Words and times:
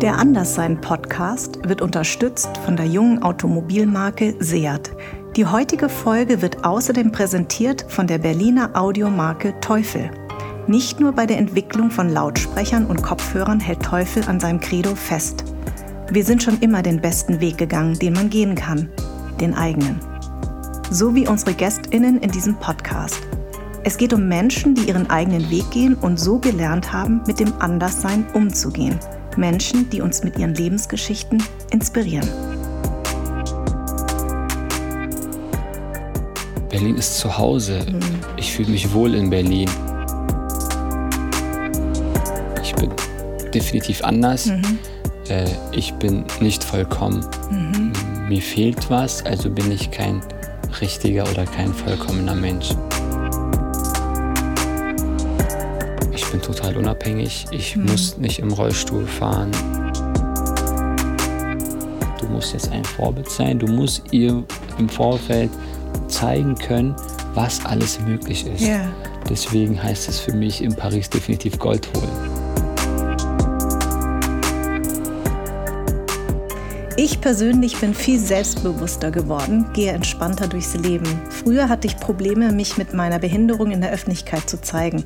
Der 0.00 0.16
Anderssein-Podcast 0.16 1.68
wird 1.68 1.82
unterstützt 1.82 2.56
von 2.64 2.74
der 2.74 2.86
jungen 2.86 3.22
Automobilmarke 3.22 4.34
Seat. 4.38 4.92
Die 5.36 5.44
heutige 5.44 5.90
Folge 5.90 6.40
wird 6.40 6.64
außerdem 6.64 7.12
präsentiert 7.12 7.84
von 7.86 8.06
der 8.06 8.16
Berliner 8.16 8.70
Audiomarke 8.72 9.60
Teufel. 9.60 10.10
Nicht 10.66 11.00
nur 11.00 11.12
bei 11.12 11.26
der 11.26 11.36
Entwicklung 11.36 11.90
von 11.90 12.08
Lautsprechern 12.08 12.86
und 12.86 13.02
Kopfhörern 13.02 13.60
hält 13.60 13.82
Teufel 13.82 14.24
an 14.26 14.40
seinem 14.40 14.60
Credo 14.60 14.94
fest. 14.94 15.44
Wir 16.10 16.24
sind 16.24 16.42
schon 16.42 16.58
immer 16.60 16.80
den 16.80 17.02
besten 17.02 17.42
Weg 17.42 17.58
gegangen, 17.58 17.98
den 17.98 18.14
man 18.14 18.30
gehen 18.30 18.54
kann, 18.54 18.88
den 19.38 19.52
eigenen. 19.52 20.00
So 20.90 21.14
wie 21.14 21.28
unsere 21.28 21.52
Gästinnen 21.52 22.20
in 22.20 22.30
diesem 22.30 22.54
Podcast. 22.54 23.20
Es 23.84 23.98
geht 23.98 24.14
um 24.14 24.26
Menschen, 24.28 24.74
die 24.74 24.88
ihren 24.88 25.10
eigenen 25.10 25.50
Weg 25.50 25.70
gehen 25.70 25.94
und 25.94 26.18
so 26.18 26.38
gelernt 26.38 26.90
haben, 26.90 27.20
mit 27.26 27.38
dem 27.38 27.52
Anderssein 27.58 28.24
umzugehen. 28.32 28.98
Menschen, 29.36 29.88
die 29.90 30.00
uns 30.00 30.22
mit 30.22 30.38
ihren 30.38 30.54
Lebensgeschichten 30.54 31.42
inspirieren. 31.70 32.28
Berlin 36.70 36.96
ist 36.96 37.18
zu 37.18 37.36
Hause. 37.36 37.80
Mhm. 37.86 38.00
Ich 38.36 38.52
fühle 38.52 38.70
mich 38.70 38.92
wohl 38.92 39.14
in 39.14 39.28
Berlin. 39.28 39.68
Ich 42.62 42.74
bin 42.74 42.90
definitiv 43.52 44.02
anders. 44.04 44.46
Mhm. 44.46 44.78
Äh, 45.28 45.48
ich 45.72 45.92
bin 45.94 46.24
nicht 46.40 46.62
vollkommen. 46.64 47.26
Mhm. 47.50 47.92
Mir 48.28 48.40
fehlt 48.40 48.88
was, 48.88 49.24
also 49.26 49.50
bin 49.50 49.70
ich 49.72 49.90
kein 49.90 50.22
richtiger 50.80 51.24
oder 51.28 51.44
kein 51.44 51.74
vollkommener 51.74 52.34
Mensch. 52.34 52.70
Bin 56.40 56.54
total 56.54 56.76
unabhängig. 56.76 57.46
Ich 57.50 57.76
mhm. 57.76 57.86
muss 57.86 58.18
nicht 58.18 58.38
im 58.38 58.52
Rollstuhl 58.52 59.06
fahren. 59.06 59.50
Du 62.20 62.26
musst 62.28 62.52
jetzt 62.52 62.70
ein 62.70 62.84
Vorbild 62.84 63.28
sein. 63.30 63.58
Du 63.58 63.66
musst 63.66 64.02
ihr 64.10 64.42
im 64.78 64.88
Vorfeld 64.88 65.50
zeigen 66.08 66.54
können, 66.54 66.94
was 67.34 67.64
alles 67.64 68.00
möglich 68.00 68.46
ist. 68.46 68.62
Yeah. 68.62 68.88
Deswegen 69.28 69.80
heißt 69.80 70.08
es 70.08 70.18
für 70.18 70.32
mich 70.32 70.62
in 70.62 70.74
Paris 70.74 71.08
definitiv 71.08 71.58
Gold 71.58 71.88
holen. 71.94 72.40
Ich 77.02 77.22
persönlich 77.22 77.78
bin 77.78 77.94
viel 77.94 78.18
selbstbewusster 78.18 79.10
geworden, 79.10 79.64
gehe 79.72 79.92
entspannter 79.92 80.46
durchs 80.46 80.74
Leben. 80.74 81.06
Früher 81.30 81.70
hatte 81.70 81.86
ich 81.86 81.96
Probleme, 81.96 82.52
mich 82.52 82.76
mit 82.76 82.92
meiner 82.92 83.18
Behinderung 83.18 83.70
in 83.70 83.80
der 83.80 83.90
Öffentlichkeit 83.90 84.50
zu 84.50 84.60
zeigen. 84.60 85.04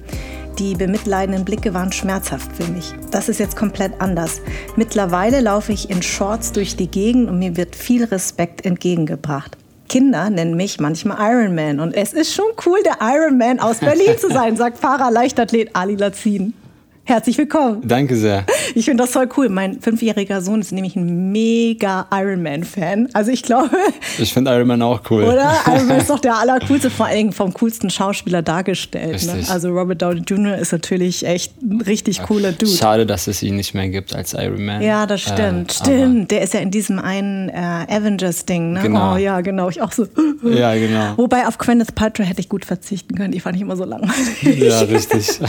Die 0.58 0.74
bemitleidenden 0.76 1.44
Blicke 1.44 1.74
waren 1.74 1.90
schmerzhaft 1.90 2.52
für 2.54 2.70
mich. 2.70 2.92
Das 3.10 3.28
ist 3.28 3.40
jetzt 3.40 3.56
komplett 3.56 4.00
anders. 4.00 4.40
Mittlerweile 4.76 5.40
laufe 5.40 5.72
ich 5.72 5.90
in 5.90 6.00
Shorts 6.00 6.52
durch 6.52 6.76
die 6.76 6.86
Gegend 6.86 7.28
und 7.28 7.40
mir 7.40 7.56
wird 7.56 7.74
viel 7.74 8.04
Respekt 8.04 8.64
entgegengebracht. 8.64 9.56
Kinder 9.88 10.30
nennen 10.30 10.56
mich 10.56 10.78
manchmal 10.78 11.16
Iron 11.32 11.56
Man 11.56 11.80
und 11.80 11.92
es 11.92 12.12
ist 12.12 12.32
schon 12.32 12.46
cool, 12.66 12.78
der 12.84 12.98
Iron 13.00 13.36
Man 13.36 13.58
aus 13.58 13.78
Berlin 13.78 14.16
zu 14.16 14.28
sein, 14.30 14.56
sagt 14.56 14.80
Para-Leichtathlet 14.80 15.70
Ali 15.72 15.96
Lazin. 15.96 16.54
Herzlich 17.02 17.36
willkommen. 17.36 17.82
Danke 17.86 18.16
sehr. 18.16 18.46
Ich 18.74 18.84
finde 18.86 19.04
das 19.04 19.12
voll 19.12 19.28
cool. 19.36 19.48
Mein 19.48 19.80
fünfjähriger 19.80 20.40
Sohn 20.40 20.60
ist 20.60 20.72
nämlich 20.72 20.96
ein 20.96 21.32
mega 21.32 22.06
Ironman-Fan. 22.12 23.08
Also 23.12 23.30
ich 23.30 23.42
glaube. 23.42 23.70
Ich 24.18 24.32
finde 24.32 24.52
Ironman 24.52 24.82
auch 24.82 25.02
cool. 25.10 25.24
Oder? 25.24 25.54
Ironman 25.66 25.98
ist 25.98 26.10
doch 26.10 26.18
der 26.18 26.34
allercoolste, 26.38 26.90
vor 26.90 27.06
allem 27.06 27.32
vom 27.32 27.52
coolsten 27.54 27.90
Schauspieler 27.90 28.42
dargestellt. 28.42 29.24
Ne? 29.26 29.44
Also 29.48 29.70
Robert 29.70 30.02
Downey 30.02 30.22
Jr. 30.26 30.56
ist 30.56 30.72
natürlich 30.72 31.26
echt 31.26 31.60
ein 31.62 31.80
richtig 31.80 32.22
cooler 32.22 32.52
Dude. 32.52 32.72
Schade, 32.72 33.06
dass 33.06 33.26
es 33.26 33.42
ihn 33.42 33.56
nicht 33.56 33.74
mehr 33.74 33.88
gibt 33.88 34.14
als 34.14 34.34
Ironman. 34.34 34.82
Ja, 34.82 35.06
das 35.06 35.22
stimmt. 35.22 35.70
Äh, 35.70 35.74
stimmt. 35.74 36.30
Der 36.30 36.42
ist 36.42 36.54
ja 36.54 36.60
in 36.60 36.70
diesem 36.70 36.98
einen 36.98 37.48
äh, 37.48 37.52
Avengers-Ding. 37.88 38.72
Ne? 38.72 38.82
Genau. 38.82 39.14
Oh 39.14 39.16
ja, 39.16 39.40
genau. 39.40 39.68
Ich 39.68 39.80
auch 39.80 39.92
so. 39.92 40.06
Ja, 40.44 40.74
genau. 40.74 41.14
Wobei 41.16 41.46
auf 41.46 41.58
Gwyneth 41.58 41.94
Paltrow 41.94 42.26
hätte 42.26 42.40
ich 42.40 42.48
gut 42.48 42.64
verzichten 42.64 43.14
können. 43.14 43.32
Die 43.32 43.40
fand 43.40 43.56
ich 43.56 43.62
immer 43.62 43.76
so 43.76 43.84
langweilig. 43.84 44.58
Ja, 44.58 44.80
richtig. 44.80 45.40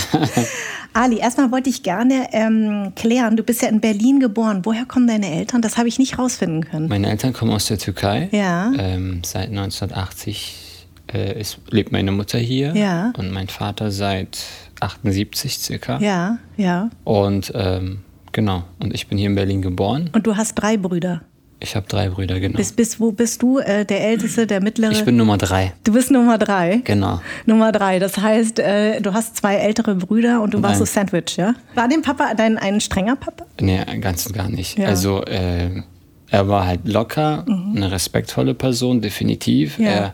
Ali, 0.94 1.18
erstmal 1.18 1.52
wollte 1.52 1.70
ich 1.70 1.84
gerne 1.84 2.28
ähm, 2.32 2.94
klären, 3.06 3.38
du 3.38 3.44
bist 3.44 3.62
ja 3.62 3.70
in 3.70 3.82
Berlin 3.82 4.20
geboren. 4.20 4.62
Woher 4.64 4.86
kommen 4.86 5.06
deine 5.08 5.32
Eltern? 5.32 5.62
Das 5.62 5.78
habe 5.78 5.88
ich 5.88 6.00
nicht 6.00 6.18
rausfinden 6.18 6.66
können. 6.66 6.88
Meine 6.88 7.10
Eltern 7.10 7.34
kommen 7.34 7.52
aus 7.52 7.68
der 7.68 7.78
Türkei. 7.78 8.30
Ja. 8.32 8.72
Ähm, 8.78 9.22
seit 9.24 9.50
1980 9.50 10.88
äh, 11.14 11.40
ist, 11.40 11.60
lebt 11.70 11.92
meine 11.92 12.12
Mutter 12.12 12.40
hier. 12.40 12.76
Ja. 12.76 13.14
Und 13.16 13.32
mein 13.32 13.48
Vater 13.48 13.92
seit 13.92 14.40
78 14.80 15.60
circa. 15.60 16.00
Ja, 16.00 16.40
ja. 16.58 16.90
Und 17.04 17.52
ähm, 17.56 18.00
genau, 18.32 18.64
und 18.80 18.94
ich 18.96 19.08
bin 19.08 19.20
hier 19.20 19.28
in 19.28 19.36
Berlin 19.36 19.62
geboren. 19.62 20.10
Und 20.14 20.26
du 20.26 20.36
hast 20.36 20.56
drei 20.56 20.76
Brüder. 20.76 21.22
Ich 21.66 21.76
habe 21.76 21.88
drei 21.88 22.10
Brüder, 22.10 22.40
genau. 22.40 22.58
Bis, 22.58 22.72
bis 22.72 23.00
wo 23.00 23.12
bist 23.12 23.42
du? 23.42 23.58
Äh, 23.58 23.86
der 23.86 24.06
Älteste, 24.06 24.46
der 24.46 24.62
Mittlere? 24.62 24.92
Ich 24.92 25.04
bin 25.04 25.16
Nummer 25.18 25.40
drei. 25.40 25.74
Du 25.84 25.94
bist 25.94 26.12
Nummer 26.12 26.38
drei? 26.38 26.82
Genau. 26.84 27.22
Nummer 27.48 27.72
drei. 27.72 27.98
Das 27.98 28.20
heißt, 28.20 28.60
äh, 28.60 29.02
du 29.02 29.16
hast 29.16 29.38
zwei 29.38 29.56
ältere 29.56 29.96
Brüder 29.96 30.44
und 30.44 30.54
du 30.54 30.60
Nein. 30.60 30.70
warst 30.70 30.78
so 30.78 30.86
Sandwich, 30.86 31.38
ja? 31.38 31.56
War 31.74 31.90
dein 31.90 32.04
Papa 32.04 32.36
dein 32.36 32.60
ein 32.60 32.80
strenger 32.80 33.16
Papa? 33.16 33.48
Nee, 33.60 33.84
ganz 34.00 34.28
und 34.28 34.34
gar 34.34 34.48
nicht. 34.48 34.78
Ja. 34.78 34.90
Also, 34.90 35.24
äh, 35.24 35.82
er 36.30 36.48
war 36.48 36.68
halt 36.68 36.88
locker, 36.88 37.46
mhm. 37.48 37.78
eine 37.78 37.92
respektvolle 37.92 38.54
Person, 38.54 39.02
definitiv. 39.02 39.80
Ja. 39.80 39.90
Er, 39.90 40.14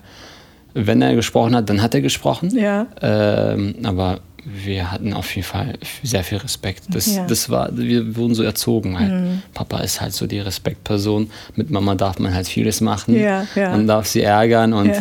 wenn 0.73 1.01
er 1.01 1.16
gesprochen 1.16 1.53
hat, 1.53 1.69
dann 1.69 1.81
hat 1.81 1.94
er 1.94 2.00
gesprochen. 2.00 2.57
Ja. 2.57 2.88
Ähm, 3.01 3.75
aber 3.84 4.22
wir 4.44 4.91
hatten 4.91 5.13
auf 5.13 5.35
jeden 5.35 5.47
Fall 5.47 5.78
sehr 6.03 6.24
viel 6.24 6.40
Respekt. 6.40 6.84
Das, 6.90 7.16
ja. 7.16 7.25
das 7.25 7.50
war, 7.50 7.69
wir 7.78 8.16
wurden 8.16 8.34
so 8.34 8.44
erzogen. 8.44 9.00
Halt. 9.00 9.12
Mhm. 9.12 9.41
Papa 9.53 9.79
ist 9.79 10.02
halt 10.02 10.13
so 10.13 10.28
die 10.28 10.40
Respektperson. 10.40 11.29
Mit 11.56 11.69
Mama 11.69 11.96
darf 11.96 12.19
man 12.19 12.34
halt 12.34 12.47
vieles 12.47 12.81
machen. 12.81 13.19
Ja, 13.19 13.46
ja. 13.56 13.69
Man 13.69 13.88
darf 13.88 14.07
sie 14.07 14.22
ärgern 14.22 14.74
und 14.74 14.91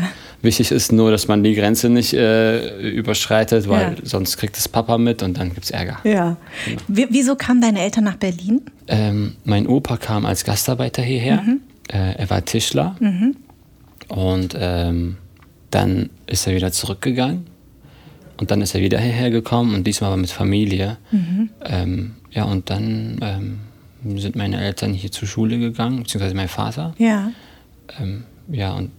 wichtig 0.43 0.71
ist 0.71 0.93
nur, 0.93 1.11
dass 1.11 1.29
man 1.29 1.43
die 1.43 1.55
Grenze 1.55 1.89
nicht 1.89 2.13
äh, 2.13 2.91
überschreitet, 2.91 3.69
weil 3.69 3.97
sonst 4.03 4.37
kriegt 4.37 4.57
es 4.59 4.69
Papa 4.69 4.99
mit 4.99 5.23
und 5.23 5.39
dann 5.39 5.55
gibt 5.55 5.65
es 5.65 5.71
Ärger. 5.71 5.99
Ja. 6.05 6.37
Genau. 6.67 7.07
Wieso 7.11 7.37
kamen 7.37 7.61
deine 7.61 7.81
Eltern 7.81 8.05
nach 8.05 8.17
Berlin? 8.17 8.63
Ähm, 8.89 9.37
mein 9.45 9.67
Opa 9.67 9.97
kam 9.97 10.27
als 10.27 10.45
Gastarbeiter 10.45 11.03
hierher. 11.03 11.43
Mhm. 11.43 11.61
Äh, 11.89 12.17
er 12.17 12.31
war 12.31 12.45
Tischler. 12.45 12.97
Mhm. 13.01 13.37
Und 14.09 14.57
ähm, 14.59 15.17
dann 15.71 16.11
ist 16.27 16.47
er 16.47 16.55
wieder 16.55 16.73
zurückgegangen 16.73 17.50
und 18.41 18.51
dann 18.51 18.63
ist 18.63 18.75
er 18.75 18.81
wieder 18.81 18.99
hierher 18.99 19.31
gekommen 19.31 19.75
und 19.75 19.87
diesmal 19.87 20.09
aber 20.09 20.17
mit 20.21 20.31
Familie. 20.31 20.97
Mhm. 21.11 21.51
Ähm, 21.65 22.13
ja, 22.31 22.45
und 22.45 22.71
dann 22.71 23.19
ähm, 23.21 24.19
sind 24.19 24.35
meine 24.35 24.61
Eltern 24.61 24.95
hier 24.95 25.13
zur 25.13 25.29
Schule 25.29 25.59
gegangen, 25.59 26.03
beziehungsweise 26.03 26.35
mein 26.35 26.49
Vater. 26.49 26.95
Ja. 26.97 27.33
Ähm, 28.01 28.25
ja, 28.49 28.73
und 28.73 28.91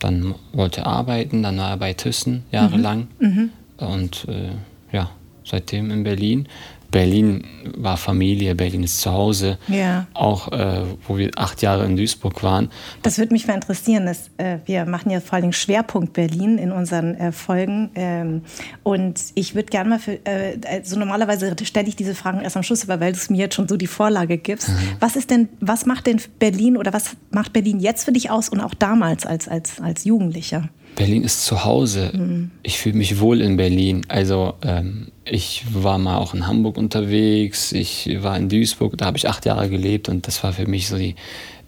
dann 0.00 0.34
wollte 0.52 0.80
er 0.80 0.86
arbeiten, 0.88 1.44
dann 1.44 1.58
war 1.58 1.70
er 1.70 1.76
bei 1.76 1.92
Thyssen 1.92 2.42
jahrelang. 2.50 3.06
Mhm. 3.20 3.28
Mhm. 3.28 3.50
Und 3.86 4.26
äh, 4.28 4.50
ja, 4.92 5.10
seitdem 5.44 5.92
in 5.92 6.02
Berlin. 6.02 6.48
Berlin 6.90 7.44
war 7.76 7.96
Familie, 7.96 8.54
Berlin 8.54 8.82
ist 8.82 9.00
zu 9.00 9.12
Hause. 9.12 9.58
Ja. 9.68 10.06
Auch 10.14 10.52
äh, 10.52 10.82
wo 11.06 11.18
wir 11.18 11.30
acht 11.36 11.60
Jahre 11.62 11.84
in 11.84 11.96
Duisburg 11.96 12.42
waren. 12.42 12.70
Das 13.02 13.18
würde 13.18 13.32
mich 13.32 13.46
mal 13.46 13.54
interessieren. 13.54 14.06
Dass, 14.06 14.30
äh, 14.38 14.58
wir 14.64 14.86
machen 14.86 15.10
ja 15.10 15.20
vor 15.20 15.36
allem 15.36 15.52
Schwerpunkt 15.52 16.14
Berlin 16.14 16.56
in 16.56 16.72
unseren 16.72 17.14
äh, 17.14 17.32
Folgen. 17.32 17.90
Ähm, 17.94 18.42
und 18.82 19.20
ich 19.34 19.54
würde 19.54 19.68
gerne 19.68 19.90
mal 19.90 19.98
für, 19.98 20.24
äh, 20.24 20.58
also 20.66 20.98
normalerweise 20.98 21.54
stelle 21.64 21.88
ich 21.88 21.96
diese 21.96 22.14
Fragen 22.14 22.40
erst 22.40 22.56
am 22.56 22.62
Schluss, 22.62 22.88
aber 22.88 23.00
weil 23.00 23.12
du 23.12 23.18
es 23.18 23.28
mir 23.28 23.38
jetzt 23.38 23.54
schon 23.54 23.68
so 23.68 23.76
die 23.76 23.86
Vorlage 23.86 24.38
gibst. 24.38 24.68
Mhm. 24.68 24.74
Was 25.00 25.16
ist 25.16 25.30
denn, 25.30 25.48
was 25.60 25.84
macht 25.84 26.06
denn 26.06 26.20
Berlin 26.38 26.76
oder 26.76 26.92
was 26.92 27.16
macht 27.30 27.52
Berlin 27.52 27.80
jetzt 27.80 28.04
für 28.04 28.12
dich 28.12 28.30
aus 28.30 28.48
und 28.48 28.60
auch 28.60 28.74
damals 28.74 29.26
als, 29.26 29.46
als, 29.48 29.80
als 29.80 30.04
Jugendlicher? 30.04 30.68
Berlin 30.96 31.22
ist 31.22 31.44
zu 31.44 31.64
Hause. 31.64 32.10
Mhm. 32.12 32.50
Ich 32.62 32.78
fühle 32.78 32.96
mich 32.96 33.20
wohl 33.20 33.40
in 33.40 33.56
Berlin. 33.56 34.02
Also 34.08 34.54
ähm, 34.62 35.08
ich 35.24 35.64
war 35.72 35.98
mal 35.98 36.18
auch 36.18 36.34
in 36.34 36.46
Hamburg 36.46 36.76
unterwegs, 36.76 37.72
ich 37.72 38.10
war 38.20 38.36
in 38.36 38.48
Duisburg, 38.48 38.96
da 38.96 39.06
habe 39.06 39.16
ich 39.16 39.28
acht 39.28 39.46
Jahre 39.46 39.68
gelebt 39.68 40.08
und 40.08 40.26
das 40.26 40.42
war 40.42 40.52
für 40.52 40.66
mich 40.66 40.88
so 40.88 40.96
die 40.96 41.14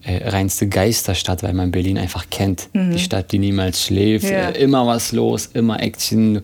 äh, 0.02 0.28
reinste 0.28 0.66
Geisterstadt, 0.68 1.42
weil 1.42 1.52
man 1.52 1.70
Berlin 1.70 1.98
einfach 1.98 2.26
kennt. 2.30 2.68
Mhm. 2.72 2.92
Die 2.92 2.98
Stadt, 2.98 3.32
die 3.32 3.38
niemals 3.38 3.84
schläft, 3.84 4.24
ja. 4.24 4.48
äh, 4.48 4.62
immer 4.62 4.86
was 4.86 5.12
los, 5.12 5.46
immer 5.52 5.80
Action 5.82 6.40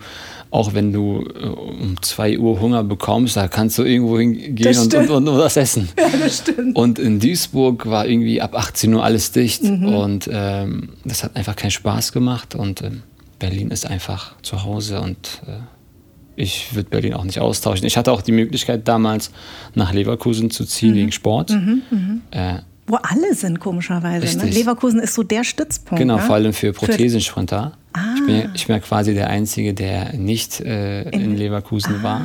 auch 0.51 0.75
wenn 0.75 0.93
du 0.93 1.25
äh, 1.35 1.47
um 1.47 2.01
2 2.01 2.39
Uhr 2.39 2.61
Hunger 2.61 2.85
bekommst, 2.85 3.37
da 3.37 3.49
kannst 3.49 3.79
du 3.79 3.83
irgendwo 3.83 4.19
hingehen 4.19 4.79
und, 4.79 4.95
und, 4.95 5.11
und, 5.11 5.29
und, 5.29 5.39
was 5.39 5.57
essen. 5.57 5.89
Ja, 5.99 6.09
das 6.19 6.39
stimmt. 6.39 6.77
Und 6.77 6.99
in 6.99 7.21
Duisburg 7.21 7.87
war 7.87 8.07
irgendwie 8.07 8.41
ab 8.41 8.55
18 8.55 8.95
Uhr 8.95 9.05
alles 9.05 9.33
dicht 9.33 9.63
mhm. 9.63 9.87
und 9.87 10.31
ähm, 10.33 10.91
das 11.05 11.25
hat 11.25 11.37
einfach 11.37 11.57
keinen 11.57 11.71
Spaß 11.71 12.13
gemacht 12.13 12.55
und 12.55 12.83
äh, 12.83 12.91
Berlin 13.39 13.71
ist 13.71 13.87
einfach 13.87 14.35
zu 14.43 14.65
Hause 14.65 15.01
und 15.01 15.43
äh, 15.47 15.59
ich 16.37 16.75
würde 16.75 16.91
Berlin 16.91 17.15
auch 17.15 17.25
nicht 17.25 17.41
austauschen. 17.41 17.87
Ich 17.87 17.97
hatte 17.97 18.13
auch 18.13 18.23
die 18.23 18.33
Möglichkeit 18.33 18.87
damals 18.87 19.31
nach 19.75 19.93
Leverkusen 19.93 20.51
zu 20.51 20.65
ziehen 20.65 20.93
mhm. 20.93 20.97
wegen 20.97 21.13
Sport. 21.13 21.51
Mhm, 21.51 21.83
mhm. 21.91 22.23
äh, 22.31 22.59
wo 22.89 22.97
alle 22.97 23.35
sind, 23.35 23.59
komischerweise. 23.59 24.39
Ne? 24.39 24.45
Leverkusen 24.45 25.01
ist 25.01 25.15
so 25.15 25.25
der 25.25 25.43
Stützpunkt. 25.43 25.99
Genau, 25.99 26.17
ne? 26.17 26.23
vor 26.23 26.37
allem 26.37 26.53
für 26.53 26.73
Prothesensprinter. 26.73 27.73
Ah. 27.97 28.15
Ich, 28.17 28.27
bin, 28.27 28.51
ich 28.55 28.67
bin 28.67 28.77
ja 28.77 28.81
quasi 28.81 29.15
der 29.15 29.31
Einzige, 29.31 29.75
der 29.75 30.13
nicht 30.15 30.61
äh, 30.61 31.03
in, 31.11 31.23
in, 31.23 31.37
Leverkusen 31.37 31.97
ah. 32.01 32.03
war. 32.03 32.21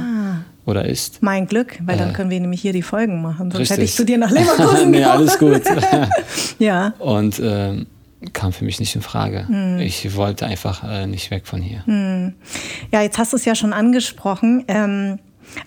oder 0.65 0.85
ist. 0.85 1.23
Mein 1.23 1.47
Glück, 1.47 1.79
weil 1.85 1.97
dann 1.97 2.09
Äh, 2.09 2.13
können 2.13 2.29
wir 2.29 2.39
nämlich 2.39 2.61
hier 2.61 2.73
die 2.73 2.81
Folgen 2.81 3.21
machen. 3.21 3.51
Sonst 3.51 3.69
hätte 3.69 3.81
ich 3.81 3.89
richtig. 3.89 3.95
zu 3.95 4.05
dir 4.05 4.17
nach 4.17 4.31
Leverkusen 4.31 4.91
nee, 4.91 5.03
alles 5.03 5.37
gut. 5.39 5.61
Ja. 6.59 6.93
Und 6.99 7.41
ähm, 7.43 7.87
kam 8.33 8.53
für 8.53 8.65
mich 8.65 8.79
nicht 8.79 8.95
in 8.95 9.01
Frage. 9.01 9.47
Hm. 9.47 9.79
Ich 9.79 10.15
wollte 10.15 10.45
einfach 10.45 10.83
äh, 10.83 11.07
nicht 11.07 11.31
weg 11.31 11.47
von 11.47 11.61
hier. 11.61 11.83
Ja, 12.91 13.01
jetzt 13.01 13.17
hast 13.17 13.33
du 13.33 13.37
es 13.37 13.45
ja 13.45 13.55
schon 13.55 13.73
angesprochen. 13.73 14.63
Ähm, 14.67 15.19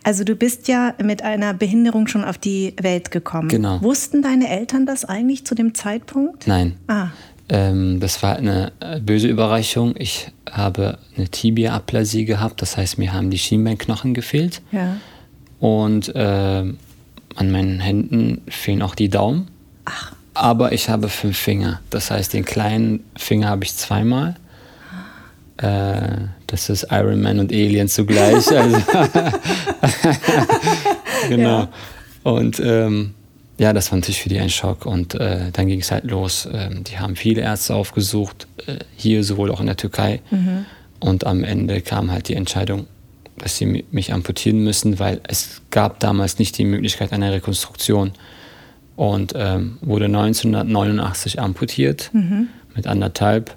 also 0.02 0.24
du 0.24 0.36
bist 0.36 0.68
ja 0.68 0.94
mit 1.02 1.22
einer 1.22 1.54
Behinderung 1.54 2.06
schon 2.06 2.24
auf 2.24 2.38
die 2.38 2.74
Welt 2.80 3.10
gekommen. 3.10 3.48
Genau. 3.48 3.82
Wussten 3.82 4.22
deine 4.22 4.48
Eltern 4.48 4.86
das 4.86 5.04
eigentlich 5.04 5.44
zu 5.44 5.54
dem 5.54 5.74
Zeitpunkt? 5.74 6.46
Nein. 6.46 6.76
Ah, 6.86 7.08
Ähm, 7.48 8.00
das 8.00 8.22
war 8.22 8.36
eine 8.36 8.72
äh, 8.80 9.00
böse 9.00 9.28
Überraschung. 9.28 9.94
Ich 9.98 10.28
habe 10.50 10.98
eine 11.16 11.28
Tibia-Aplasie 11.28 12.24
gehabt, 12.24 12.62
das 12.62 12.76
heißt, 12.76 12.98
mir 12.98 13.12
haben 13.12 13.30
die 13.30 13.38
Schienbeinknochen 13.38 14.14
gefehlt. 14.14 14.62
ja. 14.72 14.96
Und 15.60 16.12
ähm, 16.14 16.78
an 17.36 17.50
meinen 17.50 17.80
Händen 17.80 18.42
fehlen 18.48 18.82
auch 18.82 18.94
die 18.94 19.08
Daumen. 19.08 19.48
Ach, 19.86 20.12
Aber 20.34 20.72
ich 20.72 20.88
habe 20.90 21.08
fünf 21.08 21.38
Finger. 21.38 21.80
Das 21.90 22.10
heißt, 22.10 22.32
den 22.34 22.44
kleinen 22.44 23.02
Finger 23.16 23.48
habe 23.48 23.64
ich 23.64 23.74
zweimal. 23.74 24.36
Äh, 25.56 26.28
das 26.48 26.68
ist 26.68 26.88
Iron 26.90 27.22
Man 27.22 27.38
und 27.38 27.50
Alien 27.52 27.88
zugleich. 27.88 28.46
Also 28.50 28.76
genau. 31.28 31.60
Ja. 31.60 31.68
Und 32.24 32.60
ähm, 32.60 33.14
ja, 33.58 33.72
das 33.72 33.90
war 33.92 33.98
natürlich 33.98 34.20
für 34.22 34.28
die 34.28 34.38
ein 34.38 34.50
Schock. 34.50 34.84
Und 34.86 35.14
äh, 35.14 35.50
dann 35.52 35.66
ging 35.68 35.80
es 35.80 35.90
halt 35.92 36.04
los. 36.04 36.48
Ähm, 36.52 36.84
die 36.84 36.98
haben 36.98 37.14
viele 37.16 37.42
Ärzte 37.42 37.74
aufgesucht, 37.74 38.46
äh, 38.66 38.78
hier 38.96 39.22
sowohl 39.24 39.50
auch 39.50 39.60
in 39.60 39.66
der 39.66 39.76
Türkei. 39.76 40.20
Und 41.00 41.26
am 41.26 41.44
Ende 41.44 41.80
kam 41.80 42.10
halt 42.10 42.28
die 42.28 42.34
Entscheidung, 42.34 42.86
dass 43.38 43.56
sie 43.56 43.66
mi- 43.66 43.84
mich 43.90 44.12
amputieren 44.12 44.62
müssen, 44.64 44.98
weil 44.98 45.20
es 45.28 45.60
gab 45.70 46.00
damals 46.00 46.38
nicht 46.38 46.56
die 46.58 46.64
Möglichkeit 46.64 47.12
einer 47.12 47.32
Rekonstruktion. 47.32 48.12
Und 48.96 49.32
ähm, 49.36 49.78
wurde 49.80 50.04
1989 50.06 51.40
amputiert 51.40 52.10
mit 52.74 52.86
anderthalb. 52.86 53.56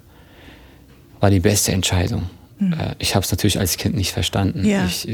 War 1.20 1.30
die 1.30 1.40
beste 1.40 1.72
Entscheidung. 1.72 2.28
Äh, 2.60 2.94
ich 2.98 3.14
habe 3.14 3.24
es 3.24 3.30
natürlich 3.30 3.58
als 3.58 3.76
Kind 3.76 3.94
nicht 3.96 4.12
verstanden. 4.12 4.64
Ja. 4.64 4.84
Ich 4.84 5.06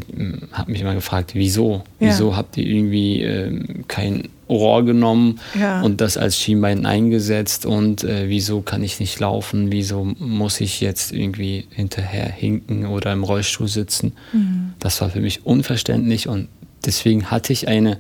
habe 0.53 0.71
mich 0.73 0.81
immer 0.81 0.95
gefragt, 0.95 1.35
wieso? 1.35 1.83
Ja. 2.01 2.09
Wieso 2.09 2.37
habt 2.37 2.57
ihr 2.57 2.67
irgendwie 2.67 3.23
ähm, 3.23 3.85
kein 3.89 4.29
Rohr 4.49 4.85
genommen 4.85 5.41
Ja. 5.59 5.83
und 5.83 6.01
das 6.01 6.17
als 6.17 6.39
Schienbein 6.39 6.87
eingesetzt? 6.87 7.67
Und 7.67 8.05
äh, 8.05 8.29
wieso 8.29 8.61
kann 8.61 8.83
ich 8.83 9.01
nicht 9.01 9.19
laufen? 9.21 9.71
Wieso 9.73 10.05
muss 10.19 10.61
ich 10.61 10.81
jetzt 10.81 11.13
irgendwie 11.13 11.67
hinterher 11.71 12.27
hinken 12.31 12.87
oder 12.87 13.13
im 13.13 13.25
Rollstuhl 13.25 13.69
sitzen? 13.69 14.13
Mhm. 14.33 14.73
Das 14.79 15.01
war 15.01 15.11
für 15.11 15.21
mich 15.21 15.45
unverständlich 15.45 16.29
und 16.29 16.49
deswegen 16.87 17.31
hatte 17.31 17.53
ich 17.53 17.69
eine 17.69 17.99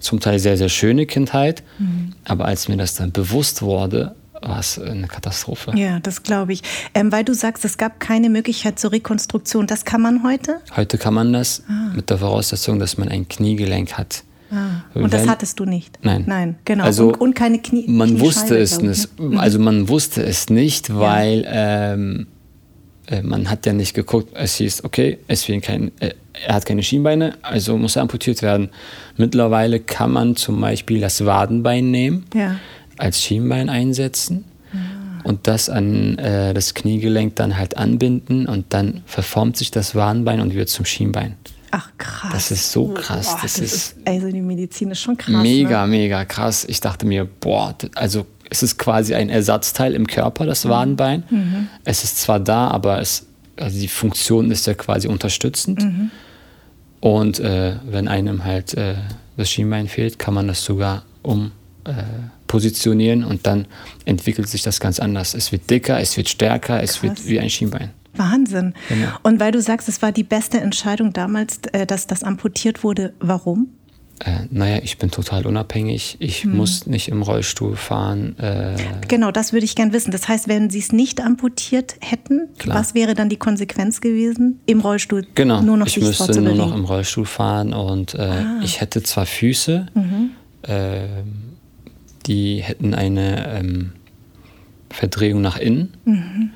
zum 0.00 0.20
Teil 0.20 0.38
sehr, 0.38 0.56
sehr 0.56 0.68
schöne 0.68 1.06
Kindheit. 1.06 1.62
Mhm. 1.78 2.12
Aber 2.24 2.44
als 2.44 2.68
mir 2.68 2.76
das 2.76 2.94
dann 2.94 3.10
bewusst 3.10 3.62
wurde, 3.62 4.14
war 4.48 4.58
es 4.60 4.78
eine 4.78 5.06
Katastrophe. 5.08 5.72
ja, 5.76 5.98
das 6.00 6.22
glaube 6.22 6.52
ich. 6.52 6.62
Ähm, 6.94 7.10
weil 7.12 7.24
du 7.24 7.34
sagst, 7.34 7.64
es 7.64 7.78
gab 7.78 8.00
keine 8.00 8.28
Möglichkeit 8.30 8.78
zur 8.78 8.92
Rekonstruktion. 8.92 9.66
Das 9.66 9.84
kann 9.84 10.00
man 10.02 10.22
heute? 10.22 10.60
Heute 10.76 10.98
kann 10.98 11.14
man 11.14 11.32
das 11.32 11.62
mit 11.94 12.10
der 12.10 12.18
Voraussetzung, 12.18 12.78
dass 12.78 12.98
man 12.98 13.08
ein 13.08 13.28
Kniegelenk 13.28 13.94
hat. 13.94 14.24
Ah. 14.50 14.82
Und 14.94 15.12
das 15.12 15.22
Wenn- 15.22 15.30
hattest 15.30 15.58
du 15.58 15.64
nicht? 15.64 15.98
Nein. 16.02 16.24
Nein, 16.26 16.56
genau. 16.64 16.84
Also, 16.84 17.08
und, 17.08 17.20
und 17.20 17.34
keine 17.34 17.58
Knie. 17.60 17.86
Man 17.88 18.20
wusste 18.20 18.56
es 18.58 18.76
ich, 18.78 18.82
nicht. 18.82 19.20
ne? 19.20 19.40
Also 19.40 19.58
man 19.58 19.88
wusste 19.88 20.22
es 20.22 20.48
nicht, 20.50 20.94
weil 20.94 21.44
ähm, 21.48 22.26
äh, 23.06 23.22
man 23.22 23.50
hat 23.50 23.66
ja 23.66 23.72
nicht 23.72 23.94
geguckt. 23.94 24.30
Es 24.34 24.56
hieß, 24.56 24.84
okay, 24.84 25.18
es 25.28 25.44
fehlen 25.44 25.60
kein, 25.60 25.90
äh, 26.00 26.10
er 26.46 26.54
hat 26.56 26.66
keine 26.66 26.82
Schienbeine, 26.82 27.36
also 27.42 27.76
muss 27.78 27.96
er 27.96 28.02
amputiert 28.02 28.42
werden. 28.42 28.68
Mittlerweile 29.16 29.80
kann 29.80 30.12
man 30.12 30.36
zum 30.36 30.60
Beispiel 30.60 31.00
das 31.00 31.24
Wadenbein 31.24 31.90
nehmen, 31.90 32.26
Ja. 32.34 32.56
Als 32.98 33.20
Schienbein 33.20 33.68
einsetzen 33.68 34.44
und 35.24 35.46
das 35.46 35.68
an 35.70 36.18
äh, 36.18 36.52
das 36.54 36.74
Kniegelenk 36.74 37.36
dann 37.36 37.56
halt 37.56 37.76
anbinden 37.76 38.46
und 38.46 38.66
dann 38.70 39.02
verformt 39.06 39.56
sich 39.56 39.70
das 39.70 39.94
Wadenbein 39.94 40.40
und 40.40 40.54
wird 40.54 40.68
zum 40.68 40.84
Schienbein. 40.84 41.36
Ach, 41.70 41.90
krass. 41.98 42.30
Das 42.32 42.50
ist 42.52 42.70
so 42.70 42.88
krass, 42.88 43.26
Boah, 43.28 43.38
das 43.42 43.54
das 43.54 43.58
ist- 43.58 43.74
ist, 43.74 43.96
also 44.06 44.30
die 44.30 44.40
Medizin 44.40 44.90
ist 44.92 45.00
schon 45.00 45.16
krass. 45.16 45.42
mega, 45.42 45.86
Ne? 45.86 45.90
mega 45.90 46.24
krass. 46.24 46.64
Ich 46.68 46.80
dachte 46.80 47.04
mir, 47.06 47.24
boah, 47.24 47.74
also 47.96 48.26
es 48.50 48.62
ist 48.62 48.78
quasi 48.78 49.14
ein 49.14 49.28
Ersatzteil 49.30 49.94
im 49.94 50.06
Körper, 50.06 50.44
Mhm. 50.44 50.48
das 50.48 50.68
Wadenbein. 50.68 51.24
Es 51.84 52.04
ist 52.04 52.20
zwar 52.20 52.38
da, 52.38 52.68
aber 52.68 53.00
es, 53.00 53.26
also 53.56 53.80
die 53.80 53.88
Funktion 53.88 54.50
ist 54.52 54.66
ja 54.68 54.74
quasi 54.74 55.08
unterstützend. 55.08 55.82
Mhm. 55.82 56.10
Und 57.00 57.40
äh, 57.40 57.76
wenn 57.90 58.06
einem 58.08 58.44
halt 58.44 58.74
äh, 58.74 58.94
das 59.36 59.50
Schienbein 59.50 59.88
fehlt, 59.88 60.18
kann 60.18 60.34
man 60.34 60.46
das 60.48 60.62
sogar 60.64 61.04
um 61.22 61.50
äh, 61.86 61.92
positionieren 62.46 63.24
und 63.24 63.46
dann 63.46 63.66
entwickelt 64.04 64.48
sich 64.48 64.62
das 64.62 64.80
ganz 64.80 65.00
anders. 65.00 65.34
Es 65.34 65.52
wird 65.52 65.68
dicker, 65.70 65.98
es 66.00 66.16
wird 66.16 66.28
stärker, 66.28 66.82
es 66.82 66.92
Krass. 67.00 67.02
wird 67.02 67.28
wie 67.28 67.40
ein 67.40 67.50
Schienbein. 67.50 67.90
Wahnsinn. 68.16 68.74
Genau. 68.88 69.08
Und 69.24 69.40
weil 69.40 69.50
du 69.50 69.60
sagst, 69.60 69.88
es 69.88 70.00
war 70.00 70.12
die 70.12 70.22
beste 70.22 70.60
Entscheidung 70.60 71.12
damals, 71.12 71.58
äh, 71.72 71.84
dass 71.86 72.06
das 72.06 72.22
amputiert 72.22 72.84
wurde, 72.84 73.12
warum? 73.18 73.68
Äh, 74.20 74.46
naja, 74.50 74.78
ich 74.84 74.98
bin 74.98 75.10
total 75.10 75.44
unabhängig. 75.44 76.16
Ich 76.20 76.44
Mhm. 76.44 76.56
muss 76.56 76.86
nicht 76.86 77.08
im 77.08 77.22
Rollstuhl 77.22 77.74
fahren. 77.74 78.38
Äh, 78.38 78.76
Genau, 79.08 79.32
das 79.32 79.52
würde 79.52 79.64
ich 79.64 79.74
gern 79.74 79.92
wissen. 79.92 80.12
Das 80.12 80.28
heißt, 80.28 80.46
wenn 80.46 80.70
sie 80.70 80.78
es 80.78 80.92
nicht 80.92 81.20
amputiert 81.20 81.96
hätten, 82.00 82.42
Klar. 82.58 82.78
was 82.78 82.94
wäre 82.94 83.14
dann 83.14 83.28
die 83.28 83.36
Konsequenz 83.38 84.00
gewesen? 84.00 84.60
Im 84.66 84.78
Rollstuhl 84.78 85.26
Genau, 85.34 85.60
nur 85.62 85.76
noch 85.76 85.88
ich 85.88 85.94
sich 85.94 86.04
müsste 86.04 86.40
nur 86.40 86.54
noch 86.54 86.72
im 86.72 86.84
Rollstuhl 86.84 87.26
fahren 87.26 87.72
und 87.72 88.14
äh, 88.14 88.18
Ah. 88.22 88.60
ich 88.62 88.80
hätte 88.80 89.02
zwar 89.02 89.26
Füße, 89.26 89.86
Mhm. 89.94 90.30
Die 92.26 92.58
hätten 92.62 92.94
eine 92.94 93.58
ähm, 93.58 93.92
Verdrehung 94.90 95.40
nach 95.40 95.58
innen 95.58 95.92
Mhm. 96.04 96.50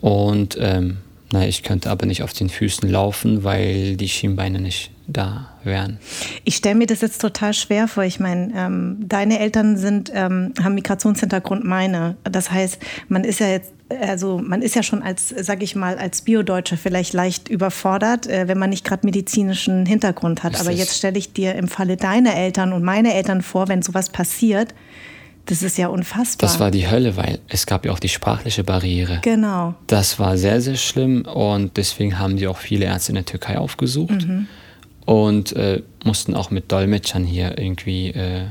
und 0.00 0.56
ähm, 0.60 0.98
naja, 1.32 1.46
ich 1.48 1.62
könnte 1.62 1.90
aber 1.90 2.06
nicht 2.06 2.22
auf 2.24 2.32
den 2.32 2.48
Füßen 2.48 2.88
laufen, 2.88 3.44
weil 3.44 3.96
die 3.96 4.08
Schienbeine 4.08 4.60
nicht 4.60 4.90
da 5.06 5.50
wären. 5.62 5.98
Ich 6.44 6.56
stelle 6.56 6.74
mir 6.74 6.86
das 6.86 7.02
jetzt 7.02 7.20
total 7.20 7.54
schwer 7.54 7.86
vor. 7.86 8.02
Ich 8.04 8.18
meine, 8.18 8.52
ähm, 8.56 8.96
deine 9.06 9.38
Eltern 9.38 9.76
sind, 9.76 10.10
ähm, 10.12 10.52
haben 10.62 10.74
Migrationshintergrund, 10.74 11.64
meine. 11.64 12.16
Das 12.24 12.50
heißt, 12.50 12.80
man 13.08 13.22
ist 13.22 13.38
ja 13.38 13.48
jetzt, 13.48 13.72
also 14.00 14.38
man 14.38 14.62
ist 14.62 14.74
ja 14.74 14.82
schon 14.82 15.02
als, 15.02 15.28
sag 15.28 15.62
ich 15.62 15.74
mal, 15.74 15.98
als 15.98 16.22
Biodeutscher 16.22 16.76
vielleicht 16.76 17.12
leicht 17.12 17.48
überfordert, 17.48 18.26
äh, 18.26 18.48
wenn 18.48 18.58
man 18.58 18.70
nicht 18.70 18.84
gerade 18.84 19.04
medizinischen 19.04 19.86
Hintergrund 19.86 20.42
hat. 20.42 20.54
Aber 20.54 20.70
Richtig. 20.70 20.78
jetzt 20.78 20.98
stelle 20.98 21.18
ich 21.18 21.32
dir 21.32 21.54
im 21.54 21.68
Falle 21.68 21.96
deiner 21.96 22.34
Eltern 22.34 22.72
und 22.72 22.82
meine 22.82 23.14
Eltern 23.14 23.42
vor, 23.42 23.68
wenn 23.68 23.82
sowas 23.82 24.10
passiert, 24.10 24.74
das 25.46 25.62
ist 25.62 25.78
ja 25.78 25.88
unfassbar. 25.88 26.48
Das 26.48 26.60
war 26.60 26.70
die 26.70 26.88
Hölle, 26.88 27.16
weil 27.16 27.40
es 27.48 27.66
gab 27.66 27.84
ja 27.84 27.92
auch 27.92 27.98
die 27.98 28.08
sprachliche 28.08 28.62
Barriere. 28.62 29.20
genau. 29.22 29.74
Das 29.88 30.18
war 30.18 30.36
sehr, 30.36 30.60
sehr 30.60 30.76
schlimm 30.76 31.22
und 31.22 31.76
deswegen 31.76 32.18
haben 32.18 32.36
die 32.36 32.46
auch 32.46 32.58
viele 32.58 32.84
Ärzte 32.84 33.12
in 33.12 33.16
der 33.16 33.24
Türkei 33.24 33.58
aufgesucht 33.58 34.26
und 35.06 35.52
äh, 35.56 35.82
mussten 36.04 36.34
auch 36.34 36.50
mit 36.50 36.70
Dolmetschern 36.70 37.24
hier 37.24 37.58
irgendwie 37.58 38.10
äh, 38.10 38.42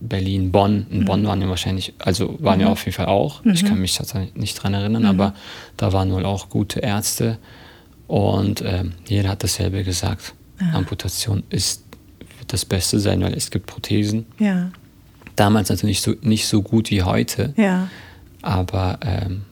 Berlin, 0.00 0.50
Bonn. 0.50 0.86
In 0.90 1.04
Bonn 1.04 1.26
waren 1.26 1.40
ja 1.42 1.48
wahrscheinlich, 1.48 1.94
also 1.98 2.36
waren 2.40 2.60
ja 2.60 2.68
auf 2.68 2.84
jeden 2.84 2.94
Fall 2.94 3.06
auch. 3.06 3.44
Ich 3.44 3.64
kann 3.64 3.80
mich 3.80 3.94
tatsächlich 3.96 4.34
nicht 4.34 4.54
dran 4.54 4.74
erinnern, 4.74 5.04
aber 5.06 5.34
da 5.76 5.92
waren 5.92 6.10
wohl 6.12 6.24
auch 6.24 6.48
gute 6.48 6.80
Ärzte 6.80 7.38
und 8.06 8.62
ähm, 8.64 8.92
jeder 9.06 9.28
hat 9.30 9.44
dasselbe 9.44 9.84
gesagt. 9.84 10.34
Amputation 10.72 11.42
ist 11.48 11.84
wird 12.38 12.52
das 12.52 12.64
Beste 12.64 13.00
sein, 13.00 13.22
weil 13.22 13.34
es 13.34 13.50
gibt 13.50 13.66
Prothesen. 13.66 14.26
Ja, 14.38 14.70
Damals 15.36 15.70
natürlich 15.70 16.00
so, 16.02 16.14
nicht 16.22 16.46
so 16.46 16.62
gut 16.62 16.90
wie 16.90 17.02
heute. 17.02 17.54
ja. 17.56 17.88
Aber 18.42 18.98
ähm, 19.02 19.42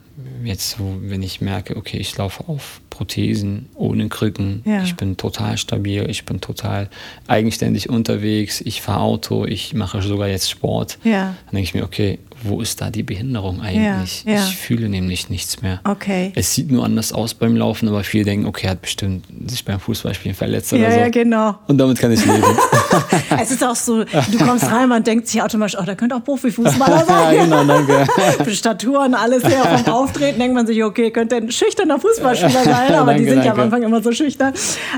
jetzt, 0.45 0.79
wo, 0.79 0.97
wenn 1.01 1.23
ich 1.23 1.41
merke, 1.41 1.77
okay, 1.77 1.99
ich 1.99 2.17
laufe 2.17 2.49
auf 2.49 2.81
Prothesen 2.91 3.69
ohne 3.75 4.09
Krücken, 4.09 4.63
Ja. 4.65 4.83
ich 4.83 4.97
bin 4.97 5.17
total 5.17 5.57
stabil, 5.59 6.09
ich 6.11 6.25
bin 6.25 6.41
total 6.41 6.89
eigenständig 7.27 7.89
unterwegs, 7.89 8.61
ich 8.61 8.81
fahre 8.83 9.01
Auto, 9.01 9.45
ich 9.45 9.75
mache 9.75 10.03
sogar 10.03 10.29
jetzt 10.29 10.51
Sport, 10.51 10.99
Ja. 11.05 11.35
dann 11.47 11.53
denke 11.53 11.63
ich 11.65 11.75
mir, 11.75 11.85
okay, 11.85 12.19
wo 12.43 12.61
ist 12.61 12.81
da 12.81 12.91
die 12.91 13.03
Behinderung 13.03 13.61
eigentlich? 13.61 14.25
Ja, 14.25 14.35
ja. 14.35 14.47
Ich 14.49 14.57
fühle 14.57 14.89
nämlich 14.89 15.29
nichts 15.31 15.61
mehr. 15.63 15.81
Okay. 15.85 16.33
Es 16.35 16.55
sieht 16.55 16.71
nur 16.71 16.85
anders 16.85 17.13
aus 17.13 17.35
beim 17.35 17.57
Laufen, 17.57 17.89
aber 17.89 18.05
viele 18.05 18.25
denken, 18.25 18.47
okay, 18.47 18.67
er 18.67 18.71
hat 18.73 18.83
bestimmt 18.83 19.25
sich 19.51 19.65
beim 19.65 19.81
Fußballspielen 19.81 20.37
verletzt 20.37 20.73
oder 20.73 20.83
Ja, 20.83 20.93
so. 20.93 20.99
ja, 20.99 21.09
genau. 21.09 21.57
Und 21.67 21.79
damit 21.79 21.99
kann 21.99 22.13
ich 22.13 22.25
leben. 22.25 22.43
Es 23.41 23.51
ist 23.51 23.63
auch 23.63 23.77
so, 23.77 24.05
du 24.05 24.39
kommst 24.39 24.71
rein, 24.71 24.89
man 24.89 25.05
denkt 25.05 25.29
sich 25.29 25.41
automatisch, 25.43 25.77
oh, 25.81 25.85
da 25.85 25.95
könnte 25.95 26.17
auch 26.17 26.25
Profifußballer 26.25 27.05
sein. 27.07 27.35
ja, 27.37 27.45
genau, 27.45 27.65
danke. 27.65 28.07
Für 28.45 28.51
Statur 28.55 29.05
und 29.05 29.15
alles 29.15 29.45
her 29.45 29.65
vom 29.85 29.93
Auftreten 29.93 30.39
denkt 30.39 30.55
man 30.55 30.67
sich, 30.67 30.83
okay, 30.83 31.11
könnte 31.11 31.37
ein 31.37 31.51
schüchterner 31.51 31.99
Fußballspieler 32.01 32.65
sein. 32.65 32.95
aber 32.95 33.07
danke, 33.13 33.23
die 33.23 33.29
sind 33.29 33.37
danke. 33.39 33.47
ja 33.47 33.53
am 33.53 33.61
Anfang 33.61 33.83
immer 33.83 34.03
so 34.03 34.13
schüchtern. 34.13 34.55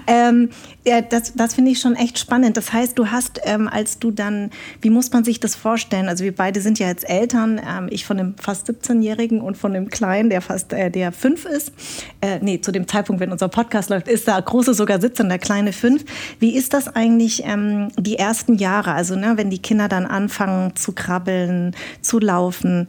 Ähm, 0.06 0.50
ja, 0.86 1.00
das, 1.02 1.34
das 1.34 1.54
finde 1.54 1.72
ich 1.72 1.80
schon 1.80 1.94
echt 1.94 2.18
spannend. 2.18 2.56
Das 2.56 2.72
heißt, 2.72 2.98
du 2.98 3.06
hast, 3.08 3.40
ähm, 3.44 3.68
als 3.68 3.98
du 3.98 4.10
dann, 4.10 4.50
wie 4.80 4.90
muss 4.90 5.12
man 5.12 5.24
sich 5.24 5.38
das 5.40 5.54
vorstellen? 5.54 6.08
Also 6.08 6.24
wir 6.24 6.34
beide 6.34 6.60
sind 6.60 6.78
ja 6.78 6.88
jetzt 6.88 7.04
Eltern, 7.30 7.60
ähm, 7.64 7.86
ich 7.90 8.04
von 8.04 8.16
dem 8.16 8.34
fast 8.36 8.68
17-Jährigen 8.68 9.40
und 9.40 9.56
von 9.56 9.72
dem 9.72 9.88
Kleinen, 9.88 10.30
der 10.30 10.40
fast, 10.40 10.72
äh, 10.72 10.90
der 10.90 11.12
fünf 11.12 11.44
ist. 11.44 11.72
Äh, 12.20 12.40
nee, 12.42 12.60
zu 12.60 12.72
dem 12.72 12.88
Zeitpunkt, 12.88 13.20
wenn 13.20 13.30
unser 13.30 13.48
Podcast 13.48 13.88
läuft, 13.88 14.08
ist 14.08 14.26
der 14.26 14.42
Große 14.42 14.74
sogar 14.74 15.00
17, 15.00 15.28
der 15.28 15.38
Kleine 15.38 15.72
fünf. 15.72 16.04
Wie 16.40 16.56
ist 16.56 16.74
das 16.74 16.88
eigentlich 16.88 17.44
ähm, 17.44 17.88
die 17.96 18.16
ersten 18.16 18.56
Jahre? 18.56 18.92
Also 18.92 19.14
ne, 19.14 19.34
wenn 19.36 19.48
die 19.48 19.62
Kinder 19.62 19.88
dann 19.88 20.06
anfangen 20.06 20.74
zu 20.74 20.92
krabbeln, 20.92 21.76
zu 22.00 22.18
laufen, 22.18 22.88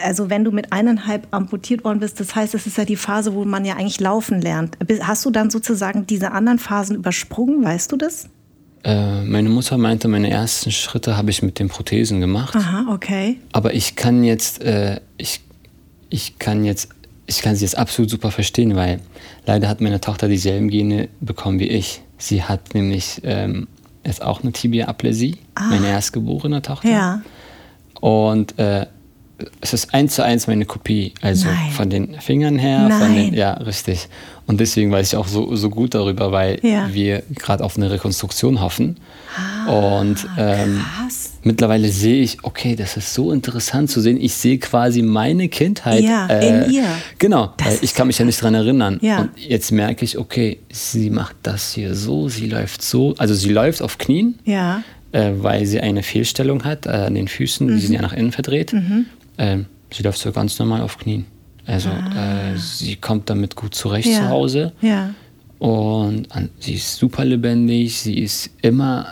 also 0.00 0.30
wenn 0.30 0.44
du 0.44 0.52
mit 0.52 0.72
eineinhalb 0.72 1.26
amputiert 1.32 1.82
worden 1.82 1.98
bist, 1.98 2.20
das 2.20 2.36
heißt, 2.36 2.54
es 2.54 2.68
ist 2.68 2.78
ja 2.78 2.84
die 2.84 2.94
Phase, 2.94 3.34
wo 3.34 3.44
man 3.44 3.64
ja 3.64 3.74
eigentlich 3.74 3.98
laufen 3.98 4.40
lernt. 4.40 4.78
Hast 5.00 5.24
du 5.24 5.30
dann 5.32 5.50
sozusagen 5.50 6.06
diese 6.06 6.30
anderen 6.30 6.60
Phasen 6.60 6.94
übersprungen, 6.94 7.64
weißt 7.64 7.90
du 7.90 7.96
das? 7.96 8.28
Äh, 8.84 9.22
meine 9.22 9.48
Mutter 9.48 9.78
meinte, 9.78 10.08
meine 10.08 10.30
ersten 10.30 10.72
Schritte 10.72 11.16
habe 11.16 11.30
ich 11.30 11.42
mit 11.42 11.58
den 11.58 11.68
Prothesen 11.68 12.20
gemacht. 12.20 12.56
Aha, 12.56 12.86
okay. 12.92 13.38
Aber 13.52 13.74
ich 13.74 13.94
kann 13.94 14.24
jetzt, 14.24 14.62
äh, 14.62 15.00
ich, 15.18 15.40
ich 16.10 16.38
kann 16.38 16.64
jetzt, 16.64 16.88
ich 17.26 17.42
kann 17.42 17.54
sie 17.54 17.64
jetzt 17.64 17.78
absolut 17.78 18.10
super 18.10 18.30
verstehen, 18.30 18.74
weil 18.74 19.00
leider 19.46 19.68
hat 19.68 19.80
meine 19.80 20.00
Tochter 20.00 20.28
dieselben 20.28 20.68
Gene 20.68 21.08
bekommen 21.20 21.60
wie 21.60 21.68
ich. 21.68 22.02
Sie 22.18 22.42
hat 22.42 22.74
nämlich 22.74 23.20
ähm, 23.24 23.68
jetzt 24.04 24.22
auch 24.22 24.42
eine 24.42 24.52
Tibia-Apläsie, 24.52 25.38
ah. 25.54 25.68
meine 25.70 25.88
erstgeborene 25.88 26.62
Tochter. 26.62 26.90
Ja. 26.90 27.22
Und 28.00 28.58
äh, 28.58 28.86
es 29.60 29.72
ist 29.72 29.94
eins 29.94 30.14
zu 30.16 30.24
eins 30.24 30.46
meine 30.46 30.64
Kopie. 30.66 31.14
Also 31.20 31.48
Nein. 31.48 31.70
von 31.70 31.90
den 31.90 32.20
Fingern 32.20 32.58
her, 32.58 32.88
Nein. 32.88 33.00
von 33.00 33.14
den, 33.14 33.34
ja, 33.34 33.52
richtig. 33.54 34.08
Und 34.46 34.60
deswegen 34.60 34.90
weiß 34.90 35.12
ich 35.12 35.16
auch 35.16 35.28
so, 35.28 35.54
so 35.54 35.70
gut 35.70 35.94
darüber, 35.94 36.32
weil 36.32 36.58
ja. 36.62 36.92
wir 36.92 37.22
gerade 37.34 37.64
auf 37.64 37.76
eine 37.76 37.90
Rekonstruktion 37.90 38.60
hoffen. 38.60 38.96
Ah, 39.36 40.00
und 40.00 40.26
ähm, 40.36 40.84
mittlerweile 41.42 41.88
sehe 41.88 42.22
ich, 42.22 42.38
okay, 42.42 42.74
das 42.74 42.96
ist 42.96 43.14
so 43.14 43.32
interessant 43.32 43.90
zu 43.90 44.00
sehen. 44.00 44.20
Ich 44.20 44.34
sehe 44.34 44.58
quasi 44.58 45.02
meine 45.02 45.48
Kindheit. 45.48 46.02
Ja, 46.02 46.26
äh, 46.26 46.66
in 46.66 46.72
ihr. 46.72 46.84
Genau, 47.18 47.52
weil 47.58 47.78
ich 47.82 47.94
kann 47.94 48.08
mich 48.08 48.18
ja 48.18 48.24
nicht 48.24 48.42
dran 48.42 48.54
erinnern. 48.54 48.98
Ja. 49.00 49.20
Und 49.22 49.30
jetzt 49.36 49.70
merke 49.70 50.04
ich, 50.04 50.18
okay, 50.18 50.58
sie 50.70 51.10
macht 51.10 51.36
das 51.42 51.72
hier 51.72 51.94
so, 51.94 52.28
sie 52.28 52.46
läuft 52.46 52.82
so. 52.82 53.14
Also 53.18 53.34
sie 53.34 53.50
läuft 53.50 53.80
auf 53.80 53.98
Knien. 53.98 54.38
Ja. 54.44 54.82
Äh, 55.12 55.32
weil 55.36 55.66
sie 55.66 55.80
eine 55.80 56.02
Fehlstellung 56.02 56.64
hat 56.64 56.86
äh, 56.86 56.90
an 56.90 57.14
den 57.14 57.28
Füßen, 57.28 57.66
mhm. 57.66 57.74
die 57.74 57.80
sind 57.80 57.94
ja 57.94 58.02
nach 58.02 58.14
innen 58.14 58.32
verdreht. 58.32 58.72
Mhm. 58.72 59.06
Ähm, 59.36 59.66
sie 59.92 60.02
läuft 60.02 60.18
so 60.18 60.32
ganz 60.32 60.58
normal 60.58 60.80
auf 60.80 60.98
Knien. 60.98 61.26
Also 61.66 61.90
Ah. 61.90 62.52
äh, 62.54 62.58
sie 62.58 62.96
kommt 62.96 63.30
damit 63.30 63.54
gut 63.56 63.74
zurecht 63.74 64.08
Ja. 64.08 64.18
zu 64.20 64.28
Hause. 64.28 64.72
Ja. 64.80 65.14
Und 65.58 66.30
an, 66.32 66.48
sie 66.58 66.74
ist 66.74 66.96
super 66.96 67.24
lebendig, 67.24 67.96
sie 68.00 68.18
ist 68.18 68.50
immer, 68.62 69.06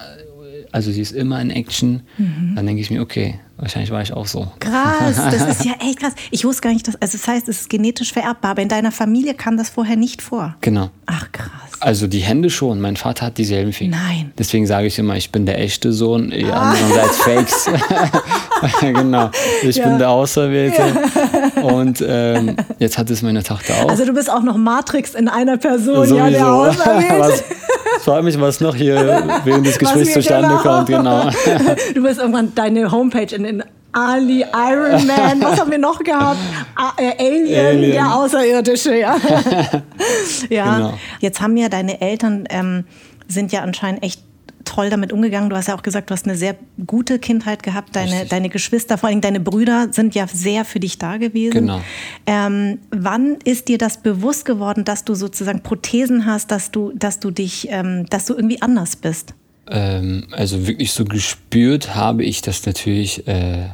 also 0.72 0.90
sie 0.90 1.00
ist 1.00 1.12
immer 1.12 1.40
in 1.40 1.50
Action. 1.50 2.02
Mhm. 2.18 2.52
Dann 2.56 2.66
denke 2.66 2.82
ich 2.82 2.90
mir, 2.90 3.00
okay, 3.02 3.38
wahrscheinlich 3.60 3.90
war 3.90 4.02
ich 4.02 4.12
auch 4.12 4.26
so. 4.26 4.48
Krass, 4.58 5.16
das 5.30 5.46
ist 5.58 5.64
ja 5.64 5.72
echt 5.80 6.00
krass. 6.00 6.12
Ich 6.30 6.44
wusste 6.44 6.62
gar 6.62 6.72
nicht, 6.72 6.86
dass, 6.88 6.96
also 7.00 7.16
das 7.18 7.28
heißt, 7.28 7.48
es 7.48 7.60
ist 7.62 7.70
genetisch 7.70 8.12
vererbbar, 8.12 8.52
aber 8.52 8.62
in 8.62 8.68
deiner 8.68 8.90
Familie 8.92 9.34
kam 9.34 9.56
das 9.56 9.68
vorher 9.70 9.96
nicht 9.96 10.22
vor. 10.22 10.56
Genau. 10.60 10.90
Ach 11.06 11.30
krass. 11.32 11.50
Also 11.80 12.06
die 12.06 12.18
Hände 12.18 12.50
schon. 12.50 12.80
Mein 12.80 12.96
Vater 12.96 13.26
hat 13.26 13.38
dieselben 13.38 13.72
Finger. 13.72 13.96
Nein. 13.96 14.32
Deswegen 14.38 14.66
sage 14.66 14.86
ich 14.86 14.98
immer, 14.98 15.16
ich 15.16 15.32
bin 15.32 15.46
der 15.46 15.58
echte 15.58 15.92
Sohn, 15.94 16.30
die 16.30 16.44
anderen 16.44 16.92
seid 16.92 17.06
Fakes. 17.10 17.70
genau. 18.80 19.30
Ich 19.62 19.76
Ja. 19.76 19.88
bin 19.88 19.98
der 19.98 20.10
Auserwählte. 20.10 20.82
Und 21.62 22.04
ähm, 22.06 22.56
jetzt 22.78 22.98
hat 22.98 23.08
es 23.08 23.22
meine 23.22 23.42
Tochter 23.42 23.74
auch. 23.82 23.88
Also 23.88 24.04
du 24.04 24.12
bist 24.12 24.30
auch 24.30 24.42
noch 24.42 24.58
Matrix 24.58 25.14
in 25.14 25.28
einer 25.28 25.56
Person, 25.56 26.14
ja, 26.14 26.28
der 26.28 26.52
Auserwählte. 26.52 27.44
Ich 28.00 28.04
frage 28.06 28.22
mich, 28.22 28.40
was 28.40 28.60
noch 28.60 28.74
hier 28.74 29.22
während 29.44 29.66
des 29.66 29.78
Gesprächs 29.78 30.14
zustande 30.14 30.48
genau. 30.48 30.62
kommt. 30.62 30.86
Genau. 30.88 31.28
Du 31.94 32.02
wirst 32.02 32.18
irgendwann 32.18 32.54
deine 32.54 32.90
Homepage 32.90 33.34
in 33.34 33.42
den 33.42 33.62
Ali, 33.92 34.42
Iron 34.54 35.06
Man, 35.06 35.42
was 35.42 35.60
haben 35.60 35.70
wir 35.70 35.78
noch 35.78 35.98
gehabt? 35.98 36.38
Äh, 36.96 37.12
Alien, 37.18 37.66
Alien. 37.66 37.92
der 37.92 38.14
Außerirdische, 38.14 38.96
ja. 38.96 39.16
ja. 40.48 40.76
Genau. 40.76 40.98
Jetzt 41.18 41.40
haben 41.40 41.56
ja 41.56 41.68
deine 41.68 42.00
Eltern, 42.00 42.44
ähm, 42.48 42.84
sind 43.28 43.52
ja 43.52 43.60
anscheinend 43.60 44.02
echt 44.02 44.22
toll 44.70 44.88
damit 44.88 45.12
umgegangen. 45.12 45.50
Du 45.50 45.56
hast 45.56 45.66
ja 45.66 45.74
auch 45.74 45.82
gesagt, 45.82 46.10
du 46.10 46.12
hast 46.12 46.26
eine 46.26 46.36
sehr 46.36 46.54
gute 46.86 47.18
Kindheit 47.18 47.62
gehabt. 47.64 47.96
Deine, 47.96 48.12
Richtig. 48.12 48.28
deine 48.28 48.48
Geschwister, 48.48 48.98
vor 48.98 49.08
allem 49.08 49.20
deine 49.20 49.40
Brüder, 49.40 49.88
sind 49.90 50.14
ja 50.14 50.26
sehr 50.28 50.64
für 50.64 50.78
dich 50.78 50.98
da 50.98 51.16
gewesen. 51.16 51.52
Genau. 51.52 51.80
Ähm, 52.26 52.78
wann 52.90 53.36
ist 53.44 53.66
dir 53.66 53.78
das 53.78 54.00
bewusst 54.00 54.44
geworden, 54.44 54.84
dass 54.84 55.04
du 55.04 55.14
sozusagen 55.14 55.62
Prothesen 55.62 56.24
hast, 56.24 56.52
dass 56.52 56.70
du, 56.70 56.92
dass 56.94 57.18
du 57.18 57.32
dich, 57.32 57.66
ähm, 57.70 58.06
dass 58.10 58.26
du 58.26 58.34
irgendwie 58.34 58.62
anders 58.62 58.94
bist? 58.94 59.34
Ähm, 59.68 60.28
also 60.30 60.66
wirklich 60.68 60.92
so 60.92 61.04
gespürt 61.04 61.96
habe 61.96 62.22
ich 62.22 62.40
das 62.40 62.64
natürlich 62.64 63.26
äh, 63.26 63.70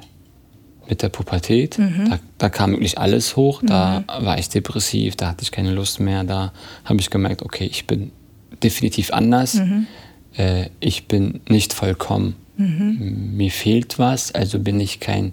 mit 0.88 1.03
der 1.03 1.11
Pubertät. 1.11 1.79
Mhm. 1.79 2.09
Da, 2.09 2.19
da 2.38 2.49
kam 2.49 2.73
wirklich 2.73 2.97
alles 2.97 3.37
hoch. 3.37 3.62
Da 3.62 4.05
war 4.21 4.38
ich 4.38 4.49
depressiv, 4.49 5.17
da 5.17 5.29
hatte 5.29 5.43
ich 5.43 5.53
keine 5.53 5.73
Lust 5.73 6.00
mehr. 6.00 6.25
Da 6.25 6.53
habe 6.87 7.00
ich 7.00 7.11
gemerkt, 7.11 7.43
okay, 7.43 7.69
ich 7.71 7.87
bin 7.87 8.12
definitiv 8.62 9.12
anders. 9.12 9.55
Mhm. 9.55 9.87
Äh, 10.37 10.66
ich 10.81 11.07
bin 11.09 11.40
nicht 11.49 11.73
vollkommen. 11.73 12.37
Mhm. 12.57 13.33
Mir 13.37 13.50
fehlt 13.50 13.99
was, 13.99 14.35
also 14.35 14.59
bin 14.59 14.81
ich 14.81 15.00
kein 15.00 15.33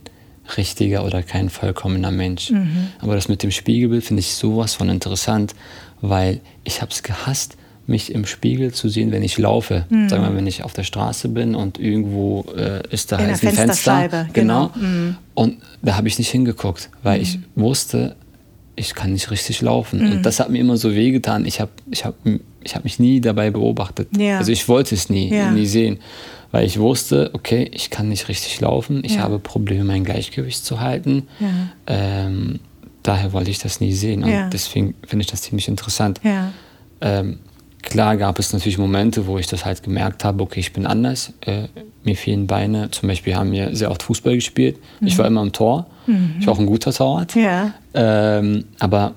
richtiger 0.57 1.05
oder 1.05 1.24
kein 1.24 1.50
vollkommener 1.50 2.12
Mensch. 2.12 2.50
Mhm. 2.51 2.88
Aber 3.00 3.15
das 3.15 3.29
mit 3.29 3.43
dem 3.43 3.51
Spiegelbild 3.51 4.03
finde 4.03 4.19
ich 4.19 4.33
sowas 4.33 4.74
von 4.75 4.89
interessant, 4.89 5.55
weil 6.01 6.41
ich 6.65 6.81
habe 6.81 6.91
es 6.91 7.01
gehasst, 7.03 7.55
mich 7.86 8.13
im 8.13 8.25
Spiegel 8.25 8.74
zu 8.74 8.88
sehen, 8.88 9.12
wenn 9.12 9.24
ich 9.24 9.38
laufe. 9.38 9.86
Mhm. 9.89 10.07
Sagen 10.10 10.24
wir 10.24 10.29
mal, 10.29 10.36
wenn 10.38 10.48
ich 10.48 10.63
auf 10.63 10.74
der 10.74 10.83
Straße 10.83 11.29
bin 11.29 11.53
und 11.55 11.79
irgendwo 11.79 12.45
äh, 12.57 12.81
ist 12.89 13.12
da 13.12 13.17
halt 13.17 13.29
ein 13.29 13.36
Fenster. 13.36 13.62
Fensterscheibe, 13.67 14.27
genau. 14.33 14.72
Und 15.33 15.57
da 15.81 15.95
habe 15.98 16.07
ich 16.07 16.17
nicht 16.17 16.29
hingeguckt, 16.29 16.89
weil 17.03 17.22
ich 17.22 17.38
Mhm. 17.38 17.43
wusste, 17.55 18.15
ich 18.75 18.96
kann 18.96 19.13
nicht 19.13 19.30
richtig 19.32 19.62
laufen. 19.62 20.01
Und 20.01 20.24
das 20.24 20.39
hat 20.39 20.50
mir 20.50 20.60
immer 20.60 20.77
so 20.77 20.94
wehgetan. 20.96 21.46
Ich 21.46 21.60
habe 21.62 21.72
ich 21.92 22.06
hab, 22.06 22.15
ich 22.63 22.75
hab 22.75 22.84
mich 22.84 22.98
nie 23.00 23.22
dabei 23.22 23.51
beobachtet. 23.51 24.08
Ja. 24.18 24.38
Also 24.39 24.51
ich 24.51 24.68
wollte 24.68 24.96
es 24.96 25.10
nie, 25.10 25.30
Ja. 25.34 25.51
nie 25.51 25.65
sehen. 25.68 26.00
Weil 26.51 26.65
ich 26.65 26.80
wusste, 26.80 27.32
okay, 27.34 27.70
ich 27.74 27.89
kann 27.89 28.10
nicht 28.10 28.30
richtig 28.30 28.60
laufen. 28.62 29.01
Ich 29.03 29.15
Ja. 29.15 29.22
habe 29.22 29.39
Probleme, 29.39 29.84
mein 29.84 30.03
Gleichgewicht 30.03 30.63
zu 30.65 30.80
halten. 30.80 31.27
Ähm, 31.88 32.60
daher 33.03 33.34
wollte 33.34 33.51
ich 33.51 33.60
das 33.60 33.80
nie 33.80 33.94
sehen. 33.94 34.24
Und 34.24 34.50
deswegen 34.51 34.96
finde 35.06 35.24
ich 35.25 35.32
das 35.32 35.42
ziemlich 35.44 35.68
interessant. 35.68 36.20
Ähm, 37.01 37.39
klar 37.82 38.18
gab 38.18 38.39
es 38.39 38.53
natürlich 38.53 38.77
Momente, 38.77 39.27
wo 39.27 39.38
ich 39.38 39.48
das 39.48 39.65
halt 39.65 39.84
gemerkt 39.84 40.24
habe, 40.24 40.42
okay, 40.44 40.60
ich 40.62 40.74
bin 40.74 40.86
anders, 40.86 41.34
äh, 41.42 41.68
mir 42.03 42.15
fehlen 42.15 42.48
Beine. 42.48 42.89
Zum 42.92 43.10
Beispiel 43.10 43.36
haben 43.36 43.51
wir 43.51 43.75
sehr 43.75 43.92
oft 43.92 44.03
Fußball 44.03 44.36
gespielt. 44.36 44.77
Ich 45.01 45.18
war 45.18 45.27
immer 45.27 45.42
im 45.42 45.51
Tor. 45.51 45.88
Ich 46.39 46.46
war 46.48 46.53
auch 46.53 46.60
ein 46.60 46.65
guter 46.65 46.92
Torwart. 46.94 47.36
Mhm. 47.36 47.42
Ja. 47.42 47.74
Ähm, 47.93 48.65
aber 48.79 49.13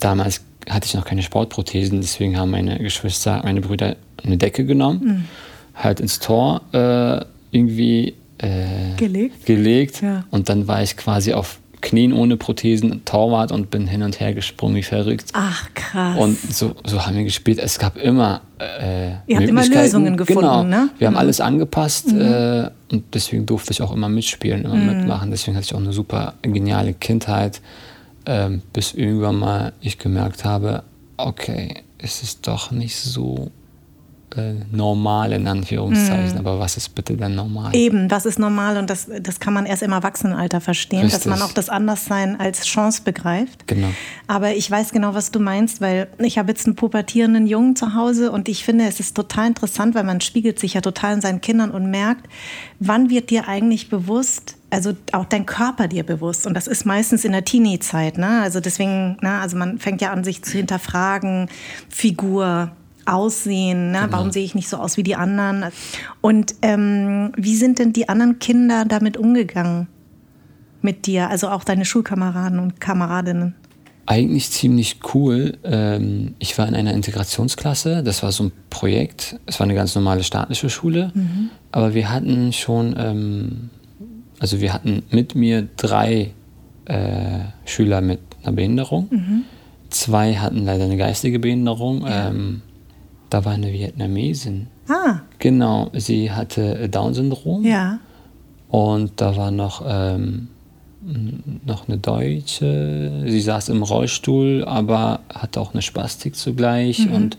damals 0.00 0.42
hatte 0.68 0.86
ich 0.86 0.94
noch 0.94 1.04
keine 1.04 1.22
Sportprothesen, 1.22 2.00
deswegen 2.00 2.36
haben 2.36 2.50
meine 2.50 2.78
Geschwister, 2.78 3.40
meine 3.44 3.60
Brüder 3.60 3.96
eine 4.24 4.36
Decke 4.36 4.64
genommen, 4.64 5.00
Mhm. 5.04 5.24
halt 5.74 6.00
ins 6.00 6.18
Tor 6.18 6.62
äh, 6.72 7.24
irgendwie 7.52 8.14
äh, 8.38 8.94
Gelegt? 8.96 9.46
gelegt. 9.46 10.02
Ja. 10.02 10.24
Und 10.30 10.48
dann 10.48 10.66
war 10.68 10.82
ich 10.82 10.96
quasi 10.96 11.32
auf 11.32 11.58
Knien 11.82 12.12
ohne 12.12 12.36
Prothesen 12.36 13.04
Torwart 13.04 13.52
und 13.52 13.70
bin 13.70 13.86
hin 13.86 14.02
und 14.02 14.18
her 14.18 14.34
gesprungen 14.34 14.74
wie 14.76 14.82
verrückt. 14.82 15.26
Ach, 15.34 15.68
krass. 15.74 16.18
Und 16.18 16.36
so, 16.52 16.74
so 16.84 17.06
haben 17.06 17.14
wir 17.16 17.22
gespielt. 17.24 17.58
Es 17.60 17.78
gab 17.78 17.96
immer 17.96 18.40
äh, 18.58 19.10
Ihr 19.28 19.36
habt 19.36 19.48
immer. 19.48 19.64
Lösungen 19.64 20.16
gefunden, 20.16 20.40
genau. 20.40 20.62
ne? 20.64 20.88
Wir 20.98 21.06
haben 21.06 21.14
Mhm. 21.14 21.18
alles 21.20 21.40
angepasst 21.40 22.08
äh, 22.12 22.70
und 22.90 23.04
deswegen 23.14 23.46
durfte 23.46 23.72
ich 23.72 23.82
auch 23.82 23.92
immer 23.92 24.08
mitspielen, 24.08 24.64
immer 24.64 24.74
Mhm. 24.74 24.86
mitmachen. 24.98 25.30
Deswegen 25.30 25.56
hatte 25.56 25.66
ich 25.66 25.74
auch 25.74 25.80
eine 25.80 25.92
super 25.92 26.34
geniale 26.42 26.92
Kindheit, 26.94 27.60
ähm, 28.26 28.62
bis 28.72 28.94
irgendwann 28.94 29.36
mal 29.36 29.72
ich 29.80 29.98
gemerkt 29.98 30.44
habe, 30.44 30.82
okay, 31.16 31.82
es 31.98 32.22
ist 32.22 32.46
doch 32.46 32.70
nicht 32.70 32.96
so 32.96 33.50
äh, 34.36 34.54
normal 34.70 35.32
in 35.32 35.46
Anführungszeichen. 35.48 36.32
Mhm. 36.32 36.38
Aber 36.38 36.58
was 36.58 36.76
ist 36.76 36.94
bitte 36.94 37.16
dann 37.16 37.34
normal? 37.34 37.74
Eben, 37.74 38.08
das 38.08 38.26
ist 38.26 38.38
normal 38.38 38.76
und 38.76 38.90
das, 38.90 39.08
das 39.20 39.40
kann 39.40 39.54
man 39.54 39.64
erst 39.64 39.82
im 39.82 39.92
Erwachsenenalter 39.92 40.60
verstehen, 40.60 41.02
dass 41.02 41.14
Richtig. 41.14 41.30
man 41.30 41.42
auch 41.42 41.52
das 41.52 41.68
Anderssein 41.68 42.38
als 42.38 42.64
Chance 42.66 43.02
begreift. 43.04 43.66
Genau. 43.66 43.88
Aber 44.26 44.54
ich 44.54 44.70
weiß 44.70 44.90
genau, 44.90 45.14
was 45.14 45.30
du 45.30 45.40
meinst, 45.40 45.80
weil 45.80 46.08
ich 46.18 46.38
habe 46.38 46.50
jetzt 46.50 46.66
einen 46.66 46.76
pubertierenden 46.76 47.46
Jungen 47.46 47.76
zu 47.76 47.94
Hause 47.94 48.30
und 48.30 48.48
ich 48.48 48.64
finde, 48.64 48.86
es 48.86 49.00
ist 49.00 49.16
total 49.16 49.46
interessant, 49.46 49.94
weil 49.94 50.04
man 50.04 50.20
spiegelt 50.20 50.58
sich 50.58 50.74
ja 50.74 50.80
total 50.80 51.14
in 51.14 51.20
seinen 51.20 51.40
Kindern 51.40 51.70
und 51.70 51.90
merkt, 51.90 52.26
wann 52.78 53.08
wird 53.08 53.30
dir 53.30 53.48
eigentlich 53.48 53.88
bewusst, 53.88 54.56
also 54.76 54.92
auch 55.12 55.24
dein 55.24 55.46
Körper 55.46 55.88
dir 55.88 56.04
bewusst. 56.04 56.46
Und 56.46 56.52
das 56.52 56.66
ist 56.66 56.84
meistens 56.84 57.24
in 57.24 57.32
der 57.32 57.46
Teenie-Zeit. 57.46 58.18
Ne? 58.18 58.42
Also 58.42 58.60
deswegen, 58.60 59.16
ne? 59.22 59.40
also 59.40 59.56
man 59.56 59.78
fängt 59.78 60.02
ja 60.02 60.12
an, 60.12 60.22
sich 60.22 60.44
zu 60.44 60.58
hinterfragen, 60.58 61.48
Figur, 61.88 62.72
Aussehen, 63.06 63.92
ne? 63.92 64.08
warum 64.10 64.32
sehe 64.32 64.44
ich 64.44 64.54
nicht 64.54 64.68
so 64.68 64.76
aus 64.76 64.98
wie 64.98 65.02
die 65.02 65.16
anderen? 65.16 65.64
Und 66.20 66.56
ähm, 66.60 67.32
wie 67.36 67.56
sind 67.56 67.78
denn 67.78 67.94
die 67.94 68.10
anderen 68.10 68.38
Kinder 68.38 68.84
damit 68.84 69.16
umgegangen 69.16 69.86
mit 70.82 71.06
dir, 71.06 71.30
also 71.30 71.48
auch 71.48 71.64
deine 71.64 71.86
Schulkameraden 71.86 72.58
und 72.58 72.78
Kameradinnen? 72.78 73.54
Eigentlich 74.04 74.50
ziemlich 74.50 74.98
cool. 75.14 75.56
Ähm, 75.64 76.34
ich 76.38 76.58
war 76.58 76.68
in 76.68 76.74
einer 76.74 76.92
Integrationsklasse, 76.92 78.02
das 78.02 78.22
war 78.22 78.30
so 78.30 78.44
ein 78.44 78.52
Projekt. 78.68 79.40
Es 79.46 79.58
war 79.58 79.64
eine 79.64 79.74
ganz 79.74 79.94
normale 79.94 80.22
staatliche 80.22 80.68
Schule, 80.68 81.12
mhm. 81.14 81.48
aber 81.72 81.94
wir 81.94 82.10
hatten 82.10 82.52
schon, 82.52 82.94
ähm, 82.98 83.70
also 84.38 84.60
wir 84.60 84.72
hatten 84.72 85.02
mit 85.10 85.34
mir 85.34 85.68
drei 85.76 86.32
äh, 86.86 87.40
Schüler 87.64 88.00
mit 88.00 88.20
einer 88.42 88.52
Behinderung. 88.52 89.08
Mhm. 89.10 89.42
Zwei 89.90 90.36
hatten 90.36 90.64
leider 90.64 90.84
eine 90.84 90.96
geistige 90.96 91.38
Behinderung. 91.38 92.02
Ja. 92.02 92.28
Ähm, 92.28 92.62
da 93.30 93.44
war 93.44 93.54
eine 93.54 93.72
Vietnamesin. 93.72 94.68
Ah. 94.88 95.20
Genau, 95.38 95.90
sie 95.94 96.30
hatte 96.30 96.88
Down-Syndrom. 96.88 97.64
Ja. 97.64 97.98
Und 98.68 99.20
da 99.20 99.36
war 99.36 99.50
noch, 99.50 99.84
ähm, 99.86 100.48
noch 101.64 101.88
eine 101.88 101.98
Deutsche. 101.98 103.24
Sie 103.26 103.40
saß 103.40 103.68
im 103.70 103.82
Rollstuhl, 103.82 104.64
aber 104.64 105.20
hatte 105.32 105.60
auch 105.60 105.72
eine 105.72 105.82
Spastik 105.82 106.36
zugleich. 106.36 107.06
Mhm. 107.06 107.14
Und, 107.14 107.38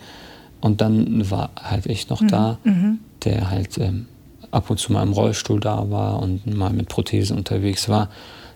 und 0.61 0.81
dann 0.81 1.29
war 1.29 1.51
halt 1.55 1.85
ich 1.85 2.09
noch 2.09 2.21
mhm. 2.21 2.27
da, 2.27 2.57
mhm. 2.63 2.99
der 3.23 3.49
halt 3.49 3.77
ähm, 3.77 4.07
ab 4.51 4.69
und 4.69 4.79
zu 4.79 4.93
mal 4.93 5.03
im 5.03 5.13
Rollstuhl 5.13 5.59
da 5.59 5.89
war 5.89 6.21
und 6.21 6.45
mal 6.45 6.71
mit 6.71 6.89
Prothesen 6.89 7.37
unterwegs 7.37 7.89
war. 7.89 8.09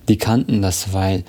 Die 0.07 0.17
kannten 0.17 0.62
das, 0.62 0.93
weil 0.93 1.24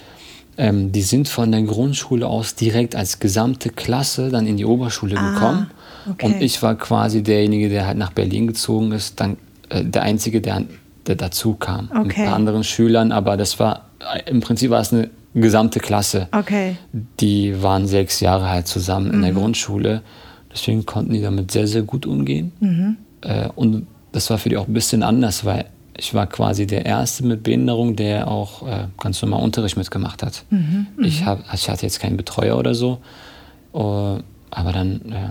ähm, 0.58 0.92
die 0.92 1.02
sind 1.02 1.28
von 1.28 1.50
der 1.50 1.62
Grundschule 1.62 2.26
aus 2.26 2.54
direkt 2.54 2.94
als 2.94 3.18
gesamte 3.18 3.70
Klasse 3.70 4.30
dann 4.30 4.46
in 4.46 4.56
die 4.56 4.64
Oberschule 4.64 5.16
ah, 5.16 5.32
gekommen. 5.32 5.70
Okay. 6.10 6.26
Und 6.26 6.42
ich 6.42 6.62
war 6.62 6.74
quasi 6.76 7.22
derjenige, 7.22 7.68
der 7.68 7.86
halt 7.86 7.98
nach 7.98 8.12
Berlin 8.12 8.46
gezogen 8.46 8.92
ist, 8.92 9.20
dann 9.20 9.36
äh, 9.68 9.84
der 9.84 10.02
Einzige, 10.02 10.40
der, 10.40 10.64
der 11.06 11.16
dazu 11.16 11.54
kam. 11.54 11.90
Okay. 11.90 12.02
Mit 12.02 12.18
ein 12.18 12.24
paar 12.26 12.34
anderen 12.34 12.64
Schülern, 12.64 13.12
aber 13.12 13.36
das 13.36 13.58
war, 13.58 13.86
im 14.26 14.40
Prinzip 14.40 14.70
war 14.70 14.80
es 14.80 14.92
eine 14.92 15.10
gesamte 15.34 15.80
Klasse. 15.80 16.28
Okay. 16.32 16.76
Die 17.20 17.62
waren 17.62 17.86
sechs 17.86 18.20
Jahre 18.20 18.48
halt 18.48 18.66
zusammen 18.66 19.08
mhm. 19.08 19.14
in 19.14 19.22
der 19.22 19.32
mhm. 19.32 19.36
Grundschule. 19.36 20.02
Deswegen 20.52 20.84
konnten 20.84 21.14
die 21.14 21.22
damit 21.22 21.50
sehr, 21.50 21.66
sehr 21.66 21.82
gut 21.82 22.04
umgehen. 22.04 22.52
Mhm. 22.60 22.96
Äh, 23.22 23.48
und 23.54 23.86
das 24.12 24.30
war 24.30 24.38
für 24.38 24.48
die 24.48 24.56
auch 24.56 24.68
ein 24.68 24.74
bisschen 24.74 25.02
anders, 25.02 25.44
weil 25.44 25.66
ich 25.96 26.14
war 26.14 26.26
quasi 26.26 26.66
der 26.66 26.86
Erste 26.86 27.24
mit 27.24 27.42
Behinderung, 27.42 27.96
der 27.96 28.28
auch 28.28 28.66
äh, 28.66 28.86
ganz 28.98 29.20
normal 29.20 29.42
Unterricht 29.42 29.76
mitgemacht 29.76 30.22
hat. 30.22 30.44
Mhm, 30.50 30.86
ich, 31.02 31.22
mhm. 31.22 31.26
hab, 31.26 31.54
ich 31.54 31.68
hatte 31.68 31.82
jetzt 31.82 32.00
keinen 32.00 32.16
Betreuer 32.16 32.56
oder 32.58 32.74
so, 32.74 32.98
uh, 33.74 34.18
aber 34.50 34.72
dann 34.72 35.12
äh, 35.12 35.28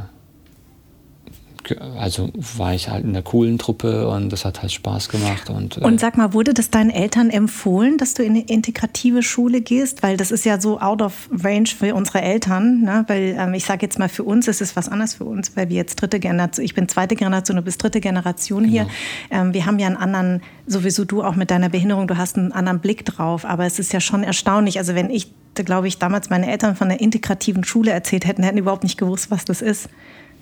also 1.99 2.29
war 2.57 2.73
ich 2.73 2.89
halt 2.89 3.03
in 3.03 3.13
der 3.13 3.21
coolen 3.21 3.57
Truppe 3.57 4.07
und 4.07 4.29
das 4.29 4.45
hat 4.45 4.61
halt 4.61 4.71
Spaß 4.71 5.09
gemacht. 5.09 5.49
Und, 5.49 5.77
äh 5.77 5.81
und 5.81 5.99
sag 5.99 6.17
mal, 6.17 6.33
wurde 6.33 6.53
das 6.53 6.69
deinen 6.69 6.89
Eltern 6.89 7.29
empfohlen, 7.29 7.97
dass 7.97 8.13
du 8.13 8.23
in 8.23 8.31
eine 8.31 8.41
integrative 8.41 9.23
Schule 9.23 9.61
gehst? 9.61 10.03
Weil 10.03 10.17
das 10.17 10.31
ist 10.31 10.45
ja 10.45 10.59
so 10.59 10.79
out 10.79 11.01
of 11.01 11.29
range 11.31 11.69
für 11.77 11.93
unsere 11.95 12.21
Eltern. 12.21 12.81
Ne? 12.81 13.05
Weil 13.07 13.35
ähm, 13.37 13.53
ich 13.53 13.65
sage 13.65 13.85
jetzt 13.85 13.99
mal, 13.99 14.09
für 14.09 14.23
uns 14.23 14.47
ist 14.47 14.61
es 14.61 14.75
was 14.75 14.89
anderes 14.89 15.13
für 15.13 15.25
uns, 15.25 15.55
weil 15.55 15.69
wir 15.69 15.75
jetzt 15.75 15.95
dritte 15.95 16.19
Generation, 16.19 16.65
ich 16.65 16.73
bin 16.73 16.87
zweite 16.87 17.15
Generation, 17.15 17.57
du 17.57 17.63
bist 17.63 17.81
dritte 17.81 18.01
Generation 18.01 18.63
genau. 18.63 18.73
hier. 18.73 18.87
Ähm, 19.29 19.53
wir 19.53 19.65
haben 19.65 19.79
ja 19.79 19.87
einen 19.87 19.97
anderen, 19.97 20.41
sowieso 20.67 21.05
du 21.05 21.23
auch 21.23 21.35
mit 21.35 21.51
deiner 21.51 21.69
Behinderung, 21.69 22.07
du 22.07 22.17
hast 22.17 22.37
einen 22.37 22.51
anderen 22.51 22.79
Blick 22.79 23.05
drauf. 23.05 23.45
Aber 23.45 23.65
es 23.65 23.79
ist 23.79 23.93
ja 23.93 23.99
schon 23.99 24.23
erstaunlich. 24.23 24.77
Also 24.77 24.95
wenn 24.95 25.09
ich, 25.09 25.31
glaube 25.53 25.87
ich, 25.87 25.97
damals 25.97 26.29
meine 26.29 26.49
Eltern 26.49 26.75
von 26.75 26.89
der 26.89 27.01
integrativen 27.01 27.63
Schule 27.63 27.91
erzählt 27.91 28.25
hätten, 28.25 28.43
hätten 28.43 28.57
überhaupt 28.57 28.83
nicht 28.83 28.97
gewusst, 28.97 29.31
was 29.31 29.45
das 29.45 29.61
ist. 29.61 29.89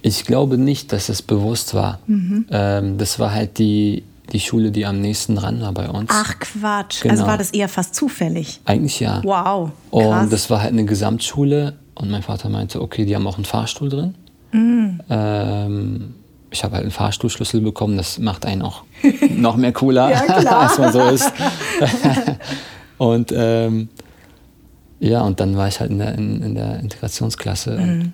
Ich 0.02 0.26
glaube 0.26 0.58
nicht, 0.58 0.94
dass 0.94 1.10
es 1.10 1.22
bewusst 1.22 1.74
war. 1.74 2.00
Mhm. 2.08 2.46
Ähm, 2.52 2.98
das 2.98 3.20
war 3.20 3.34
halt 3.34 3.58
die, 3.58 4.04
die 4.32 4.40
Schule, 4.40 4.72
die 4.72 4.86
am 4.86 5.02
nächsten 5.02 5.36
dran 5.36 5.62
war 5.62 5.74
bei 5.74 5.90
uns. 5.90 6.10
Ach 6.14 6.40
Quatsch. 6.40 7.02
Genau. 7.02 7.14
Also 7.14 7.28
war 7.28 7.38
das 7.38 7.52
eher 7.52 7.68
fast 7.68 7.96
zufällig? 7.96 8.62
Eigentlich 8.66 9.00
ja. 9.00 9.22
Wow. 9.24 9.72
Krass. 9.92 10.24
Und 10.24 10.34
das 10.34 10.50
war 10.50 10.62
halt 10.62 10.74
eine 10.74 10.86
Gesamtschule. 10.86 11.74
Und 11.96 12.10
mein 12.10 12.24
Vater 12.24 12.50
meinte, 12.50 12.82
okay, 12.82 13.06
die 13.06 13.16
haben 13.16 13.28
auch 13.28 13.36
einen 13.36 13.46
Fahrstuhl 13.46 13.90
drin. 13.90 14.16
Mhm. 14.52 15.02
Ähm, 15.10 16.16
ich 16.50 16.64
habe 16.64 16.76
halt 16.76 16.84
einen 16.84 16.92
Fahrstuhlschlüssel 16.92 17.60
bekommen. 17.60 17.98
Das 17.98 18.20
macht 18.20 18.46
einen 18.46 18.62
auch 18.62 18.84
noch 19.36 19.58
mehr 19.58 19.74
cooler, 19.74 20.10
ja, 20.12 20.22
als 20.60 20.78
man 20.78 20.94
so 20.94 21.02
ist. 21.02 21.32
und 22.98 23.34
ähm, 23.36 23.90
ja, 25.02 25.22
und 25.22 25.40
dann 25.40 25.58
war 25.58 25.68
ich 25.68 25.80
halt 25.80 25.92
in 25.92 26.00
der, 26.00 26.14
in, 26.16 26.42
in 26.42 26.56
der 26.56 26.80
Integrationsklasse. 26.80 27.78
Mhm 27.78 28.14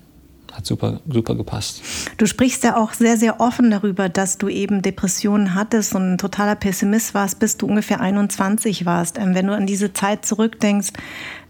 hat 0.55 0.65
super, 0.65 1.01
super 1.07 1.35
gepasst. 1.35 1.81
Du 2.17 2.25
sprichst 2.25 2.63
ja 2.63 2.77
auch 2.77 2.93
sehr, 2.93 3.17
sehr 3.17 3.39
offen 3.39 3.71
darüber, 3.71 4.09
dass 4.09 4.37
du 4.37 4.47
eben 4.47 4.81
Depressionen 4.81 5.53
hattest 5.55 5.95
und 5.95 6.13
ein 6.13 6.17
totaler 6.17 6.55
Pessimist 6.55 7.13
warst, 7.13 7.39
bis 7.39 7.57
du 7.57 7.67
ungefähr 7.67 7.99
21 7.99 8.85
warst. 8.85 9.17
Ähm, 9.17 9.35
wenn 9.35 9.47
du 9.47 9.55
an 9.55 9.65
diese 9.65 9.93
Zeit 9.93 10.25
zurückdenkst, 10.25 10.91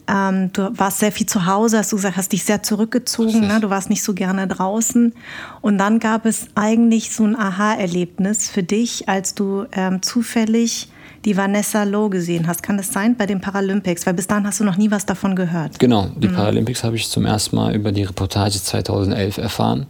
ähm, 0.07 0.51
du 0.53 0.77
warst 0.77 0.99
sehr 0.99 1.11
viel 1.11 1.25
zu 1.25 1.45
Hause, 1.45 1.79
hast 1.79 1.91
du 1.91 1.95
gesagt, 1.95 2.17
hast 2.17 2.31
dich 2.31 2.43
sehr 2.43 2.61
zurückgezogen, 2.61 3.47
ne? 3.47 3.59
du 3.59 3.69
warst 3.69 3.89
nicht 3.89 4.03
so 4.03 4.13
gerne 4.13 4.47
draußen. 4.47 5.13
Und 5.61 5.77
dann 5.77 5.99
gab 5.99 6.25
es 6.25 6.47
eigentlich 6.55 7.11
so 7.11 7.25
ein 7.25 7.35
Aha-Erlebnis 7.35 8.49
für 8.49 8.63
dich, 8.63 9.09
als 9.09 9.33
du 9.33 9.65
ähm, 9.71 10.01
zufällig 10.01 10.89
die 11.25 11.35
Vanessa 11.35 11.83
Lowe 11.83 12.11
gesehen 12.11 12.47
hast. 12.47 12.61
Kann 12.61 12.77
das 12.77 12.93
sein 12.93 13.17
bei 13.17 13.25
den 13.25 13.41
Paralympics? 13.41 14.05
Weil 14.05 14.13
bis 14.13 14.27
dahin 14.27 14.45
hast 14.45 14.59
du 14.59 14.63
noch 14.63 14.77
nie 14.77 14.91
was 14.91 15.05
davon 15.05 15.35
gehört. 15.35 15.79
Genau, 15.79 16.09
die 16.15 16.27
mhm. 16.27 16.35
Paralympics 16.35 16.83
habe 16.83 16.95
ich 16.95 17.09
zum 17.09 17.25
ersten 17.25 17.55
Mal 17.55 17.75
über 17.75 17.91
die 17.91 18.03
Reportage 18.03 18.61
2011 18.61 19.39
erfahren. 19.39 19.87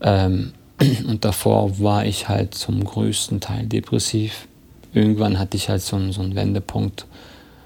Ähm, 0.00 0.52
und 1.08 1.24
davor 1.24 1.80
war 1.80 2.06
ich 2.06 2.28
halt 2.28 2.54
zum 2.54 2.84
größten 2.84 3.40
Teil 3.40 3.66
depressiv. 3.66 4.46
Irgendwann 4.94 5.38
hatte 5.38 5.56
ich 5.56 5.68
halt 5.68 5.82
so 5.82 5.96
einen, 5.96 6.12
so 6.12 6.22
einen 6.22 6.36
Wendepunkt. 6.36 7.06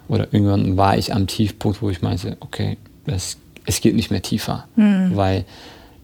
Oder 0.08 0.32
irgendwann 0.32 0.76
war 0.76 0.96
ich 0.96 1.14
am 1.14 1.26
Tiefpunkt, 1.26 1.82
wo 1.82 1.90
ich 1.90 2.02
meinte, 2.02 2.36
okay, 2.40 2.78
das, 3.06 3.36
es 3.66 3.80
geht 3.80 3.94
nicht 3.94 4.10
mehr 4.10 4.22
tiefer. 4.22 4.66
Mhm. 4.76 5.12
Weil 5.14 5.44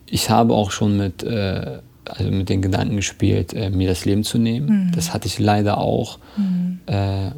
ich 0.06 0.28
habe 0.28 0.54
auch 0.54 0.70
schon 0.70 0.96
mit 0.96 1.22
äh, 1.22 1.78
also 2.06 2.30
mit 2.30 2.48
den 2.48 2.62
Gedanken 2.62 2.96
gespielt, 2.96 3.52
äh, 3.52 3.70
mir 3.70 3.88
das 3.88 4.04
Leben 4.04 4.24
zu 4.24 4.38
nehmen. 4.38 4.86
Mhm. 4.86 4.92
Das 4.92 5.12
hatte 5.12 5.26
ich 5.26 5.38
leider 5.38 5.78
auch, 5.78 6.18
mhm. 6.36 6.80
äh, 6.86 7.30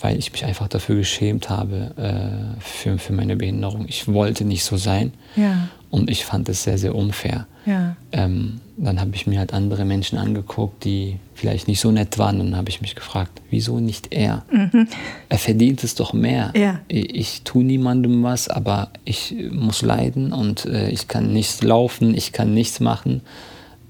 weil 0.00 0.18
ich 0.18 0.32
mich 0.32 0.44
einfach 0.44 0.68
dafür 0.68 0.96
geschämt 0.96 1.48
habe, 1.48 1.92
äh, 1.96 2.60
für, 2.60 2.98
für 2.98 3.12
meine 3.12 3.36
Behinderung. 3.36 3.86
Ich 3.88 4.08
wollte 4.12 4.44
nicht 4.44 4.64
so 4.64 4.76
sein. 4.76 5.12
Ja. 5.36 5.68
Und 5.90 6.10
ich 6.10 6.24
fand 6.24 6.48
es 6.48 6.64
sehr, 6.64 6.78
sehr 6.78 6.94
unfair. 6.94 7.46
Ja. 7.64 7.96
Ähm, 8.12 8.60
dann 8.76 9.00
habe 9.00 9.12
ich 9.14 9.26
mir 9.26 9.38
halt 9.38 9.54
andere 9.54 9.84
Menschen 9.84 10.18
angeguckt, 10.18 10.84
die 10.84 11.16
vielleicht 11.34 11.68
nicht 11.68 11.80
so 11.80 11.90
nett 11.90 12.18
waren. 12.18 12.40
Und 12.40 12.50
dann 12.50 12.56
habe 12.56 12.68
ich 12.68 12.80
mich 12.80 12.94
gefragt, 12.94 13.40
wieso 13.50 13.80
nicht 13.80 14.12
er? 14.12 14.44
Mhm. 14.50 14.88
Er 15.28 15.38
verdient 15.38 15.82
es 15.84 15.94
doch 15.94 16.12
mehr. 16.12 16.52
Ja. 16.54 16.80
Ich, 16.88 17.14
ich 17.14 17.42
tue 17.42 17.64
niemandem 17.64 18.22
was, 18.22 18.48
aber 18.48 18.90
ich 19.04 19.34
muss 19.50 19.82
leiden 19.82 20.32
und 20.32 20.66
äh, 20.66 20.90
ich 20.90 21.08
kann 21.08 21.32
nichts 21.32 21.62
laufen, 21.62 22.14
ich 22.14 22.32
kann 22.32 22.52
nichts 22.52 22.80
machen. 22.80 23.22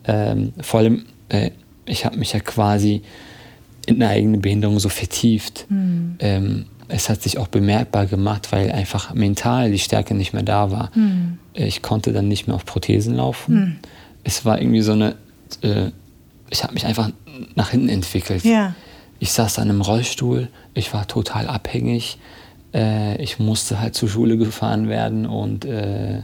Ähm, 0.06 0.52
vor 0.60 0.80
allem, 0.80 1.06
äh, 1.28 1.50
ich 1.84 2.04
habe 2.04 2.16
mich 2.16 2.32
ja 2.32 2.40
quasi 2.40 3.02
in 3.86 4.02
eine 4.02 4.08
eigene 4.08 4.38
Behinderung 4.38 4.78
so 4.78 4.88
vertieft. 4.88 5.66
Mhm. 5.68 6.16
Ähm, 6.18 6.66
es 6.88 7.08
hat 7.08 7.22
sich 7.22 7.38
auch 7.38 7.48
bemerkbar 7.48 8.06
gemacht, 8.06 8.52
weil 8.52 8.70
einfach 8.70 9.12
mental 9.14 9.70
die 9.70 9.78
Stärke 9.78 10.14
nicht 10.14 10.32
mehr 10.32 10.42
da 10.42 10.70
war. 10.70 10.90
Mhm. 10.94 11.38
Ich 11.54 11.82
konnte 11.82 12.12
dann 12.12 12.28
nicht 12.28 12.46
mehr 12.46 12.56
auf 12.56 12.64
Prothesen 12.64 13.16
laufen. 13.16 13.54
Mhm. 13.54 13.76
Es 14.24 14.44
war 14.44 14.60
irgendwie 14.60 14.82
so 14.82 14.92
eine, 14.92 15.16
äh, 15.62 15.90
ich 16.50 16.62
habe 16.62 16.74
mich 16.74 16.86
einfach 16.86 17.10
nach 17.54 17.70
hinten 17.70 17.88
entwickelt. 17.88 18.44
Ja. 18.44 18.74
Ich 19.18 19.32
saß 19.32 19.58
an 19.58 19.70
einem 19.70 19.80
Rollstuhl, 19.80 20.48
ich 20.74 20.92
war 20.92 21.08
total 21.08 21.48
abhängig. 21.48 22.18
Äh, 22.74 23.20
ich 23.22 23.38
musste 23.38 23.80
halt 23.80 23.94
zur 23.94 24.08
Schule 24.08 24.36
gefahren 24.36 24.88
werden 24.88 25.26
und 25.26 25.64
äh, 25.64 26.22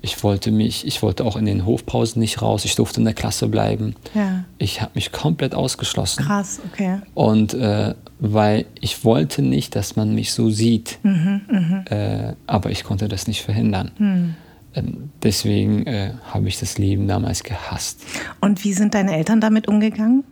ich 0.00 0.22
wollte 0.22 0.50
mich, 0.50 0.86
ich 0.86 1.02
wollte 1.02 1.24
auch 1.24 1.36
in 1.36 1.44
den 1.44 1.66
Hofpausen 1.66 2.20
nicht 2.20 2.40
raus. 2.40 2.64
Ich 2.64 2.76
durfte 2.76 3.00
in 3.00 3.04
der 3.04 3.14
Klasse 3.14 3.48
bleiben. 3.48 3.96
Ja. 4.14 4.44
Ich 4.58 4.80
habe 4.80 4.92
mich 4.94 5.12
komplett 5.12 5.54
ausgeschlossen. 5.54 6.24
Krass, 6.24 6.60
okay. 6.72 7.00
Und 7.14 7.54
äh, 7.54 7.94
weil 8.20 8.66
ich 8.80 9.04
wollte 9.04 9.42
nicht, 9.42 9.74
dass 9.74 9.96
man 9.96 10.14
mich 10.14 10.32
so 10.32 10.50
sieht. 10.50 10.98
Mhm, 11.02 11.40
mh. 11.48 11.84
äh, 11.90 12.34
aber 12.46 12.70
ich 12.70 12.84
konnte 12.84 13.08
das 13.08 13.26
nicht 13.26 13.42
verhindern. 13.42 13.90
Mhm. 13.98 14.34
Ähm, 14.74 15.10
deswegen 15.22 15.86
äh, 15.86 16.12
habe 16.32 16.48
ich 16.48 16.58
das 16.58 16.78
Leben 16.78 17.08
damals 17.08 17.42
gehasst. 17.42 18.02
Und 18.40 18.64
wie 18.64 18.72
sind 18.72 18.94
deine 18.94 19.16
Eltern 19.16 19.40
damit 19.40 19.66
umgegangen? 19.66 20.24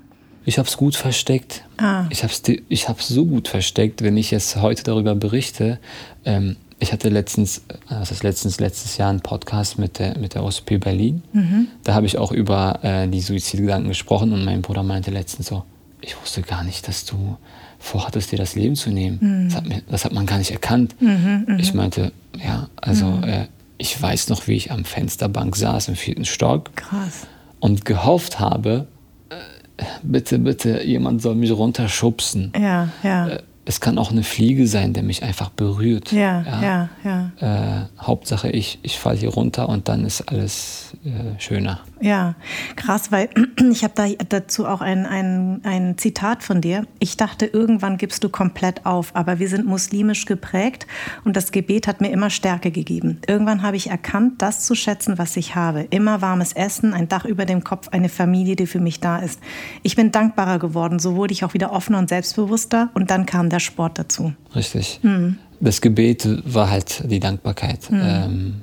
Ich 0.44 0.58
habe 0.58 0.68
es 0.68 0.76
gut 0.76 0.94
versteckt. 0.94 1.64
Ah. 1.76 2.06
Ich 2.10 2.22
habe 2.22 2.32
es 2.32 2.42
ich 2.68 2.86
so 3.00 3.26
gut 3.26 3.48
versteckt, 3.48 4.02
wenn 4.02 4.16
ich 4.16 4.30
jetzt 4.30 4.56
heute 4.56 4.84
darüber 4.84 5.16
berichte. 5.16 5.80
Ähm, 6.24 6.56
ich 6.78 6.92
hatte 6.92 7.08
letztens, 7.08 7.62
was 7.88 8.10
ist 8.10 8.22
letztens, 8.22 8.60
letztes 8.60 8.96
Jahr 8.98 9.10
einen 9.10 9.20
Podcast 9.20 9.78
mit 9.78 9.98
der, 9.98 10.18
mit 10.18 10.34
der 10.34 10.44
OSP 10.44 10.78
Berlin. 10.78 11.22
Mhm. 11.32 11.68
Da 11.84 11.94
habe 11.94 12.06
ich 12.06 12.18
auch 12.18 12.32
über 12.32 12.80
äh, 12.82 13.08
die 13.08 13.20
Suizidgedanken 13.20 13.88
gesprochen 13.88 14.32
und 14.32 14.44
mein 14.44 14.62
Bruder 14.62 14.82
meinte 14.82 15.10
letztens 15.10 15.48
so, 15.48 15.64
ich 16.02 16.20
wusste 16.20 16.42
gar 16.42 16.64
nicht, 16.64 16.86
dass 16.86 17.04
du 17.04 17.38
vorhattest, 17.78 18.32
dir 18.32 18.38
das 18.38 18.54
Leben 18.54 18.76
zu 18.76 18.90
nehmen. 18.90 19.18
Mhm. 19.20 19.48
Das, 19.48 19.56
hat 19.56 19.66
mir, 19.66 19.82
das, 19.88 20.04
hat 20.04 20.12
man 20.12 20.26
gar 20.26 20.38
nicht 20.38 20.50
erkannt. 20.50 21.00
Mhm, 21.00 21.46
mhm. 21.48 21.58
ich 21.58 21.72
meinte, 21.72 22.12
ja, 22.44 22.68
also 22.76 23.06
mhm. 23.06 23.24
äh, 23.24 23.46
ich 23.78 24.00
weiß 24.00 24.28
noch, 24.28 24.46
wie 24.46 24.54
ich 24.54 24.70
am 24.70 24.84
Fensterbank 24.84 25.56
saß 25.56 25.88
im 25.88 25.96
vierten 25.96 26.24
Stock 26.24 26.74
Krass. 26.76 27.26
und 27.58 27.84
gehofft 27.84 28.38
habe, 28.38 28.86
äh, 29.30 29.84
bitte, 30.02 30.38
bitte, 30.38 30.82
jemand 30.82 31.22
soll 31.22 31.34
mich 31.34 31.52
runterschubsen. 31.52 32.52
Ja, 32.58 32.90
ja. 33.02 33.38
Es 33.68 33.80
kann 33.80 33.98
auch 33.98 34.12
eine 34.12 34.22
Fliege 34.22 34.68
sein, 34.68 34.92
der 34.92 35.02
mich 35.02 35.24
einfach 35.24 35.50
berührt. 35.50 36.12
Ja, 36.12 36.42
ja, 36.42 36.88
ja. 37.04 37.30
ja. 37.40 37.82
Äh, 37.82 37.86
Hauptsache, 38.00 38.48
ich, 38.48 38.78
ich 38.82 38.98
falle 38.98 39.18
hier 39.18 39.30
runter 39.30 39.68
und 39.68 39.88
dann 39.88 40.04
ist 40.04 40.22
alles 40.28 40.96
äh, 41.04 41.38
schöner. 41.40 41.80
Ja, 42.00 42.34
krass, 42.76 43.10
weil 43.10 43.30
ich 43.70 43.82
habe 43.82 43.94
da 43.94 44.06
dazu 44.28 44.66
auch 44.66 44.80
ein, 44.80 45.06
ein, 45.06 45.60
ein 45.64 45.98
Zitat 45.98 46.42
von 46.42 46.60
dir. 46.60 46.86
Ich 46.98 47.16
dachte, 47.16 47.46
irgendwann 47.46 47.96
gibst 47.96 48.22
du 48.22 48.28
komplett 48.28 48.84
auf, 48.84 49.16
aber 49.16 49.38
wir 49.38 49.48
sind 49.48 49.66
muslimisch 49.66 50.26
geprägt 50.26 50.86
und 51.24 51.36
das 51.36 51.52
Gebet 51.52 51.86
hat 51.86 52.00
mir 52.00 52.10
immer 52.10 52.28
Stärke 52.28 52.70
gegeben. 52.70 53.18
Irgendwann 53.26 53.62
habe 53.62 53.76
ich 53.76 53.88
erkannt, 53.88 54.42
das 54.42 54.66
zu 54.66 54.74
schätzen, 54.74 55.16
was 55.16 55.36
ich 55.36 55.54
habe. 55.54 55.86
Immer 55.90 56.20
warmes 56.20 56.52
Essen, 56.52 56.92
ein 56.92 57.08
Dach 57.08 57.24
über 57.24 57.46
dem 57.46 57.64
Kopf, 57.64 57.88
eine 57.88 58.08
Familie, 58.08 58.56
die 58.56 58.66
für 58.66 58.80
mich 58.80 59.00
da 59.00 59.18
ist. 59.18 59.40
Ich 59.82 59.96
bin 59.96 60.12
dankbarer 60.12 60.58
geworden, 60.58 60.98
so 60.98 61.16
wurde 61.16 61.32
ich 61.32 61.44
auch 61.44 61.54
wieder 61.54 61.72
offener 61.72 61.98
und 61.98 62.08
selbstbewusster 62.08 62.90
und 62.94 63.10
dann 63.10 63.24
kam 63.24 63.48
der 63.48 63.60
Sport 63.60 63.98
dazu. 63.98 64.34
Richtig. 64.54 65.00
Mhm. 65.02 65.38
Das 65.60 65.80
Gebet 65.80 66.28
war 66.44 66.70
halt 66.70 67.10
die 67.10 67.20
Dankbarkeit. 67.20 67.90
Mhm. 67.90 68.00
Ähm, 68.02 68.54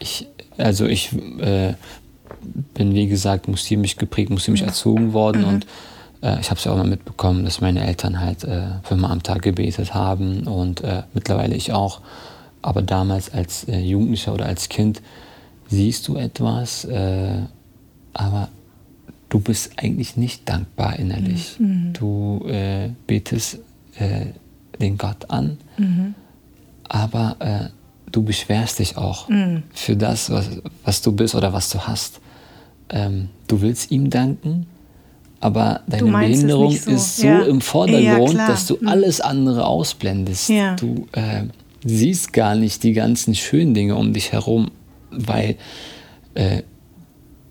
ich, 0.00 0.26
also 0.58 0.86
ich 0.86 1.12
äh, 1.38 1.74
bin, 2.74 2.94
wie 2.94 3.06
gesagt, 3.06 3.48
muslimisch 3.48 3.96
geprägt, 3.96 4.30
muslimisch 4.30 4.62
mhm. 4.62 4.68
erzogen 4.68 5.12
worden 5.12 5.42
mhm. 5.42 5.48
und 5.48 5.66
äh, 6.24 6.40
ich 6.40 6.50
habe 6.50 6.58
es 6.58 6.64
ja 6.64 6.72
auch 6.72 6.76
mal 6.76 6.86
mitbekommen, 6.86 7.44
dass 7.44 7.60
meine 7.60 7.86
Eltern 7.86 8.20
halt 8.20 8.44
äh, 8.44 8.62
fünfmal 8.82 9.12
am 9.12 9.22
Tag 9.22 9.42
gebetet 9.42 9.94
haben 9.94 10.46
und 10.46 10.82
äh, 10.82 11.02
mittlerweile 11.12 11.54
ich 11.54 11.72
auch. 11.72 12.00
Aber 12.62 12.80
damals 12.82 13.32
als 13.32 13.64
äh, 13.64 13.78
Jugendlicher 13.78 14.32
oder 14.32 14.46
als 14.46 14.68
Kind 14.68 15.02
siehst 15.68 16.08
du 16.08 16.16
etwas, 16.16 16.84
äh, 16.86 17.42
aber 18.14 18.48
du 19.28 19.40
bist 19.40 19.72
eigentlich 19.76 20.16
nicht 20.16 20.48
dankbar 20.48 20.98
innerlich. 20.98 21.56
Mhm. 21.58 21.92
Du 21.92 22.44
äh, 22.48 22.90
betest 23.06 23.58
äh, 23.98 24.26
den 24.80 24.96
Gott 24.96 25.30
an, 25.30 25.58
mhm. 25.76 26.14
aber 26.88 27.36
du 28.10 28.22
beschwerst 28.22 28.80
dich 28.80 28.96
auch 28.96 29.28
mhm. 29.28 29.62
für 29.72 29.96
das, 29.96 30.30
was, 30.30 30.48
was 30.84 31.00
du 31.02 31.12
bist 31.12 31.34
oder 31.34 31.52
was 31.52 31.70
du 31.70 31.78
hast. 31.78 32.20
Ähm, 32.90 33.28
du 33.48 33.60
willst 33.60 33.90
ihm 33.90 34.10
danken, 34.10 34.66
aber 35.40 35.82
deine 35.86 36.10
Behinderung 36.10 36.74
so. 36.74 36.90
ist 36.90 37.16
so 37.18 37.26
ja. 37.26 37.42
im 37.42 37.60
Vordergrund, 37.60 38.34
ja, 38.34 38.46
dass 38.46 38.66
du 38.66 38.78
mhm. 38.80 38.88
alles 38.88 39.20
andere 39.20 39.66
ausblendest. 39.66 40.48
Ja. 40.48 40.74
Du 40.76 41.06
äh, 41.12 41.44
siehst 41.84 42.32
gar 42.32 42.54
nicht 42.54 42.82
die 42.82 42.92
ganzen 42.92 43.34
schönen 43.34 43.74
Dinge 43.74 43.96
um 43.96 44.12
dich 44.12 44.32
herum, 44.32 44.70
weil 45.10 45.56
äh, 46.34 46.62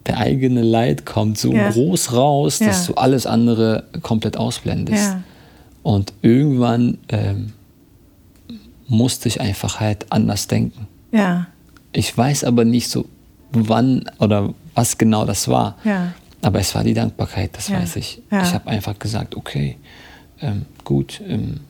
der 0.06 0.18
eigene 0.18 0.62
Leid 0.62 1.06
kommt 1.06 1.38
so 1.38 1.52
groß 1.52 2.14
raus, 2.14 2.60
dass 2.60 2.88
du 2.88 2.96
alles 2.96 3.26
andere 3.26 3.86
komplett 4.02 4.38
ausblendest. 4.38 5.18
Und 5.82 6.14
irgendwann 6.22 6.98
ähm, 7.10 7.54
musste 8.88 9.28
ich 9.28 9.40
einfach 9.40 9.80
halt 9.80 10.06
anders 10.10 10.48
denken. 10.48 10.88
Ich 11.92 12.18
weiß 12.18 12.44
aber 12.44 12.66
nicht 12.66 12.90
so, 12.90 13.06
wann 13.54 14.06
oder 14.20 14.54
was 14.76 14.98
genau 14.98 15.26
das 15.26 15.48
war. 15.48 15.78
Ja. 15.84 16.14
Aber 16.42 16.60
es 16.60 16.76
war 16.76 16.84
die 16.84 16.94
Dankbarkeit, 16.94 17.52
das 17.54 17.70
ja. 17.70 17.80
weiß 17.80 17.96
ich. 17.96 18.22
Ja. 18.30 18.44
Ich 18.44 18.54
habe 18.54 18.70
einfach 18.70 19.00
gesagt, 19.00 19.36
okay, 19.36 19.78
ähm, 20.42 20.66
gut, 20.84 21.22
ähm, 21.28 21.62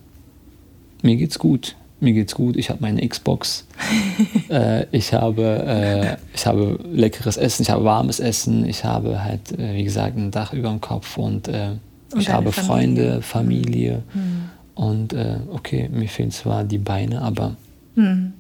mir 1.02 1.16
geht's 1.16 1.38
gut. 1.38 1.76
Mir 2.00 2.12
geht's 2.12 2.36
gut, 2.36 2.58
ich 2.58 2.70
habe 2.70 2.82
meine 2.82 3.08
Xbox, 3.08 3.66
äh, 4.50 4.86
ich, 4.92 5.14
habe, 5.14 5.64
äh, 5.66 6.18
ich 6.36 6.46
habe 6.46 6.78
leckeres 6.92 7.38
Essen, 7.38 7.62
ich 7.62 7.70
habe 7.70 7.86
warmes 7.86 8.20
Essen, 8.20 8.66
ich 8.66 8.84
habe 8.84 9.24
halt, 9.24 9.58
äh, 9.58 9.76
wie 9.76 9.86
gesagt, 9.86 10.18
ein 10.18 10.30
Dach 10.30 10.52
über 10.52 10.68
dem 10.68 10.82
Kopf 10.82 11.18
und 11.18 11.48
äh, 11.48 11.76
und 12.14 12.22
ich 12.22 12.30
habe. 12.30 12.52
Freunde, 12.52 13.22
Familie. 13.22 14.04
Mhm. 14.14 14.50
Und 14.76 15.14
äh, 15.14 15.38
okay, 15.52 15.90
mir 15.92 16.08
fehlen 16.08 16.32
zwar 16.32 16.64
die 16.64 16.78
Beine, 16.78 17.22
aber 17.22 17.56
mhm. 17.96 18.34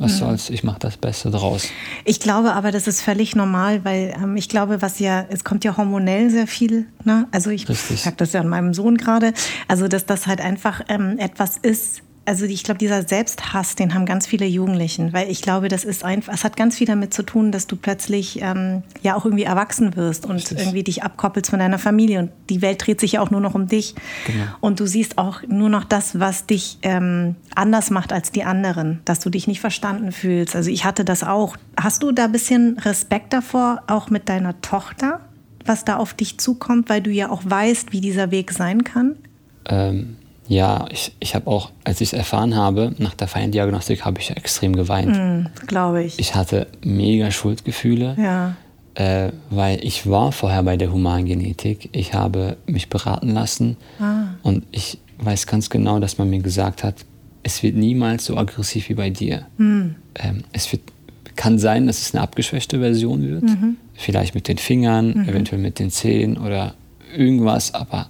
Was 0.00 0.14
mhm. 0.14 0.16
soll's, 0.16 0.50
ich 0.50 0.64
mache 0.64 0.78
das 0.80 0.96
Beste 0.96 1.30
draus. 1.30 1.68
Ich 2.06 2.20
glaube 2.20 2.54
aber, 2.54 2.72
das 2.72 2.88
ist 2.88 3.02
völlig 3.02 3.36
normal, 3.36 3.84
weil 3.84 4.14
ähm, 4.20 4.34
ich 4.36 4.48
glaube, 4.48 4.80
was 4.80 4.98
ja, 4.98 5.26
es 5.28 5.44
kommt 5.44 5.62
ja 5.62 5.76
hormonell 5.76 6.30
sehr 6.30 6.46
viel. 6.46 6.86
Ne? 7.04 7.28
Also 7.30 7.50
ich 7.50 7.66
sage 7.66 8.16
das 8.16 8.32
ja 8.32 8.40
an 8.40 8.48
meinem 8.48 8.72
Sohn 8.72 8.96
gerade. 8.96 9.34
Also, 9.68 9.88
dass 9.88 10.06
das 10.06 10.26
halt 10.26 10.40
einfach 10.40 10.80
ähm, 10.88 11.18
etwas 11.18 11.58
ist, 11.58 12.02
also 12.30 12.44
ich 12.44 12.62
glaube, 12.62 12.78
dieser 12.78 13.02
Selbsthass, 13.02 13.74
den 13.74 13.92
haben 13.92 14.06
ganz 14.06 14.24
viele 14.24 14.46
Jugendlichen, 14.46 15.12
weil 15.12 15.28
ich 15.28 15.42
glaube, 15.42 15.66
das 15.66 15.82
ist 15.82 16.04
einfach, 16.04 16.32
es 16.32 16.44
hat 16.44 16.56
ganz 16.56 16.76
viel 16.76 16.86
damit 16.86 17.12
zu 17.12 17.24
tun, 17.24 17.50
dass 17.50 17.66
du 17.66 17.74
plötzlich 17.74 18.40
ähm, 18.40 18.84
ja 19.02 19.16
auch 19.16 19.24
irgendwie 19.24 19.42
erwachsen 19.42 19.96
wirst 19.96 20.26
und 20.26 20.36
Richtig. 20.36 20.58
irgendwie 20.58 20.84
dich 20.84 21.02
abkoppelst 21.02 21.50
von 21.50 21.58
deiner 21.58 21.80
Familie 21.80 22.20
und 22.20 22.30
die 22.48 22.62
Welt 22.62 22.86
dreht 22.86 23.00
sich 23.00 23.12
ja 23.12 23.20
auch 23.20 23.32
nur 23.32 23.40
noch 23.40 23.56
um 23.56 23.66
dich 23.66 23.96
genau. 24.28 24.44
und 24.60 24.78
du 24.78 24.86
siehst 24.86 25.18
auch 25.18 25.42
nur 25.48 25.70
noch 25.70 25.82
das, 25.82 26.20
was 26.20 26.46
dich 26.46 26.78
ähm, 26.82 27.34
anders 27.56 27.90
macht 27.90 28.12
als 28.12 28.30
die 28.30 28.44
anderen, 28.44 29.00
dass 29.06 29.18
du 29.18 29.28
dich 29.28 29.48
nicht 29.48 29.60
verstanden 29.60 30.12
fühlst. 30.12 30.54
Also 30.54 30.70
ich 30.70 30.84
hatte 30.84 31.04
das 31.04 31.24
auch. 31.24 31.56
Hast 31.76 32.04
du 32.04 32.12
da 32.12 32.26
ein 32.26 32.32
bisschen 32.32 32.78
Respekt 32.78 33.32
davor, 33.32 33.82
auch 33.88 34.08
mit 34.08 34.28
deiner 34.28 34.60
Tochter, 34.60 35.18
was 35.64 35.84
da 35.84 35.96
auf 35.96 36.14
dich 36.14 36.38
zukommt, 36.38 36.90
weil 36.90 37.00
du 37.00 37.10
ja 37.10 37.28
auch 37.28 37.42
weißt, 37.44 37.90
wie 37.90 38.00
dieser 38.00 38.30
Weg 38.30 38.52
sein 38.52 38.84
kann? 38.84 39.16
Ähm 39.66 40.19
ja, 40.50 40.86
ich, 40.90 41.12
ich 41.20 41.36
habe 41.36 41.46
auch, 41.46 41.70
als 41.84 42.00
ich 42.00 42.08
es 42.08 42.12
erfahren 42.12 42.56
habe, 42.56 42.92
nach 42.98 43.14
der 43.14 43.28
Feindiagnostik 43.28 44.04
habe 44.04 44.20
ich 44.20 44.32
extrem 44.32 44.74
geweint. 44.74 45.16
Mm, 45.16 45.46
Glaube 45.68 46.02
ich. 46.02 46.18
Ich 46.18 46.34
hatte 46.34 46.66
mega 46.82 47.30
Schuldgefühle, 47.30 48.16
ja. 48.18 48.56
äh, 48.96 49.30
weil 49.50 49.78
ich 49.84 50.10
war 50.10 50.32
vorher 50.32 50.64
bei 50.64 50.76
der 50.76 50.92
Humangenetik. 50.92 51.90
Ich 51.92 52.14
habe 52.14 52.56
mich 52.66 52.88
beraten 52.88 53.28
lassen 53.28 53.76
ah. 54.00 54.24
und 54.42 54.64
ich 54.72 54.98
weiß 55.18 55.46
ganz 55.46 55.70
genau, 55.70 56.00
dass 56.00 56.18
man 56.18 56.28
mir 56.28 56.40
gesagt 56.40 56.82
hat, 56.82 56.96
es 57.44 57.62
wird 57.62 57.76
niemals 57.76 58.24
so 58.24 58.36
aggressiv 58.36 58.88
wie 58.88 58.94
bei 58.94 59.10
dir. 59.10 59.46
Mm. 59.56 59.90
Ähm, 60.16 60.42
es 60.52 60.72
wird, 60.72 60.82
kann 61.36 61.60
sein, 61.60 61.86
dass 61.86 62.00
es 62.00 62.12
eine 62.12 62.22
abgeschwächte 62.22 62.80
Version 62.80 63.22
wird, 63.22 63.44
mhm. 63.44 63.76
vielleicht 63.94 64.34
mit 64.34 64.48
den 64.48 64.58
Fingern, 64.58 65.12
mhm. 65.12 65.28
eventuell 65.28 65.60
mit 65.60 65.78
den 65.78 65.90
Zehen 65.90 66.36
oder 66.36 66.74
irgendwas, 67.16 67.72
aber 67.72 68.08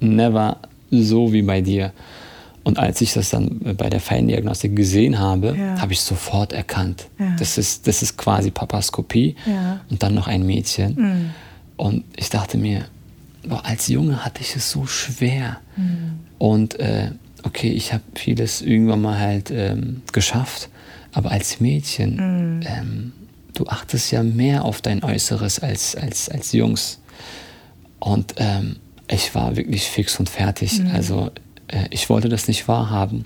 never 0.00 0.58
so 0.92 1.32
wie 1.32 1.42
bei 1.42 1.60
dir. 1.60 1.92
Und 2.64 2.78
als 2.78 3.00
ich 3.00 3.12
das 3.12 3.30
dann 3.30 3.58
bei 3.76 3.90
der 3.90 4.00
Feindiagnostik 4.00 4.76
gesehen 4.76 5.18
habe, 5.18 5.56
ja. 5.58 5.80
habe 5.80 5.92
ich 5.92 6.00
sofort 6.00 6.52
erkannt, 6.52 7.08
ja. 7.18 7.34
das, 7.38 7.58
ist, 7.58 7.88
das 7.88 8.02
ist 8.02 8.16
quasi 8.16 8.52
Papaskopie 8.52 9.34
ja. 9.46 9.80
und 9.90 10.02
dann 10.02 10.14
noch 10.14 10.28
ein 10.28 10.46
Mädchen. 10.46 10.94
Mhm. 10.94 11.30
Und 11.76 12.04
ich 12.16 12.30
dachte 12.30 12.58
mir, 12.58 12.84
boah, 13.48 13.64
als 13.64 13.88
Junge 13.88 14.24
hatte 14.24 14.42
ich 14.42 14.54
es 14.54 14.70
so 14.70 14.86
schwer. 14.86 15.58
Mhm. 15.76 16.20
Und 16.38 16.78
äh, 16.78 17.10
okay, 17.42 17.70
ich 17.70 17.92
habe 17.92 18.04
vieles 18.14 18.62
irgendwann 18.62 19.02
mal 19.02 19.18
halt 19.18 19.50
ähm, 19.50 20.02
geschafft, 20.12 20.68
aber 21.12 21.32
als 21.32 21.60
Mädchen, 21.60 22.14
mhm. 22.14 22.60
ähm, 22.64 23.12
du 23.54 23.66
achtest 23.66 24.12
ja 24.12 24.22
mehr 24.22 24.64
auf 24.64 24.80
dein 24.80 25.02
Äußeres 25.02 25.58
als, 25.58 25.96
als, 25.96 26.28
als 26.28 26.52
Jungs. 26.52 27.00
Und 27.98 28.34
ähm, 28.36 28.76
ich 29.08 29.34
war 29.34 29.56
wirklich 29.56 29.84
fix 29.84 30.18
und 30.18 30.28
fertig. 30.28 30.80
Mhm. 30.80 30.90
Also 30.92 31.30
äh, 31.68 31.86
ich 31.90 32.08
wollte 32.08 32.28
das 32.28 32.48
nicht 32.48 32.68
wahrhaben. 32.68 33.24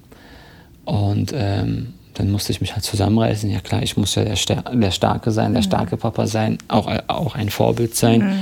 Und 0.84 1.32
ähm, 1.34 1.94
dann 2.14 2.30
musste 2.30 2.52
ich 2.52 2.60
mich 2.60 2.74
halt 2.74 2.84
zusammenreißen. 2.84 3.50
Ja 3.50 3.60
klar, 3.60 3.82
ich 3.82 3.96
muss 3.96 4.14
ja 4.14 4.24
der, 4.24 4.36
Star 4.36 4.62
der 4.62 4.90
Starke 4.90 5.30
sein, 5.30 5.52
der 5.52 5.62
mhm. 5.62 5.66
starke 5.66 5.96
Papa 5.96 6.26
sein, 6.26 6.58
auch, 6.68 6.90
auch 7.08 7.34
ein 7.34 7.50
Vorbild 7.50 7.94
sein. 7.94 8.20
Mhm. 8.20 8.38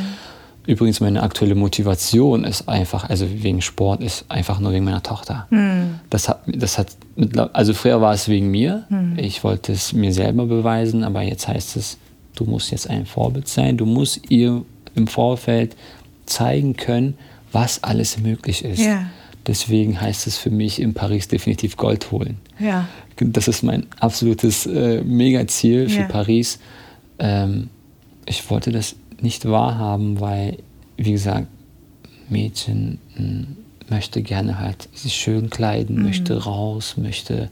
Übrigens, 0.67 1.01
meine 1.01 1.23
aktuelle 1.23 1.55
Motivation 1.55 2.45
ist 2.45 2.69
einfach, 2.69 3.11
also 3.11 3.27
wegen 3.31 3.61
Sport, 3.61 4.03
ist 4.03 4.25
einfach 4.31 4.61
nur 4.61 4.73
wegen 4.73 4.85
meiner 4.85 5.03
Tochter. 5.03 5.47
Mhm. 5.51 6.01
Das 6.09 6.29
hat, 6.29 6.41
das 6.47 6.79
hat, 6.79 6.89
also 7.53 7.75
früher 7.75 8.01
war 8.01 8.15
es 8.15 8.29
wegen 8.29 8.51
mir. 8.51 8.85
Mhm. 8.89 9.19
Ich 9.19 9.45
wollte 9.45 9.73
es 9.73 9.93
mir 9.93 10.13
selber 10.13 10.47
beweisen, 10.47 11.05
aber 11.05 11.23
jetzt 11.23 11.49
heißt 11.49 11.77
es, 11.77 11.99
du 12.35 12.45
musst 12.45 12.71
jetzt 12.71 12.89
ein 12.89 13.05
Vorbild 13.05 13.49
sein. 13.49 13.77
Du 13.77 13.85
musst 13.85 14.31
ihr 14.31 14.65
im 14.95 15.07
Vorfeld 15.07 15.77
zeigen 16.27 16.77
können, 16.77 17.17
was 17.53 17.83
alles 17.83 18.19
möglich 18.19 18.65
ist. 18.65 18.81
Ja. 18.81 19.07
Deswegen 19.47 20.01
heißt 20.01 20.27
es 20.27 20.39
für 20.39 20.51
mich 20.51 20.81
in 20.81 20.95
Paris 20.95 21.29
definitiv 21.29 21.77
Gold 21.77 22.11
holen. 22.11 22.39
Ja. 22.59 22.89
Das 23.17 23.47
ist 23.47 23.63
mein 23.63 23.87
absolutes 24.01 24.67
äh, 24.67 25.03
Megaziel 25.03 25.89
für 25.89 26.01
ja. 26.01 26.09
Paris. 26.09 26.59
Ähm, 27.19 27.69
ich 28.27 28.49
wollte 28.51 28.73
das 28.73 28.97
nicht 29.21 29.47
wahrhaben, 29.47 30.21
weil, 30.21 30.59
wie 30.97 31.13
gesagt, 31.13 31.47
Mädchen 32.29 32.99
hm, 33.15 33.57
möchte 33.89 34.23
gerne 34.23 34.59
halt 34.59 34.89
sich 34.95 35.15
schön 35.15 35.51
kleiden, 35.51 35.97
mhm. 35.97 36.05
möchte 36.05 36.45
raus, 36.45 36.97
möchte 36.97 37.51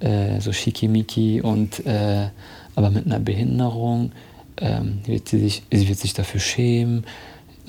äh, 0.00 0.40
so 0.40 0.52
schickimicki 0.52 1.40
und 1.40 1.84
äh, 1.86 2.28
aber 2.74 2.90
mit 2.90 3.06
einer 3.06 3.18
Behinderung 3.18 4.12
ähm, 4.60 5.00
wird 5.04 5.28
sie, 5.28 5.40
sich, 5.40 5.62
sie 5.70 5.88
wird 5.88 5.98
sich 5.98 6.14
dafür 6.14 6.40
schämen. 6.40 7.04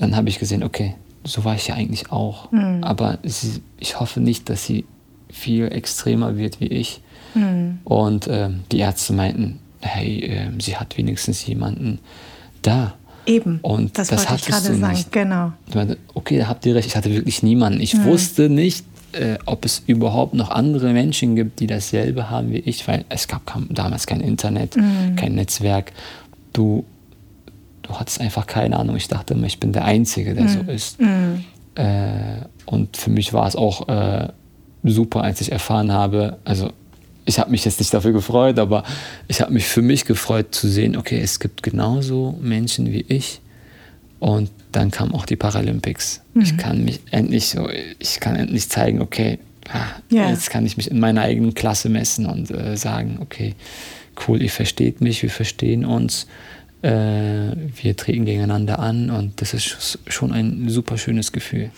Dann 0.00 0.16
habe 0.16 0.28
ich 0.28 0.38
gesehen, 0.38 0.64
okay, 0.64 0.94
so 1.24 1.44
war 1.44 1.54
ich 1.54 1.68
ja 1.68 1.74
eigentlich 1.74 2.10
auch. 2.10 2.50
Mhm. 2.50 2.82
Aber 2.82 3.18
sie, 3.22 3.62
ich 3.78 4.00
hoffe 4.00 4.20
nicht, 4.20 4.48
dass 4.48 4.64
sie 4.64 4.84
viel 5.30 5.66
extremer 5.66 6.36
wird 6.36 6.60
wie 6.60 6.66
ich. 6.66 7.00
Mhm. 7.34 7.78
Und 7.84 8.26
äh, 8.26 8.48
die 8.72 8.78
Ärzte 8.78 9.12
meinten, 9.12 9.60
hey, 9.80 10.24
äh, 10.24 10.48
sie 10.60 10.76
hat 10.76 10.96
wenigstens 10.96 11.46
jemanden 11.46 12.00
da. 12.62 12.94
eben. 13.26 13.60
Und 13.62 13.98
das, 13.98 14.08
das 14.08 14.28
wollte 14.28 14.42
ich 14.42 14.46
gerade 14.48 14.74
sagen. 14.74 14.92
Nicht. 14.92 15.12
Genau. 15.12 15.52
Okay, 16.14 16.38
da 16.38 16.48
habt 16.48 16.66
ihr 16.66 16.74
recht. 16.74 16.88
Ich 16.88 16.96
hatte 16.96 17.12
wirklich 17.12 17.42
niemanden. 17.42 17.80
Ich 17.80 17.94
mhm. 17.94 18.04
wusste 18.04 18.48
nicht, 18.48 18.84
äh, 19.12 19.38
ob 19.46 19.64
es 19.64 19.82
überhaupt 19.86 20.34
noch 20.34 20.50
andere 20.50 20.92
Menschen 20.92 21.36
gibt, 21.36 21.60
die 21.60 21.66
dasselbe 21.66 22.30
haben 22.30 22.50
wie 22.52 22.58
ich, 22.58 22.86
weil 22.88 23.04
es 23.08 23.28
gab 23.28 23.42
damals 23.70 24.06
kein 24.06 24.20
Internet, 24.20 24.76
mhm. 24.76 25.16
kein 25.16 25.34
Netzwerk. 25.34 25.92
Du, 26.52 26.84
du 27.90 27.98
hattest 27.98 28.20
einfach 28.20 28.46
keine 28.46 28.78
Ahnung. 28.78 28.96
Ich 28.96 29.08
dachte 29.08 29.34
immer, 29.34 29.46
ich 29.46 29.58
bin 29.58 29.72
der 29.72 29.84
Einzige, 29.84 30.34
der 30.34 30.44
mhm. 30.44 30.48
so 30.48 30.60
ist. 30.72 31.00
Mhm. 31.00 31.44
Äh, 31.74 32.44
und 32.66 32.96
für 32.96 33.10
mich 33.10 33.32
war 33.32 33.46
es 33.46 33.56
auch 33.56 33.88
äh, 33.88 34.28
super, 34.84 35.22
als 35.22 35.40
ich 35.40 35.52
erfahren 35.52 35.92
habe, 35.92 36.38
also 36.44 36.72
ich 37.26 37.38
habe 37.38 37.50
mich 37.50 37.64
jetzt 37.64 37.78
nicht 37.78 37.92
dafür 37.92 38.12
gefreut, 38.12 38.58
aber 38.58 38.82
ich 39.28 39.40
habe 39.40 39.52
mich 39.52 39.66
für 39.66 39.82
mich 39.82 40.04
gefreut 40.04 40.54
zu 40.54 40.68
sehen, 40.68 40.96
okay, 40.96 41.20
es 41.20 41.38
gibt 41.38 41.62
genauso 41.62 42.36
Menschen 42.40 42.92
wie 42.92 43.04
ich. 43.08 43.40
Und 44.18 44.50
dann 44.72 44.90
kam 44.90 45.14
auch 45.14 45.26
die 45.26 45.36
Paralympics. 45.36 46.22
Mhm. 46.34 46.42
Ich 46.42 46.56
kann 46.56 46.84
mich 46.84 47.00
endlich 47.10 47.48
so, 47.48 47.68
ich 47.98 48.20
kann 48.20 48.36
endlich 48.36 48.68
zeigen, 48.68 49.00
okay, 49.00 49.38
ah, 49.72 49.86
yeah. 50.12 50.30
jetzt 50.30 50.50
kann 50.50 50.66
ich 50.66 50.76
mich 50.76 50.90
in 50.90 50.98
meiner 51.00 51.22
eigenen 51.22 51.54
Klasse 51.54 51.88
messen 51.88 52.26
und 52.26 52.50
äh, 52.50 52.76
sagen, 52.76 53.18
okay, 53.20 53.54
cool, 54.26 54.42
ihr 54.42 54.50
versteht 54.50 55.00
mich, 55.00 55.22
wir 55.22 55.30
verstehen 55.30 55.84
uns, 55.84 56.26
wir 56.82 57.96
treten 57.96 58.24
gegeneinander 58.24 58.78
an 58.78 59.10
und 59.10 59.40
das 59.42 59.52
ist 59.52 59.98
schon 60.06 60.32
ein 60.32 60.68
super 60.70 60.96
schönes 60.96 61.30
Gefühl. 61.30 61.70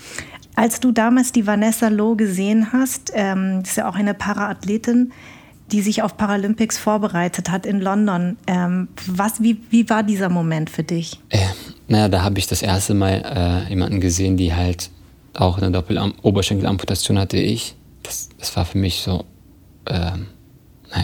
Als 0.55 0.81
du 0.81 0.93
damals 0.93 1.33
die 1.33 1.47
Vanessa 1.47 1.89
Loh 1.89 2.15
gesehen 2.15 2.73
hast, 2.73 3.11
ähm, 3.15 3.61
das 3.61 3.71
ist 3.71 3.77
ja 3.77 3.89
auch 3.89 3.97
eine 3.97 4.15
Paraathletin, 4.15 5.13
die 5.73 5.81
sich 5.81 6.03
auf 6.03 6.17
Paralympics 6.19 6.77
vorbereitet 6.79 7.51
hat 7.51 7.65
in 7.65 7.81
London. 7.81 8.37
Ähm, 8.47 8.89
was, 9.07 9.43
wie, 9.43 9.59
wie 9.71 9.89
war 9.89 10.03
dieser 10.03 10.29
Moment 10.29 10.69
für 10.69 10.83
dich? 10.83 11.19
Äh, 11.31 11.39
naja, 11.89 12.09
da 12.09 12.23
habe 12.23 12.39
ich 12.39 12.47
das 12.47 12.61
erste 12.61 12.93
Mal 12.93 13.65
äh, 13.67 13.71
jemanden 13.71 14.01
gesehen, 14.01 14.37
die 14.37 14.55
halt 14.55 14.91
auch 15.35 15.57
eine 15.57 15.71
Doppel-Oberschenkelamputation 15.71 17.19
hatte 17.19 17.39
ich. 17.39 17.75
Das, 18.03 18.29
das 18.39 18.55
war 18.55 18.67
für 18.67 18.77
mich 18.77 19.01
so, 19.01 19.25
ähm, 19.87 20.27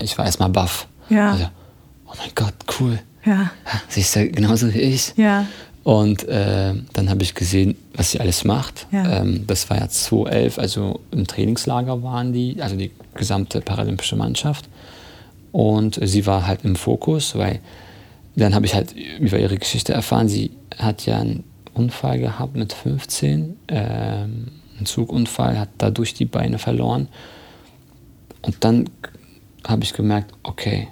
ich 0.03 0.19
war 0.19 0.27
erstmal 0.27 0.51
baff. 0.51 0.87
Ja. 1.09 1.33
Also, 1.33 1.49
oh 2.07 2.13
mein 2.19 2.31
Gott, 2.35 2.55
cool. 2.79 2.99
Ja. 3.29 3.51
Sie 3.89 4.01
ist 4.01 4.15
ja 4.17 4.27
genauso 4.27 4.73
wie 4.73 4.81
ich. 4.81 5.13
Ja. 5.17 5.47
Und 5.85 6.27
äh, 6.29 6.75
dann 6.93 7.11
habe 7.11 7.23
ich 7.23 7.35
gesehen, 7.35 7.77
was 7.95 8.11
sie 8.11 8.21
alles 8.21 8.45
macht. 8.45 8.87
Ja. 8.91 9.21
Ähm, 9.21 9.45
das 9.47 9.71
war 9.71 9.79
ja 9.79 9.89
2011, 9.89 10.59
also 10.59 11.01
im 11.11 11.27
Trainingslager 11.27 12.03
waren 12.03 12.33
die, 12.33 12.61
also 12.61 12.77
die 12.77 12.91
gesamte 13.15 13.61
paralympische 13.61 14.17
Mannschaft. 14.17 14.69
Und 15.53 15.99
sie 16.03 16.27
war 16.27 16.47
halt 16.47 16.65
im 16.65 16.77
Fokus, 16.77 17.35
weil 17.37 17.61
dann 18.37 18.55
habe 18.55 18.67
ich 18.67 18.75
halt 18.75 18.95
über 19.19 19.39
ihre 19.39 19.57
Geschichte 19.57 19.93
erfahren. 19.93 20.29
Sie 20.29 20.53
hat 20.77 21.07
ja 21.07 21.19
einen 21.19 21.45
Unfall 21.75 22.19
gehabt 22.19 22.57
mit 22.57 22.73
15, 22.73 23.57
ähm, 23.69 24.49
einen 24.77 24.87
Zugunfall, 24.87 25.59
hat 25.59 25.71
dadurch 25.79 26.15
die 26.15 26.27
Beine 26.27 26.59
verloren. 26.59 27.09
Und 28.43 28.57
dann 28.61 28.89
habe 29.67 29.85
ich 29.85 29.93
gemerkt, 29.93 30.33
okay, 30.43 30.89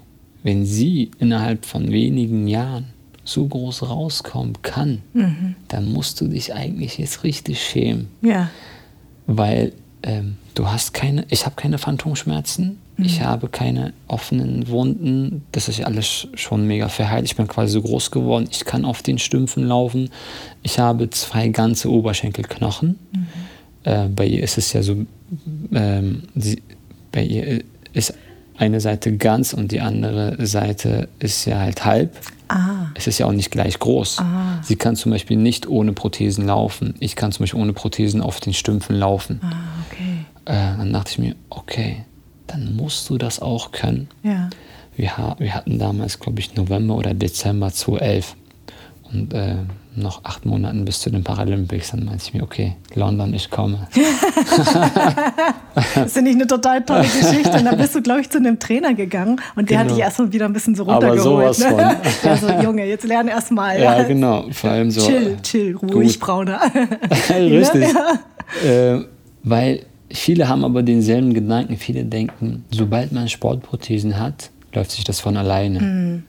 wenn 0.46 0.64
sie 0.64 1.10
innerhalb 1.18 1.66
von 1.66 1.90
wenigen 1.90 2.46
Jahren 2.46 2.84
so 3.24 3.48
groß 3.48 3.82
rauskommen 3.82 4.62
kann, 4.62 5.02
mhm. 5.12 5.56
dann 5.66 5.92
musst 5.92 6.20
du 6.20 6.28
dich 6.28 6.54
eigentlich 6.54 6.98
jetzt 6.98 7.24
richtig 7.24 7.60
schämen. 7.60 8.06
Ja. 8.22 8.48
Weil 9.26 9.72
ähm, 10.04 10.36
du 10.54 10.68
hast 10.68 10.94
keine, 10.94 11.26
ich 11.30 11.46
habe 11.46 11.56
keine 11.56 11.78
Phantomschmerzen, 11.78 12.78
mhm. 12.96 13.04
ich 13.04 13.22
habe 13.22 13.48
keine 13.48 13.92
offenen 14.06 14.68
Wunden, 14.68 15.42
das 15.50 15.66
ist 15.66 15.82
alles 15.82 16.28
schon 16.34 16.64
mega 16.64 16.88
verheilt. 16.88 17.24
Ich 17.24 17.34
bin 17.34 17.48
quasi 17.48 17.72
so 17.72 17.82
groß 17.82 18.12
geworden, 18.12 18.46
ich 18.48 18.64
kann 18.64 18.84
auf 18.84 19.02
den 19.02 19.18
Stümpfen 19.18 19.64
laufen, 19.64 20.10
ich 20.62 20.78
habe 20.78 21.10
zwei 21.10 21.48
ganze 21.48 21.90
Oberschenkelknochen. 21.90 23.00
Mhm. 23.10 23.26
Äh, 23.82 24.08
bei 24.10 24.26
ihr 24.26 24.44
ist 24.44 24.58
es 24.58 24.72
ja 24.72 24.84
so, 24.84 24.94
ähm, 25.74 26.22
sie, 26.36 26.62
bei 27.10 27.24
ihr 27.24 27.64
ist 27.94 28.14
eine 28.58 28.80
Seite 28.80 29.16
ganz 29.16 29.52
und 29.52 29.72
die 29.72 29.80
andere 29.80 30.46
Seite 30.46 31.08
ist 31.18 31.44
ja 31.44 31.58
halt 31.58 31.84
halb. 31.84 32.16
Ah. 32.48 32.86
Es 32.94 33.06
ist 33.06 33.18
ja 33.18 33.26
auch 33.26 33.32
nicht 33.32 33.50
gleich 33.50 33.78
groß. 33.78 34.18
Ah. 34.20 34.62
Sie 34.62 34.76
kann 34.76 34.96
zum 34.96 35.12
Beispiel 35.12 35.36
nicht 35.36 35.66
ohne 35.66 35.92
Prothesen 35.92 36.46
laufen. 36.46 36.94
Ich 37.00 37.16
kann 37.16 37.32
zum 37.32 37.44
Beispiel 37.44 37.60
ohne 37.60 37.72
Prothesen 37.72 38.20
auf 38.20 38.40
den 38.40 38.54
Stümpfen 38.54 38.96
laufen. 38.96 39.40
Ah, 39.42 39.52
okay. 39.90 40.24
Äh, 40.44 40.78
dann 40.78 40.92
dachte 40.92 41.12
ich 41.12 41.18
mir, 41.18 41.34
okay, 41.50 42.04
dann 42.46 42.76
musst 42.76 43.10
du 43.10 43.18
das 43.18 43.40
auch 43.40 43.72
können. 43.72 44.08
Ja. 44.22 44.48
Wir, 44.96 45.36
wir 45.38 45.54
hatten 45.54 45.78
damals, 45.78 46.20
glaube 46.20 46.40
ich, 46.40 46.54
November 46.54 46.96
oder 46.96 47.14
Dezember 47.14 47.70
2011. 47.72 48.36
Und 49.12 49.34
äh, 49.34 49.56
noch 49.96 50.24
acht 50.24 50.44
Monaten 50.44 50.84
bis 50.84 51.00
zu 51.00 51.10
den 51.10 51.24
Paralympics. 51.24 51.90
Dann 51.90 52.04
meinte 52.04 52.24
ich 52.26 52.34
mir, 52.34 52.42
okay, 52.42 52.76
London, 52.94 53.32
ich 53.34 53.50
komme. 53.50 53.88
das 55.74 55.96
ist 56.06 56.16
ja 56.16 56.22
nicht 56.22 56.34
eine 56.34 56.46
total 56.46 56.84
tolle 56.84 57.02
Geschichte. 57.02 57.50
Und 57.50 57.64
dann 57.64 57.76
bist 57.76 57.94
du, 57.94 58.02
glaube 58.02 58.20
ich, 58.20 58.30
zu 58.30 58.38
einem 58.38 58.58
Trainer 58.58 58.94
gegangen 58.94 59.40
und 59.54 59.70
der 59.70 59.78
genau. 59.78 59.90
hat 59.90 59.96
dich 59.96 60.04
erstmal 60.04 60.32
wieder 60.32 60.46
ein 60.46 60.52
bisschen 60.52 60.74
so 60.74 60.84
runtergeholt. 60.84 61.64
Aber 61.64 61.82
ne? 61.82 61.96
von. 62.22 62.30
Also, 62.30 62.48
Junge, 62.62 62.84
jetzt 62.86 63.04
lerne 63.04 63.30
erst 63.30 63.50
mal. 63.50 63.80
Ja, 63.80 64.02
genau. 64.02 64.46
Vor 64.50 64.70
allem 64.70 64.90
so. 64.90 65.06
Chill, 65.06 65.36
chill, 65.42 65.76
ruhig, 65.76 66.18
Brauner. 66.18 66.60
Richtig. 67.30 67.86
Ja. 68.64 68.68
Äh, 68.68 69.04
weil 69.42 69.86
viele 70.10 70.48
haben 70.48 70.64
aber 70.64 70.82
denselben 70.82 71.34
Gedanken. 71.34 71.76
Viele 71.76 72.04
denken, 72.04 72.64
sobald 72.70 73.12
man 73.12 73.28
Sportprothesen 73.28 74.18
hat, 74.18 74.50
läuft 74.74 74.90
sich 74.90 75.04
das 75.04 75.20
von 75.20 75.36
alleine. 75.36 75.80
Mhm 75.80 76.22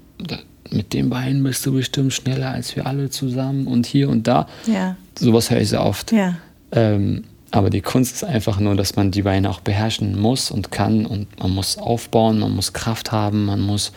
mit 0.71 0.93
dem 0.93 1.09
Bein 1.09 1.43
bist 1.43 1.65
du 1.65 1.73
bestimmt 1.73 2.13
schneller 2.13 2.51
als 2.51 2.75
wir 2.75 2.85
alle 2.85 3.09
zusammen 3.09 3.67
und 3.67 3.85
hier 3.85 4.09
und 4.09 4.27
da. 4.27 4.47
Ja. 4.65 4.95
Sowas 5.17 5.49
höre 5.49 5.61
ich 5.61 5.69
sehr 5.69 5.85
oft. 5.85 6.11
Ja. 6.11 6.35
Ähm, 6.71 7.23
aber 7.51 7.69
die 7.69 7.81
Kunst 7.81 8.15
ist 8.15 8.23
einfach 8.23 8.59
nur, 8.59 8.75
dass 8.75 8.95
man 8.95 9.11
die 9.11 9.21
Beine 9.21 9.49
auch 9.49 9.61
beherrschen 9.61 10.19
muss 10.19 10.51
und 10.51 10.71
kann 10.71 11.05
und 11.05 11.39
man 11.39 11.51
muss 11.51 11.77
aufbauen, 11.77 12.39
man 12.39 12.53
muss 12.53 12.73
Kraft 12.73 13.11
haben, 13.11 13.45
man 13.45 13.61
muss 13.61 13.93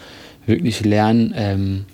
wirklich 0.47 0.85
lernen, 0.85 1.35
ähm, 1.37 1.85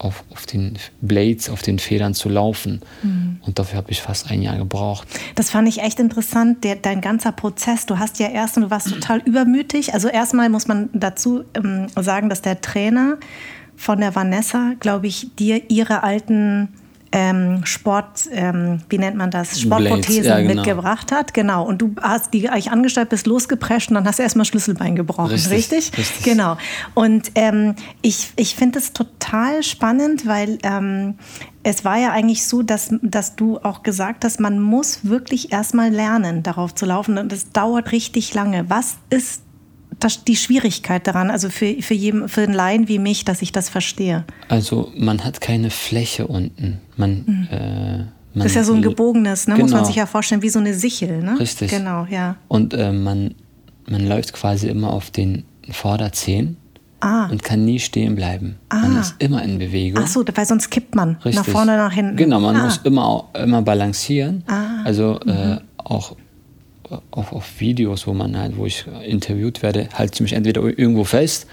auf, 0.00 0.24
auf 0.30 0.46
den 0.46 0.78
Blades, 1.02 1.50
auf 1.50 1.62
den 1.62 1.78
Federn 1.78 2.14
zu 2.14 2.28
laufen. 2.28 2.80
Mhm. 3.02 3.38
Und 3.42 3.58
dafür 3.58 3.76
habe 3.76 3.90
ich 3.90 4.00
fast 4.00 4.30
ein 4.30 4.40
Jahr 4.40 4.56
gebraucht. 4.56 5.06
Das 5.34 5.50
fand 5.50 5.68
ich 5.68 5.82
echt 5.82 6.00
interessant, 6.00 6.64
der, 6.64 6.76
dein 6.76 7.02
ganzer 7.02 7.32
Prozess. 7.32 7.84
Du 7.84 7.98
hast 7.98 8.18
ja 8.18 8.28
erst, 8.28 8.56
und 8.56 8.64
du 8.64 8.70
warst 8.70 8.88
total 8.88 9.18
übermütig. 9.18 9.92
Also 9.92 10.08
erstmal 10.08 10.48
muss 10.48 10.66
man 10.68 10.88
dazu 10.94 11.44
ähm, 11.54 11.86
sagen, 11.96 12.30
dass 12.30 12.40
der 12.40 12.60
Trainer 12.62 13.18
von 13.80 13.98
der 13.98 14.14
Vanessa, 14.14 14.74
glaube 14.78 15.06
ich, 15.06 15.34
dir 15.36 15.70
ihre 15.70 16.02
alten 16.02 16.68
ähm, 17.12 17.64
Sport, 17.64 18.28
ähm, 18.30 18.82
wie 18.90 18.98
nennt 18.98 19.16
man 19.16 19.30
das, 19.30 19.58
Sportprothesen 19.58 20.24
ja, 20.24 20.40
genau. 20.40 20.54
mitgebracht 20.56 21.10
hat. 21.10 21.32
Genau. 21.32 21.64
Und 21.64 21.80
du 21.80 21.94
hast 21.98 22.34
die 22.34 22.50
eigentlich 22.50 22.70
angestellt, 22.70 23.08
bist 23.08 23.26
losgeprescht 23.26 23.88
und 23.88 23.94
dann 23.94 24.06
hast 24.06 24.18
du 24.18 24.22
erstmal 24.22 24.44
Schlüsselbein 24.44 24.96
gebrochen. 24.96 25.30
Richtig? 25.30 25.50
Richtig? 25.72 25.98
Richtig. 25.98 26.22
Genau. 26.22 26.58
Und 26.92 27.32
ähm, 27.36 27.74
ich, 28.02 28.28
ich 28.36 28.54
finde 28.54 28.80
es 28.80 28.92
total 28.92 29.62
spannend, 29.62 30.26
weil 30.26 30.58
ähm, 30.62 31.14
es 31.62 31.82
war 31.82 31.98
ja 31.98 32.12
eigentlich 32.12 32.46
so, 32.46 32.60
dass, 32.60 32.94
dass 33.00 33.34
du 33.34 33.60
auch 33.60 33.82
gesagt 33.82 34.26
hast, 34.26 34.40
man 34.40 34.60
muss 34.60 35.06
wirklich 35.06 35.52
erstmal 35.52 35.90
lernen, 35.90 36.42
darauf 36.42 36.74
zu 36.74 36.84
laufen. 36.84 37.16
Und 37.16 37.32
das 37.32 37.50
dauert 37.50 37.92
richtig 37.92 38.34
lange. 38.34 38.68
Was 38.68 38.98
ist 39.08 39.40
das, 40.00 40.24
die 40.24 40.36
Schwierigkeit 40.36 41.06
daran, 41.06 41.30
also 41.30 41.50
für, 41.50 41.80
für, 41.80 41.94
jeden, 41.94 42.28
für 42.28 42.42
einen 42.42 42.54
Laien 42.54 42.88
wie 42.88 42.98
mich, 42.98 43.24
dass 43.24 43.42
ich 43.42 43.52
das 43.52 43.68
verstehe? 43.68 44.24
Also 44.48 44.92
man 44.96 45.24
hat 45.24 45.40
keine 45.40 45.70
Fläche 45.70 46.26
unten. 46.26 46.80
Man, 46.96 47.24
mhm. 47.26 47.48
äh, 47.50 47.98
man 47.98 48.08
das 48.34 48.46
ist 48.46 48.54
ja 48.56 48.64
so 48.64 48.74
ein 48.74 48.82
gebogenes, 48.82 49.46
ne? 49.46 49.54
genau. 49.54 49.64
muss 49.64 49.72
man 49.72 49.80
genau. 49.80 49.86
sich 49.86 49.96
ja 49.96 50.06
vorstellen, 50.06 50.42
wie 50.42 50.48
so 50.48 50.58
eine 50.58 50.74
Sichel. 50.74 51.22
Ne? 51.22 51.38
Richtig. 51.38 51.70
Genau, 51.70 52.06
ja. 52.10 52.36
Und 52.48 52.74
äh, 52.74 52.92
man, 52.92 53.34
man 53.88 54.06
läuft 54.06 54.32
quasi 54.32 54.68
immer 54.68 54.92
auf 54.92 55.10
den 55.10 55.44
Vorderzehen. 55.70 56.56
Ah. 57.02 57.28
und 57.30 57.42
kann 57.42 57.64
nie 57.64 57.78
stehen 57.78 58.14
bleiben. 58.14 58.56
Ah. 58.68 58.80
Man 58.80 59.00
ist 59.00 59.14
immer 59.20 59.42
in 59.42 59.58
Bewegung. 59.58 60.04
Ach 60.04 60.06
so, 60.06 60.22
weil 60.34 60.44
sonst 60.44 60.68
kippt 60.68 60.94
man 60.94 61.16
Richtig. 61.24 61.34
nach 61.34 61.46
vorne, 61.46 61.78
nach 61.78 61.92
hinten. 61.94 62.16
Genau, 62.16 62.40
man 62.40 62.56
ah. 62.56 62.64
muss 62.64 62.76
immer, 62.84 63.26
immer 63.42 63.62
balancieren. 63.62 64.44
Ah. 64.46 64.82
Also 64.84 65.18
äh, 65.20 65.24
mhm. 65.24 65.52
äh, 65.52 65.60
auch 65.78 66.14
auf, 67.10 67.32
auf 67.32 67.60
Videos, 67.60 68.06
wo 68.06 68.12
man 68.12 68.36
halt, 68.36 68.56
wo 68.56 68.66
ich 68.66 68.84
interviewt 69.06 69.62
werde, 69.62 69.88
halte 69.94 70.14
ich 70.14 70.20
mich 70.20 70.32
entweder 70.32 70.62
irgendwo 70.62 71.04
fest 71.04 71.46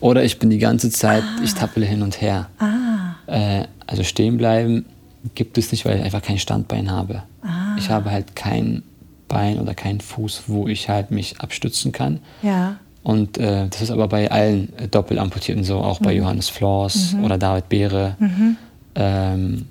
oder 0.00 0.24
ich 0.24 0.38
bin 0.38 0.50
die 0.50 0.58
ganze 0.58 0.90
Zeit, 0.90 1.22
ah. 1.22 1.40
ich 1.42 1.54
tappele 1.54 1.86
hin 1.86 2.02
und 2.02 2.20
her. 2.20 2.48
Ah. 2.58 3.14
Äh, 3.26 3.64
also 3.86 4.02
stehen 4.02 4.36
bleiben 4.36 4.86
gibt 5.34 5.56
es 5.58 5.72
nicht, 5.72 5.84
weil 5.84 5.98
ich 5.98 6.04
einfach 6.04 6.22
kein 6.22 6.38
Standbein 6.38 6.90
habe. 6.90 7.22
Ah. 7.42 7.76
Ich 7.78 7.88
habe 7.88 8.10
halt 8.10 8.36
kein 8.36 8.82
Bein 9.28 9.58
oder 9.58 9.74
keinen 9.74 10.00
Fuß, 10.00 10.44
wo 10.48 10.68
ich 10.68 10.88
halt 10.88 11.10
mich 11.10 11.40
abstützen 11.40 11.92
kann. 11.92 12.20
Ja. 12.42 12.76
Und 13.02 13.38
äh, 13.38 13.68
das 13.68 13.82
ist 13.82 13.90
aber 13.90 14.08
bei 14.08 14.30
allen 14.30 14.76
äh, 14.78 14.88
Doppelamputierten 14.88 15.64
so, 15.64 15.78
auch 15.78 16.00
mhm. 16.00 16.04
bei 16.04 16.14
Johannes 16.14 16.48
Flors 16.48 17.12
mhm. 17.12 17.24
oder 17.24 17.38
David 17.38 17.68
Beere. 17.68 18.16
Mhm. 18.18 18.56
Ähm, 18.94 19.66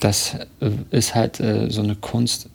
das 0.00 0.36
äh, 0.60 0.70
ist 0.90 1.14
halt 1.14 1.40
äh, 1.40 1.70
so 1.70 1.82
eine 1.82 1.96
Kunst, 1.96 2.48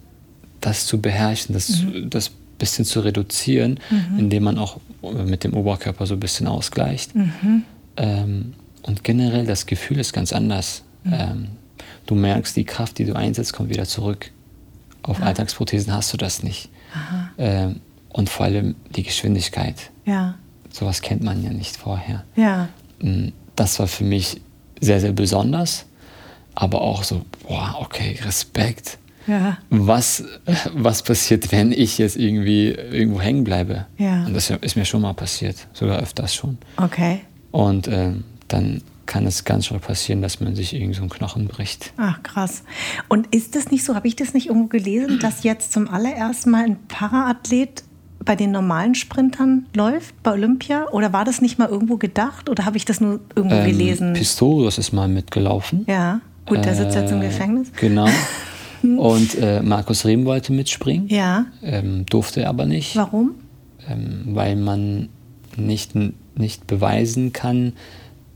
das 0.61 0.85
zu 0.85 1.01
beherrschen, 1.01 1.53
das, 1.53 1.81
mhm. 1.81 2.09
das 2.09 2.31
bisschen 2.57 2.85
zu 2.85 3.01
reduzieren, 3.01 3.79
mhm. 3.89 4.19
indem 4.19 4.43
man 4.43 4.57
auch 4.59 4.79
mit 5.01 5.43
dem 5.43 5.53
Oberkörper 5.53 6.05
so 6.05 6.13
ein 6.13 6.19
bisschen 6.19 6.47
ausgleicht. 6.47 7.15
Mhm. 7.15 7.63
Ähm, 7.97 8.53
und 8.83 9.03
generell 9.03 9.45
das 9.45 9.65
Gefühl 9.65 9.99
ist 9.99 10.13
ganz 10.13 10.31
anders. 10.31 10.83
Mhm. 11.03 11.13
Ähm, 11.13 11.47
du 12.05 12.15
merkst, 12.15 12.55
die 12.55 12.63
Kraft, 12.63 12.99
die 12.99 13.05
du 13.05 13.15
einsetzt, 13.15 13.53
kommt 13.53 13.69
wieder 13.69 13.85
zurück. 13.85 14.31
Auf 15.01 15.19
ja. 15.19 15.25
Alltagsprothesen 15.25 15.91
hast 15.91 16.13
du 16.13 16.17
das 16.17 16.43
nicht. 16.43 16.69
Ähm, 17.37 17.81
und 18.09 18.29
vor 18.29 18.45
allem 18.45 18.75
die 18.95 19.03
Geschwindigkeit. 19.03 19.89
Ja. 20.05 20.35
Sowas 20.71 21.01
kennt 21.01 21.23
man 21.23 21.43
ja 21.43 21.51
nicht 21.51 21.77
vorher. 21.77 22.23
Ja. 22.35 22.69
Mm, 23.01 23.29
das 23.55 23.79
war 23.79 23.87
für 23.87 24.03
mich 24.03 24.41
sehr, 24.79 24.99
sehr 24.99 25.13
besonders, 25.13 25.85
aber 26.53 26.81
auch 26.81 27.03
so, 27.03 27.25
boah, 27.47 27.77
okay, 27.79 28.19
Respekt. 28.23 28.97
Ja. 29.27 29.57
Was, 29.69 30.23
was 30.73 31.03
passiert, 31.03 31.51
wenn 31.51 31.71
ich 31.71 31.97
jetzt 31.97 32.17
irgendwie 32.17 32.69
irgendwo 32.69 33.21
hängen 33.21 33.43
bleibe? 33.43 33.85
Ja. 33.97 34.25
Und 34.25 34.33
das 34.33 34.49
ist 34.49 34.75
mir 34.75 34.85
schon 34.85 35.01
mal 35.01 35.13
passiert, 35.13 35.67
sogar 35.73 35.99
öfters 35.99 36.33
schon. 36.33 36.57
Okay. 36.77 37.21
Und 37.51 37.87
äh, 37.87 38.11
dann 38.47 38.81
kann 39.05 39.25
es 39.27 39.43
ganz 39.43 39.65
schnell 39.65 39.79
passieren, 39.79 40.21
dass 40.21 40.39
man 40.39 40.55
sich 40.55 40.73
irgend 40.73 40.95
so 40.95 41.01
einen 41.01 41.09
Knochen 41.09 41.47
bricht. 41.47 41.91
Ach, 41.97 42.23
krass. 42.23 42.63
Und 43.09 43.33
ist 43.35 43.55
das 43.55 43.69
nicht 43.69 43.83
so, 43.83 43.95
habe 43.95 44.07
ich 44.07 44.15
das 44.15 44.33
nicht 44.33 44.47
irgendwo 44.47 44.67
gelesen, 44.67 45.19
dass 45.19 45.43
jetzt 45.43 45.73
zum 45.73 45.89
allerersten 45.89 46.51
Mal 46.51 46.63
ein 46.63 46.77
Paraathlet 46.87 47.83
bei 48.23 48.35
den 48.35 48.51
normalen 48.51 48.95
Sprintern 48.95 49.65
läuft, 49.75 50.21
bei 50.23 50.31
Olympia? 50.31 50.87
Oder 50.91 51.11
war 51.11 51.25
das 51.25 51.41
nicht 51.41 51.59
mal 51.59 51.67
irgendwo 51.67 51.97
gedacht? 51.97 52.49
Oder 52.49 52.65
habe 52.65 52.77
ich 52.77 52.85
das 52.85 53.01
nur 53.01 53.19
irgendwo 53.35 53.57
ähm, 53.57 53.65
gelesen? 53.65 54.13
Pistorius 54.13 54.77
ist 54.77 54.93
mal 54.93 55.07
mitgelaufen. 55.07 55.85
Ja, 55.87 56.21
gut, 56.45 56.63
der 56.63 56.75
sitzt 56.75 56.95
jetzt 56.95 57.11
im 57.11 57.21
äh, 57.21 57.25
Gefängnis. 57.25 57.71
Genau. 57.77 58.07
Und 58.83 59.37
äh, 59.37 59.61
Markus 59.61 60.05
Rehm 60.05 60.25
wollte 60.25 60.53
mitspringen. 60.53 61.07
Ja. 61.07 61.45
Ähm, 61.63 62.05
durfte 62.05 62.47
aber 62.47 62.65
nicht. 62.65 62.95
Warum? 62.95 63.35
Ähm, 63.87 64.23
weil 64.27 64.55
man 64.55 65.09
nicht, 65.57 65.91
nicht 66.35 66.67
beweisen 66.67 67.33
kann, 67.33 67.73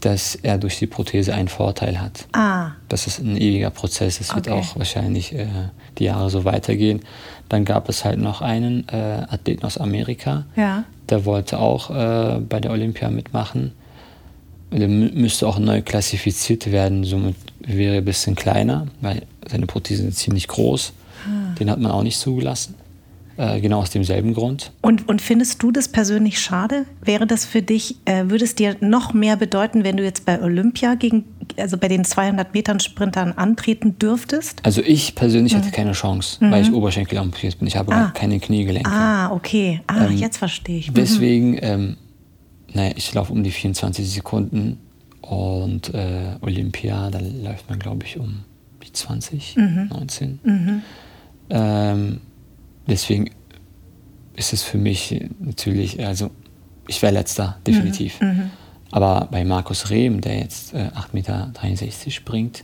dass 0.06 0.36
er 0.36 0.60
durch 0.60 0.78
die 0.78 0.86
Prothese 0.86 1.34
einen 1.34 1.48
Vorteil 1.48 2.00
hat. 2.00 2.28
Ah. 2.34 2.74
Das 2.90 3.08
ist 3.08 3.20
ein 3.20 3.38
ewiger 3.38 3.72
Prozess. 3.72 4.22
Es 4.22 4.30
okay. 4.30 4.38
wird 4.38 4.50
auch 4.50 4.78
wahrscheinlich 4.78 5.34
äh, 5.34 5.48
die 5.98 6.04
Jahre 6.04 6.30
so 6.30 6.46
weitergehen. 6.46 7.00
Dann 7.50 7.66
gab 7.66 7.90
es 7.90 8.06
halt 8.06 8.20
noch 8.20 8.42
einen 8.42 8.88
äh, 8.90 9.26
Athleten 9.28 9.66
aus 9.66 9.80
Amerika. 9.80 10.46
Ja. 10.56 10.84
Der 11.10 11.26
wollte 11.26 11.60
auch 11.60 11.90
äh, 11.90 12.40
bei 12.40 12.60
der 12.60 12.72
Olympia 12.72 13.10
mitmachen. 13.10 13.72
Der 14.72 14.88
müsste 14.88 15.48
auch 15.48 15.58
neu 15.58 15.82
klassifiziert 15.82 16.72
werden. 16.72 17.04
Somit 17.04 17.36
wäre 17.60 17.96
er 17.96 18.02
ein 18.02 18.06
bisschen 18.06 18.36
kleiner, 18.36 18.88
weil 19.02 19.24
seine 19.50 19.66
Prothesen 19.66 20.06
sind 20.06 20.16
ziemlich 20.16 20.48
groß. 20.48 20.94
Ah. 21.28 21.56
Den 21.56 21.70
hat 21.70 21.80
man 21.80 21.92
auch 21.92 22.04
nicht 22.04 22.20
zugelassen. 22.20 22.76
Äh, 23.38 23.60
genau 23.60 23.82
aus 23.82 23.90
demselben 23.90 24.34
Grund. 24.34 24.72
Und, 24.82 25.10
und 25.10 25.22
findest 25.22 25.62
du 25.62 25.72
das 25.72 25.90
persönlich 25.90 26.40
schade? 26.40 26.86
Wäre 27.02 27.28
das 27.28 27.44
für 27.46 27.62
dich, 27.62 27.98
äh, 28.06 28.30
würde 28.30 28.46
es 28.46 28.56
dir 28.56 28.78
noch 28.80 29.14
mehr 29.14 29.36
bedeuten, 29.36 29.84
wenn 29.84 29.98
du 29.98 30.04
jetzt 30.04 30.26
bei 30.26 30.42
Olympia 30.42 30.96
gegen, 30.96 31.26
also 31.58 31.78
bei 31.78 31.90
den 31.90 32.06
200 32.06 32.54
Metern 32.54 32.80
Sprintern 32.80 33.34
antreten 33.34 34.00
dürftest? 34.00 34.62
Also 34.64 34.82
ich 34.82 35.16
persönlich 35.16 35.52
mhm. 35.52 35.58
hatte 35.58 35.72
keine 35.72 35.92
Chance, 35.92 36.38
mhm. 36.46 36.52
weil 36.52 36.62
ich 36.64 36.72
Oberschenkel 36.72 37.18
amputiert 37.18 37.60
bin. 37.60 37.68
Ich 37.68 37.76
habe 37.76 37.94
ah. 37.94 38.12
keine 38.16 38.40
Kniegelenke. 38.40 38.90
Ah, 38.90 39.34
okay. 39.34 39.82
Ah, 39.88 40.06
ähm, 40.06 40.18
jetzt 40.18 40.38
verstehe 40.38 40.78
ich. 40.78 40.92
Mhm. 40.92 40.94
Deswegen, 40.94 41.58
ähm, 41.62 41.98
naja, 42.74 42.94
ich 42.96 43.14
laufe 43.14 43.34
um 43.34 43.44
die 43.44 43.52
24 43.52 44.10
Sekunden 44.10 44.78
und 45.20 45.94
äh, 45.94 46.38
Olympia, 46.40 47.10
da 47.10 47.20
läuft 47.20 47.70
man, 47.70 47.80
glaube 47.80 48.06
ich, 48.06 48.18
um 48.18 48.46
die 48.86 48.92
20, 48.94 49.58
19. 49.58 50.40
Mhm. 50.44 50.52
Mhm. 50.52 50.82
Ähm, 51.50 52.22
deswegen 52.88 53.32
ist 54.36 54.54
es 54.54 54.64
für 54.64 54.78
mich 54.78 55.24
natürlich, 55.40 56.06
also 56.06 56.32
ich 56.88 57.02
wäre 57.02 57.14
letzter, 57.14 57.58
definitiv. 57.66 58.20
Mhm, 58.22 58.28
mhm. 58.28 58.52
Aber 58.92 59.28
bei 59.32 59.44
Markus 59.44 59.90
Rehm, 59.90 60.22
der 60.22 60.40
jetzt 60.40 60.74
äh, 60.74 60.90
8,63 60.96 61.14
Meter 61.14 61.52
springt, 62.12 62.64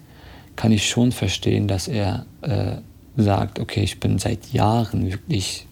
kann 0.56 0.72
ich 0.72 0.88
schon 0.88 1.12
verstehen, 1.12 1.68
dass 1.68 1.88
er 1.88 2.26
äh, 2.42 2.78
sagt, 3.18 3.60
okay, 3.60 3.82
ich 3.82 4.00
bin 4.00 4.20
seit 4.20 4.54
Jahren 4.54 5.10
wirklich 5.10 5.66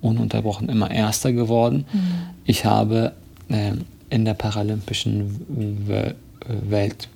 ununterbrochen 0.00 0.68
immer 0.68 0.90
Erster 0.90 1.32
geworden. 1.32 1.84
Mhm. 1.92 2.00
Ich 2.44 2.64
habe 2.64 3.12
äh, 3.48 3.72
in 4.08 4.24
der 4.24 4.34
paralympischen 4.34 5.86
Welt 6.46 7.08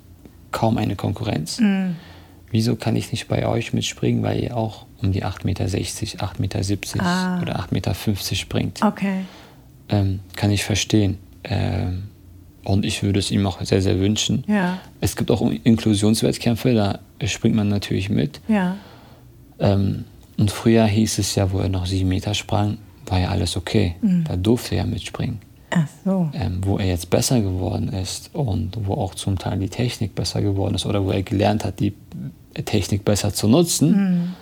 kaum 0.53 0.77
eine 0.77 0.97
Konkurrenz. 0.97 1.61
Mhm 1.61 1.97
wieso 2.55 2.77
kann 2.77 2.95
ich 2.95 3.11
nicht 3.11 3.27
bei 3.27 3.49
euch 3.49 3.73
mitspringen, 3.73 4.23
weil 4.23 4.40
ihr 4.40 4.57
auch 4.57 4.87
um 5.03 5.11
die 5.11 5.25
8,60 5.25 5.45
Meter, 5.45 5.64
8,70 5.64 6.38
Meter 6.38 7.05
ah. 7.05 7.43
oder 7.43 7.59
8,50 7.59 7.73
Meter 7.73 7.95
springt. 8.37 8.81
Okay. 8.81 9.25
Ähm, 9.88 10.21
kann 10.37 10.53
ich 10.53 10.62
verstehen. 10.62 11.19
Ähm, 11.43 12.05
und 12.62 12.85
ich 12.85 13.03
würde 13.03 13.19
es 13.19 13.33
ihm 13.33 13.45
auch 13.45 13.61
sehr, 13.61 13.83
sehr 13.83 13.99
wünschen. 13.99 14.45
Ja. 14.47 14.79
Es 15.01 15.17
gibt 15.17 15.33
auch 15.33 15.43
Inklusionswettkämpfe, 15.43 16.75
da 16.75 17.01
springt 17.27 17.57
man 17.57 17.69
natürlich 17.69 18.09
mit. 18.09 18.40
Ja. 18.47 18.77
Ähm, 19.59 20.05
und 20.38 20.53
früher 20.53 20.87
hieß 20.87 21.19
es 21.19 21.35
ja, 21.35 21.51
wo 21.51 21.59
er 21.59 21.69
noch 21.69 21.87
sieben 21.87 22.09
Meter 22.09 22.35
sprang, 22.35 22.79
war 23.07 23.19
ja 23.19 23.31
alles 23.31 23.57
okay. 23.57 23.97
Mhm. 24.01 24.25
Da 24.29 24.37
durfte 24.37 24.77
er 24.77 24.87
mitspringen. 24.87 25.40
Ach 25.71 25.88
so. 26.05 26.31
Ähm, 26.35 26.61
wo 26.62 26.79
er 26.79 26.87
jetzt 26.87 27.11
besser 27.11 27.40
geworden 27.40 27.88
ist 27.88 28.31
und 28.33 28.79
wo 28.87 28.95
auch 28.95 29.17
zum 29.17 29.40
Teil 29.40 29.59
die 29.59 29.69
Technik 29.69 30.14
besser 30.14 30.40
geworden 30.40 30.77
ist 30.77 30.87
oder 30.87 31.05
wo 31.05 31.11
er 31.11 31.25
gelernt 31.25 31.64
hat, 31.64 31.81
die 31.81 31.95
Technik 32.55 33.05
besser 33.05 33.33
zu 33.33 33.49
nutzen, 33.49 34.35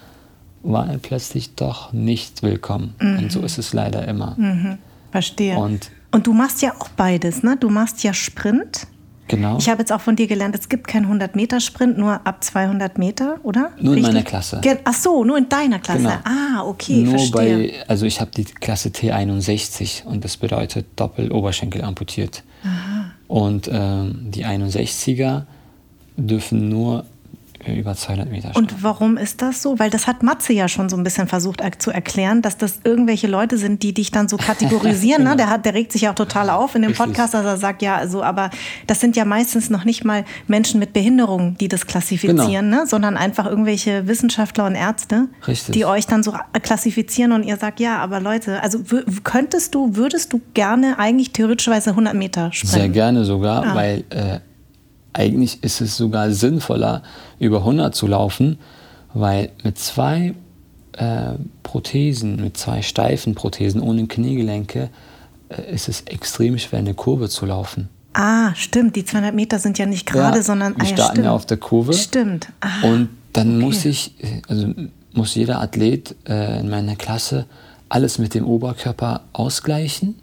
mhm. 0.63 0.71
war 0.71 0.89
er 0.89 0.99
plötzlich 0.99 1.55
doch 1.55 1.93
nicht 1.93 2.43
willkommen. 2.43 2.95
Mhm. 3.01 3.19
Und 3.19 3.33
so 3.33 3.41
ist 3.41 3.59
es 3.59 3.73
leider 3.73 4.07
immer. 4.07 4.35
Mhm. 4.37 4.79
Verstehe. 5.11 5.57
Und, 5.57 5.91
und 6.11 6.27
du 6.27 6.33
machst 6.33 6.63
ja 6.63 6.75
auch 6.79 6.89
beides, 6.91 7.43
ne? 7.43 7.57
Du 7.59 7.69
machst 7.69 8.03
ja 8.03 8.15
Sprint. 8.15 8.87
Genau. 9.29 9.57
Ich 9.57 9.69
habe 9.69 9.81
jetzt 9.81 9.93
auch 9.93 10.01
von 10.01 10.17
dir 10.17 10.27
gelernt, 10.27 10.55
es 10.55 10.69
gibt 10.69 10.87
keinen 10.87 11.07
100-Meter-Sprint, 11.07 11.97
nur 11.97 12.27
ab 12.27 12.45
200 12.45 12.99
Meter, 12.99 13.39
oder? 13.45 13.71
Nur 13.81 13.95
Richtig? 13.95 14.09
in 14.09 14.15
meiner 14.15 14.25
Klasse. 14.25 14.61
Ach 14.85 14.95
so, 14.95 15.25
nur 15.25 15.39
in 15.39 15.49
deiner 15.49 15.79
Klasse. 15.79 16.01
Genau. 16.01 16.19
Ah, 16.25 16.63
okay, 16.65 17.03
nur 17.03 17.19
verstehe. 17.19 17.69
Bei, 17.69 17.89
also 17.89 18.05
ich 18.05 18.21
habe 18.21 18.31
die 18.33 18.45
Klasse 18.45 18.91
T61 18.91 20.05
und 20.05 20.25
das 20.25 20.37
bedeutet 20.37 20.87
Doppel-Oberschenkel 20.97 21.83
amputiert. 21.83 22.43
Aha. 22.63 23.13
Und 23.29 23.71
ähm, 23.73 24.27
die 24.31 24.45
61er 24.45 25.45
dürfen 26.17 26.69
nur 26.69 27.07
über 27.67 27.95
200 27.95 28.31
Meter 28.31 28.51
stark. 28.51 28.57
Und 28.57 28.83
warum 28.83 29.17
ist 29.17 29.43
das 29.43 29.63
so? 29.63 29.79
Weil 29.79 29.91
das 29.91 30.07
hat 30.07 30.23
Matze 30.23 30.53
ja 30.53 30.69
schon 30.69 30.89
so 30.89 30.97
ein 30.97 31.05
bisschen 31.05 31.29
versucht 31.29 31.63
zu 31.79 31.91
erklären, 31.91 32.43
dass 32.43 32.57
das 32.57 32.81
irgendwelche 32.85 33.27
Leute 33.27 33.59
sind, 33.59 33.83
die 33.83 33.95
dich 33.95 34.11
dann 34.11 34.29
so 34.29 34.37
kategorisieren. 34.37 35.03
Ne? 35.13 35.19
genau. 35.19 35.31
ne? 35.31 35.37
der, 35.37 35.51
hat, 35.51 35.67
der 35.67 35.75
regt 35.75 35.93
sich 35.93 36.03
ja 36.03 36.11
auch 36.11 36.15
total 36.15 36.49
auf 36.49 36.75
in 36.75 36.83
dem 36.83 36.91
Richtig. 36.91 37.07
Podcast, 37.07 37.35
dass 37.35 37.45
er 37.45 37.57
sagt, 37.59 37.83
ja, 37.83 37.97
also, 37.97 38.23
aber 38.23 38.51
das 38.87 39.01
sind 39.01 39.17
ja 39.17 39.25
meistens 39.25 39.69
noch 39.69 39.85
nicht 39.85 40.05
mal 40.05 40.25
Menschen 40.47 40.81
mit 40.81 40.93
Behinderung, 40.93 41.57
die 41.59 41.69
das 41.69 41.87
klassifizieren, 41.87 42.71
genau. 42.71 42.83
ne? 42.83 42.87
sondern 42.87 43.17
einfach 43.17 43.47
irgendwelche 43.47 44.09
Wissenschaftler 44.09 44.65
und 44.67 44.75
Ärzte, 44.75 45.29
Richtig. 45.47 45.75
die 45.75 45.85
euch 45.85 46.07
dann 46.07 46.23
so 46.23 46.35
klassifizieren 46.63 47.33
und 47.33 47.43
ihr 47.43 47.57
sagt, 47.57 47.81
ja, 47.81 47.99
aber 47.99 48.21
Leute, 48.21 48.63
also 48.63 48.81
könntest 49.23 49.75
du, 49.75 49.97
würdest 49.97 50.33
du 50.33 50.41
gerne 50.55 50.99
eigentlich 50.99 51.33
theoretischweise 51.33 51.91
100 51.91 52.15
Meter 52.15 52.53
springen? 52.53 52.73
Sehr 52.73 52.89
gerne 52.89 53.25
sogar, 53.25 53.65
ah. 53.65 53.75
weil 53.75 54.05
äh, 54.11 54.41
eigentlich 55.13 55.63
ist 55.63 55.81
es 55.81 55.97
sogar 55.97 56.31
sinnvoller, 56.31 57.03
über 57.39 57.59
100 57.59 57.95
zu 57.95 58.07
laufen, 58.07 58.59
weil 59.15 59.51
mit 59.63 59.79
zwei 59.79 60.35
äh, 60.93 61.33
Prothesen, 61.63 62.37
mit 62.37 62.57
zwei 62.57 62.83
steifen 62.83 63.35
Prothesen 63.35 63.81
ohne 63.81 64.07
Kniegelenke, 64.07 64.91
äh, 65.49 65.75
ist 65.75 65.89
es 65.89 66.03
extrem 66.03 66.59
schwer, 66.59 66.79
eine 66.79 66.95
Kurve 66.95 67.29
zu 67.29 67.47
laufen. 67.47 67.89
Ah, 68.15 68.55
stimmt. 68.55 68.97
Die 68.97 69.05
200 69.05 69.35
Meter 69.35 69.59
sind 69.59 69.79
ja 69.79 69.87
nicht 69.87 70.07
gerade, 70.07 70.39
ja, 70.39 70.43
sondern 70.43 70.77
wir 70.77 70.85
ah, 70.85 70.87
starten 70.87 71.19
ja, 71.19 71.25
ja, 71.25 71.33
auf 71.33 71.47
der 71.47 71.57
Kurve. 71.57 71.95
Stimmt. 71.95 72.49
Ah, 72.61 72.87
und 72.87 73.09
dann 73.33 73.57
okay. 73.57 73.65
muss 73.65 73.85
ich, 73.85 74.15
also 74.49 74.69
muss 75.15 75.35
jeder 75.35 75.61
Athlet 75.61 76.15
äh, 76.29 76.61
in 76.61 76.69
meiner 76.69 76.97
Klasse 76.97 77.47
alles 77.89 78.19
mit 78.19 78.35
dem 78.35 78.47
Oberkörper 78.47 79.23
ausgleichen. 79.33 80.17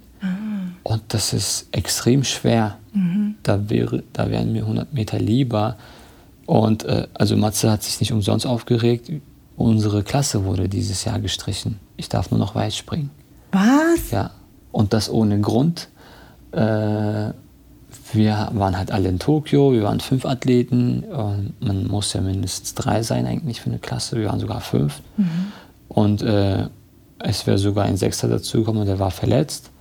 Und 0.83 1.01
das 1.09 1.33
ist 1.33 1.67
extrem 1.71 2.23
schwer. 2.23 2.77
Mhm. 2.93 3.35
Da, 3.43 3.69
wäre, 3.69 4.03
da 4.13 4.29
wären 4.29 4.51
mir 4.51 4.63
100 4.63 4.93
Meter 4.93 5.19
lieber. 5.19 5.77
Und 6.45 6.83
äh, 6.85 7.07
also 7.13 7.35
Matze 7.37 7.71
hat 7.71 7.83
sich 7.83 7.99
nicht 7.99 8.11
umsonst 8.11 8.45
aufgeregt. 8.45 9.11
Unsere 9.55 10.03
Klasse 10.03 10.45
wurde 10.45 10.69
dieses 10.69 11.05
Jahr 11.05 11.19
gestrichen. 11.19 11.79
Ich 11.97 12.09
darf 12.09 12.31
nur 12.31 12.39
noch 12.39 12.55
weit 12.55 12.73
springen. 12.73 13.11
Was? 13.51 14.11
Ja. 14.11 14.31
Und 14.71 14.93
das 14.93 15.09
ohne 15.09 15.39
Grund. 15.41 15.89
Äh, 16.51 17.31
wir 18.13 18.49
waren 18.53 18.77
halt 18.77 18.91
alle 18.91 19.09
in 19.09 19.19
Tokio, 19.19 19.71
wir 19.71 19.83
waren 19.83 19.99
fünf 19.99 20.25
Athleten. 20.25 21.03
man 21.59 21.87
muss 21.87 22.13
ja 22.13 22.21
mindestens 22.21 22.73
drei 22.73 23.03
sein 23.03 23.25
eigentlich 23.25 23.61
für 23.61 23.69
eine 23.69 23.79
Klasse. 23.79 24.17
Wir 24.17 24.27
waren 24.27 24.39
sogar 24.39 24.61
fünf. 24.61 25.01
Mhm. 25.17 25.51
Und 25.89 26.21
äh, 26.21 26.67
es 27.19 27.45
wäre 27.45 27.57
sogar 27.57 27.85
ein 27.85 27.97
Sechster 27.97 28.27
dazugekommen 28.27 28.81
und 28.81 28.87
der 28.87 28.99
war 28.99 29.11
verletzt. 29.11 29.71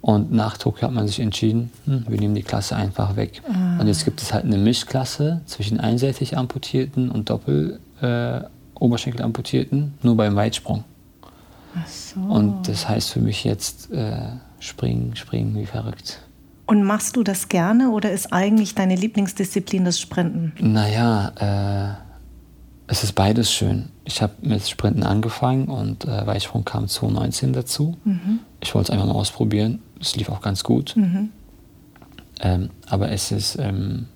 Und 0.00 0.32
nach 0.32 0.56
Tokio 0.56 0.86
hat 0.86 0.94
man 0.94 1.08
sich 1.08 1.20
entschieden, 1.20 1.70
hm, 1.84 2.04
wir 2.08 2.18
nehmen 2.18 2.34
die 2.34 2.42
Klasse 2.42 2.76
einfach 2.76 3.16
weg. 3.16 3.42
Ah. 3.48 3.80
Und 3.80 3.88
jetzt 3.88 4.04
gibt 4.04 4.22
es 4.22 4.32
halt 4.32 4.44
eine 4.44 4.58
Mischklasse 4.58 5.40
zwischen 5.46 5.80
einseitig 5.80 6.36
amputierten 6.36 7.10
und 7.10 7.30
doppel 7.30 7.80
äh, 8.00 8.40
Oberschenkel 8.74 9.22
amputierten, 9.22 9.94
nur 10.02 10.16
beim 10.16 10.36
Weitsprung. 10.36 10.84
Ach 11.74 11.86
so. 11.86 12.20
Und 12.20 12.68
das 12.68 12.88
heißt 12.88 13.10
für 13.10 13.20
mich 13.20 13.44
jetzt 13.44 13.90
äh, 13.90 14.20
springen, 14.60 15.16
springen 15.16 15.56
wie 15.56 15.66
verrückt. 15.66 16.20
Und 16.66 16.84
machst 16.84 17.16
du 17.16 17.22
das 17.22 17.48
gerne 17.48 17.90
oder 17.90 18.12
ist 18.12 18.32
eigentlich 18.32 18.74
deine 18.74 18.94
Lieblingsdisziplin 18.94 19.84
das 19.84 19.98
Sprinten? 19.98 20.52
Naja, 20.60 21.32
äh, 21.40 21.94
es 22.86 23.04
ist 23.04 23.12
beides 23.12 23.50
schön. 23.50 23.88
Ich 24.08 24.22
habe 24.22 24.32
mit 24.40 24.66
Sprinten 24.66 25.02
angefangen 25.02 25.68
und 25.68 26.06
äh, 26.06 26.26
Weitsprung 26.26 26.64
kam 26.64 26.88
2019 26.88 27.52
dazu. 27.52 27.98
Mhm. 28.04 28.38
Ich 28.58 28.74
wollte 28.74 28.90
es 28.90 28.98
einfach 28.98 29.06
mal 29.06 29.18
ausprobieren. 29.18 29.82
Es 30.00 30.16
lief 30.16 30.30
auch 30.30 30.40
ganz 30.40 30.64
gut. 30.64 30.96
Mhm. 30.96 31.28
Ähm, 32.40 32.70
aber 32.88 33.10
es 33.10 33.30
ist 33.32 33.58
ähm, 33.58 34.06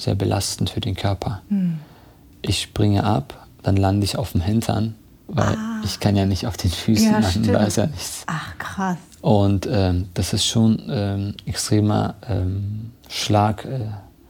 sehr 0.00 0.16
belastend 0.16 0.70
für 0.70 0.80
den 0.80 0.96
Körper. 0.96 1.42
Mhm. 1.48 1.78
Ich 2.42 2.62
springe 2.62 3.04
ab, 3.04 3.46
dann 3.62 3.76
lande 3.76 4.04
ich 4.04 4.18
auf 4.18 4.32
dem 4.32 4.40
Hintern, 4.40 4.96
weil 5.28 5.54
ah. 5.54 5.80
ich 5.84 6.00
kann 6.00 6.16
ja 6.16 6.26
nicht 6.26 6.44
auf 6.48 6.56
den 6.56 6.72
Füßen 6.72 7.12
ja, 7.12 7.20
landen, 7.20 7.52
da 7.52 7.62
ist 7.62 7.76
ja 7.76 7.86
nichts. 7.86 8.24
Ach 8.26 8.58
krass. 8.58 8.98
Und 9.20 9.68
ähm, 9.70 10.08
das 10.14 10.32
ist 10.32 10.46
schon 10.46 10.82
ähm, 10.90 11.34
extremer 11.46 12.16
ähm, 12.28 12.90
Schlag 13.08 13.64
äh, 13.66 13.86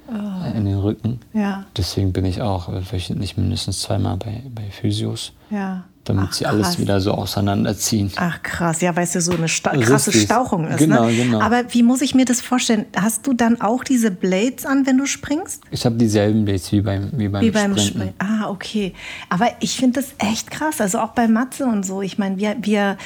oh. 0.09 0.57
in 0.57 0.65
den 0.65 0.79
Rücken. 0.79 1.21
Ja. 1.33 1.65
Deswegen 1.77 2.13
bin 2.13 2.25
ich 2.25 2.43
auch 2.43 2.69
wöchentlich 2.91 3.37
mindestens 3.37 3.81
zweimal 3.81 4.17
bei, 4.17 4.43
bei 4.55 4.71
Physios. 4.71 5.33
Ja 5.51 5.85
damit 6.09 6.27
Ach, 6.29 6.33
sie 6.33 6.47
alles 6.47 6.79
wieder 6.79 7.01
so 7.01 7.13
auseinanderziehen. 7.13 8.11
Ach 8.17 8.43
krass, 8.43 8.81
ja, 8.81 8.95
weil 8.97 9.05
es 9.05 9.15
ja 9.15 9.21
so 9.21 9.33
eine 9.33 9.49
sta 9.49 9.71
krasse 9.71 10.11
Richtig. 10.11 10.25
Stauchung 10.25 10.67
ist. 10.69 10.79
Genau, 10.79 11.07
ne? 11.07 11.15
genau. 11.15 11.41
Aber 11.41 11.65
wie 11.71 11.83
muss 11.83 12.01
ich 12.01 12.15
mir 12.15 12.25
das 12.25 12.41
vorstellen? 12.41 12.87
Hast 12.97 13.27
du 13.27 13.33
dann 13.33 13.61
auch 13.61 13.85
diese 13.85 14.11
Blades 14.11 14.65
an, 14.65 14.87
wenn 14.87 14.99
du 14.99 15.07
springst? 15.07 15.63
Ich 15.71 15.85
habe 15.85 15.97
dieselben 15.97 16.45
Blades 16.45 16.71
wie 16.73 16.81
beim, 16.81 17.11
wie 17.13 17.29
beim, 17.29 17.43
wie 17.43 17.51
beim 17.51 17.77
Springen. 17.77 18.15
Ah, 18.19 18.49
okay. 18.49 18.95
Aber 19.29 19.49
ich 19.61 19.77
finde 19.77 20.01
das 20.01 20.15
echt 20.19 20.51
krass. 20.51 20.81
Also 20.81 20.99
auch 20.99 21.11
bei 21.11 21.29
Matze 21.29 21.67
und 21.67 21.85
so. 21.85 22.03
Ich 22.03 22.19
meine, 22.19 22.37
wir, 22.37 22.57
wir 22.61 22.97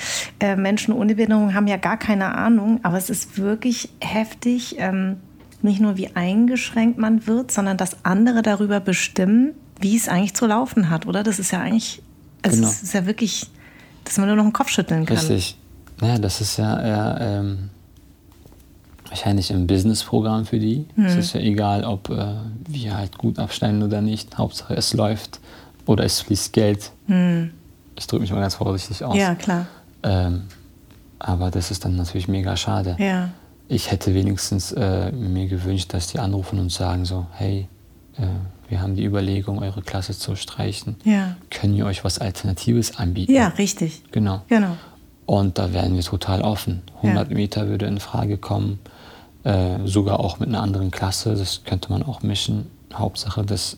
äh, 0.40 0.56
Menschen 0.56 0.92
ohne 0.94 1.14
Behinderung 1.14 1.54
haben 1.54 1.66
ja 1.66 1.76
gar 1.76 1.96
keine 1.96 2.34
Ahnung, 2.34 2.80
aber 2.82 2.98
es 2.98 3.10
ist 3.10 3.38
wirklich 3.38 3.88
heftig. 4.00 4.76
Ähm, 4.78 5.16
nicht 5.62 5.80
nur 5.80 5.96
wie 5.96 6.14
eingeschränkt 6.14 6.98
man 6.98 7.26
wird, 7.26 7.50
sondern 7.50 7.76
dass 7.76 8.04
andere 8.04 8.42
darüber 8.42 8.80
bestimmen, 8.80 9.52
wie 9.80 9.96
es 9.96 10.08
eigentlich 10.08 10.34
zu 10.34 10.46
laufen 10.46 10.90
hat, 10.90 11.06
oder? 11.06 11.22
Das 11.22 11.38
ist 11.38 11.50
ja 11.50 11.60
eigentlich 11.60 12.02
also 12.42 12.56
genau. 12.56 12.68
es 12.68 12.82
ist 12.82 12.94
ja 12.94 13.06
wirklich, 13.06 13.46
dass 14.04 14.18
man 14.18 14.28
nur 14.28 14.36
noch 14.36 14.44
den 14.44 14.52
Kopf 14.52 14.70
schütteln 14.70 15.06
kann. 15.06 15.16
Richtig. 15.16 15.56
Ja, 16.00 16.18
das 16.18 16.40
ist 16.40 16.56
ja 16.56 16.80
eher 16.80 17.18
ähm, 17.20 17.70
wahrscheinlich 19.08 19.52
ein 19.52 19.66
Businessprogramm 19.66 20.46
für 20.46 20.58
die. 20.58 20.86
Hm. 20.94 21.04
Es 21.04 21.16
ist 21.16 21.34
ja 21.34 21.40
egal, 21.40 21.84
ob 21.84 22.08
äh, 22.08 22.34
wir 22.66 22.96
halt 22.96 23.18
gut 23.18 23.38
abschneiden 23.38 23.82
oder 23.82 24.00
nicht. 24.00 24.38
Hauptsache 24.38 24.74
es 24.74 24.94
läuft 24.94 25.40
oder 25.86 26.04
es 26.04 26.20
fließt 26.20 26.52
Geld. 26.52 26.92
Hm. 27.06 27.50
Ich 27.96 28.06
drücke 28.06 28.22
mich 28.22 28.32
mal 28.32 28.40
ganz 28.40 28.54
vorsichtig 28.54 29.04
aus. 29.04 29.16
Ja, 29.16 29.34
klar. 29.34 29.66
Ähm, 30.02 30.44
aber 31.18 31.50
das 31.50 31.70
ist 31.70 31.84
dann 31.84 31.96
natürlich 31.96 32.28
mega 32.28 32.56
schade. 32.56 32.96
Ja. 32.98 33.28
Ich 33.72 33.92
hätte 33.92 34.14
wenigstens 34.14 34.72
äh, 34.72 35.12
mir 35.12 35.46
gewünscht, 35.46 35.94
dass 35.94 36.08
die 36.08 36.18
anrufen 36.18 36.58
und 36.58 36.72
sagen 36.72 37.04
so, 37.04 37.26
hey, 37.34 37.68
äh, 38.18 38.22
wir 38.68 38.82
haben 38.82 38.96
die 38.96 39.04
Überlegung, 39.04 39.62
eure 39.62 39.80
Klasse 39.80 40.12
zu 40.12 40.34
streichen. 40.34 40.96
Ja. 41.04 41.36
Können 41.50 41.76
wir 41.76 41.86
euch 41.86 42.02
was 42.02 42.18
Alternatives 42.18 42.98
anbieten? 42.98 43.32
Ja, 43.32 43.46
richtig. 43.46 44.02
Genau. 44.10 44.42
genau. 44.48 44.76
Und 45.24 45.56
da 45.58 45.72
wären 45.72 45.94
wir 45.94 46.02
total 46.02 46.42
offen. 46.42 46.82
100 46.96 47.30
ja. 47.30 47.36
Meter 47.36 47.68
würde 47.68 47.86
in 47.86 48.00
Frage 48.00 48.38
kommen, 48.38 48.80
äh, 49.44 49.78
sogar 49.84 50.18
auch 50.18 50.40
mit 50.40 50.48
einer 50.48 50.62
anderen 50.62 50.90
Klasse. 50.90 51.36
Das 51.36 51.62
könnte 51.62 51.92
man 51.92 52.02
auch 52.02 52.24
mischen. 52.24 52.66
Hauptsache, 52.92 53.44
dass 53.44 53.76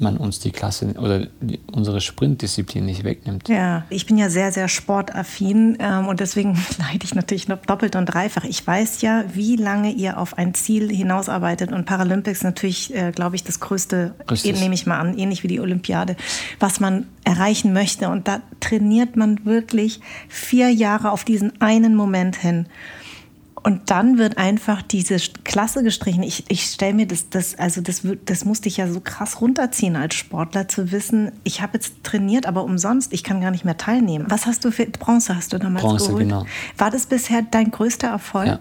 man 0.00 0.16
uns 0.16 0.38
die 0.40 0.50
Klasse 0.50 0.94
oder 0.98 1.26
die, 1.40 1.60
unsere 1.72 2.00
Sprintdisziplin 2.00 2.84
nicht 2.84 3.04
wegnimmt. 3.04 3.48
Ja, 3.48 3.84
ich 3.90 4.06
bin 4.06 4.18
ja 4.18 4.30
sehr, 4.30 4.52
sehr 4.52 4.68
sportaffin 4.68 5.76
ähm, 5.80 6.08
und 6.08 6.20
deswegen 6.20 6.54
leide 6.78 7.04
ich 7.04 7.14
natürlich 7.14 7.48
noch 7.48 7.58
doppelt 7.58 7.96
und 7.96 8.06
dreifach. 8.06 8.44
Ich 8.44 8.66
weiß 8.66 9.02
ja, 9.02 9.24
wie 9.32 9.56
lange 9.56 9.92
ihr 9.92 10.18
auf 10.18 10.38
ein 10.38 10.54
Ziel 10.54 10.90
hinausarbeitet 10.90 11.72
und 11.72 11.86
Paralympics 11.86 12.42
natürlich, 12.42 12.94
äh, 12.94 13.12
glaube 13.12 13.36
ich, 13.36 13.44
das 13.44 13.60
größte, 13.60 14.14
Richtig. 14.30 14.60
nehme 14.60 14.74
ich 14.74 14.86
mal 14.86 14.98
an, 14.98 15.16
ähnlich 15.16 15.42
wie 15.42 15.48
die 15.48 15.60
Olympiade, 15.60 16.16
was 16.58 16.80
man 16.80 17.06
erreichen 17.24 17.72
möchte. 17.72 18.08
Und 18.08 18.28
da 18.28 18.40
trainiert 18.60 19.16
man 19.16 19.44
wirklich 19.44 20.00
vier 20.28 20.70
Jahre 20.70 21.10
auf 21.10 21.24
diesen 21.24 21.60
einen 21.60 21.94
Moment 21.94 22.36
hin. 22.36 22.66
Und 23.62 23.90
dann 23.90 24.16
wird 24.16 24.38
einfach 24.38 24.80
diese 24.80 25.16
Klasse 25.44 25.82
gestrichen. 25.82 26.22
Ich, 26.22 26.44
ich 26.48 26.64
stelle 26.64 26.94
mir 26.94 27.06
das, 27.06 27.28
das, 27.28 27.58
also 27.58 27.82
das, 27.82 28.02
das 28.24 28.44
musste 28.44 28.68
ich 28.68 28.78
ja 28.78 28.88
so 28.88 29.00
krass 29.00 29.40
runterziehen 29.40 29.96
als 29.96 30.14
Sportler, 30.14 30.66
zu 30.68 30.92
wissen, 30.92 31.32
ich 31.44 31.60
habe 31.60 31.74
jetzt 31.74 32.02
trainiert, 32.02 32.46
aber 32.46 32.64
umsonst, 32.64 33.12
ich 33.12 33.22
kann 33.22 33.40
gar 33.40 33.50
nicht 33.50 33.64
mehr 33.64 33.76
teilnehmen. 33.76 34.26
Was 34.28 34.46
hast 34.46 34.64
du 34.64 34.70
für 34.70 34.86
Bronze 34.86 35.36
hast 35.36 35.52
du 35.52 35.58
damals 35.58 35.84
Bronze, 35.84 36.06
geholt? 36.06 36.24
genau. 36.24 36.46
War 36.78 36.90
das 36.90 37.06
bisher 37.06 37.42
dein 37.42 37.70
größter 37.70 38.08
Erfolg? 38.08 38.46
Ja. 38.46 38.60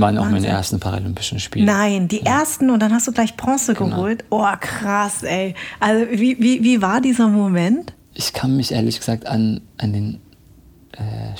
Waren 0.00 0.18
auch 0.18 0.28
meine 0.28 0.46
ersten 0.46 0.80
Paralympischen 0.80 1.38
Spiele. 1.38 1.66
Nein, 1.66 2.08
die 2.08 2.24
ja. 2.24 2.40
ersten 2.40 2.70
und 2.70 2.80
dann 2.80 2.94
hast 2.94 3.06
du 3.06 3.12
gleich 3.12 3.36
Bronze 3.36 3.74
genau. 3.74 3.96
geholt. 3.96 4.24
Oh, 4.30 4.46
krass, 4.58 5.22
ey. 5.22 5.54
Also 5.80 6.06
wie, 6.10 6.38
wie, 6.40 6.64
wie 6.64 6.80
war 6.80 7.02
dieser 7.02 7.28
Moment? 7.28 7.92
Ich 8.14 8.32
kann 8.32 8.56
mich 8.56 8.72
ehrlich 8.72 8.98
gesagt 8.98 9.26
an, 9.26 9.60
an 9.76 9.92
den 9.92 10.20
äh, 10.92 11.36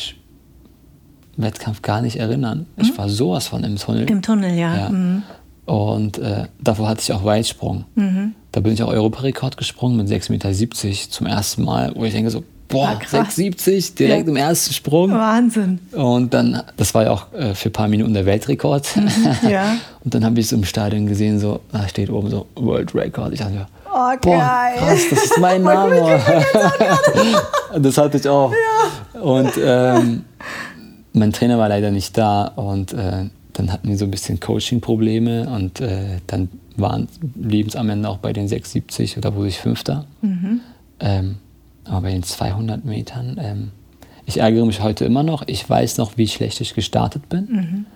Wettkampf 1.37 1.83
gar 1.83 2.03
nicht 2.03 2.17
erinnern. 2.17 2.67
Mhm. 2.77 2.83
Ich 2.83 2.99
war 2.99 3.09
sowas 3.09 3.47
von 3.47 3.65
im 3.65 3.77
Tunnel. 3.77 4.09
Im 4.11 4.23
Tunnel, 4.23 4.55
ja. 4.55 4.77
ja. 4.77 4.89
Mhm. 4.91 5.23
Und 5.65 6.19
äh, 6.19 6.47
davor 6.61 6.89
hatte 6.89 7.01
ich 7.03 7.13
auch 7.13 7.25
Weitsprung. 7.25 7.85
Mhm. 7.95 8.35
Da 8.51 8.61
bin 8.61 8.73
ich 8.73 8.83
auch 8.83 8.89
Europarekord 8.89 9.57
gesprungen 9.57 9.97
mit 9.97 10.09
6,70 10.09 10.31
Meter 10.33 11.11
zum 11.11 11.27
ersten 11.27 11.65
Mal, 11.65 11.93
wo 11.95 12.05
ich 12.05 12.13
denke 12.13 12.31
so, 12.31 12.43
boah, 12.69 12.99
ja, 13.13 13.23
6,70 13.23 13.95
direkt 13.95 14.27
ja. 14.27 14.31
im 14.31 14.37
ersten 14.37 14.75
Sprung. 14.75 15.13
Wahnsinn. 15.13 15.79
Und 15.93 16.35
dann, 16.35 16.63
das 16.77 16.95
war 16.95 17.05
ja 17.05 17.11
auch 17.13 17.33
äh, 17.33 17.55
für 17.55 17.69
ein 17.69 17.73
paar 17.73 17.89
Minuten 17.89 18.15
der 18.15 18.27
Weltrekord. 18.27 18.97
Mhm, 18.97 19.49
ja. 19.49 19.77
Und 20.05 20.15
dann 20.15 20.25
habe 20.25 20.41
ich 20.41 20.49
so 20.49 20.57
im 20.57 20.65
Stadion 20.65 21.07
gesehen, 21.07 21.39
so, 21.39 21.61
da 21.71 21.87
steht 21.89 22.11
oben 22.11 22.29
so 22.29 22.47
World 22.57 22.95
Record. 22.95 23.33
Ich 23.33 23.39
dachte 23.39 23.55
mir, 23.55 23.67
oh, 23.87 24.17
boah, 24.21 24.71
krass, 24.77 25.01
das 25.11 25.25
ist 25.25 25.39
mein 25.39 25.63
Name. 25.63 26.21
das 27.79 27.99
hatte 27.99 28.17
ich 28.17 28.29
auch. 28.29 28.53
Ja. 28.53 29.21
Und 29.21 29.53
ähm, 29.63 30.25
mein 31.13 31.33
Trainer 31.33 31.59
war 31.59 31.69
leider 31.69 31.91
nicht 31.91 32.17
da 32.17 32.47
und 32.47 32.93
äh, 32.93 33.27
dann 33.53 33.73
hatten 33.73 33.89
wir 33.89 33.97
so 33.99 34.07
ein 34.07 34.11
bisschen 34.11 34.41
Coaching-Probleme 34.41 35.49
und 35.49 35.81
äh, 35.81 36.19
dann 36.27 36.49
waren 36.77 37.09
es 37.51 37.77
am 37.77 37.91
Ende 37.91 38.09
auch 38.09 38.19
bei 38.19 38.33
den 38.33 38.49
6,70 38.49 39.19
oder 39.19 39.35
wurde 39.35 39.49
ich 39.49 39.59
Fünfter. 39.59 40.07
Mhm. 40.23 40.61
Ähm, 41.01 41.37
aber 41.85 42.03
bei 42.03 42.13
den 42.13 42.23
200 42.23 42.85
Metern, 42.85 43.37
ähm, 43.41 43.71
ich 44.25 44.39
ärgere 44.39 44.65
mich 44.65 44.83
heute 44.83 45.05
immer 45.05 45.23
noch. 45.23 45.43
Ich 45.47 45.69
weiß 45.69 45.99
noch, 45.99 46.17
wie 46.17 46.29
schlecht 46.29 46.61
ich 46.61 46.75
gestartet 46.75 47.29
bin. 47.29 47.49
Mhm. 47.51 47.87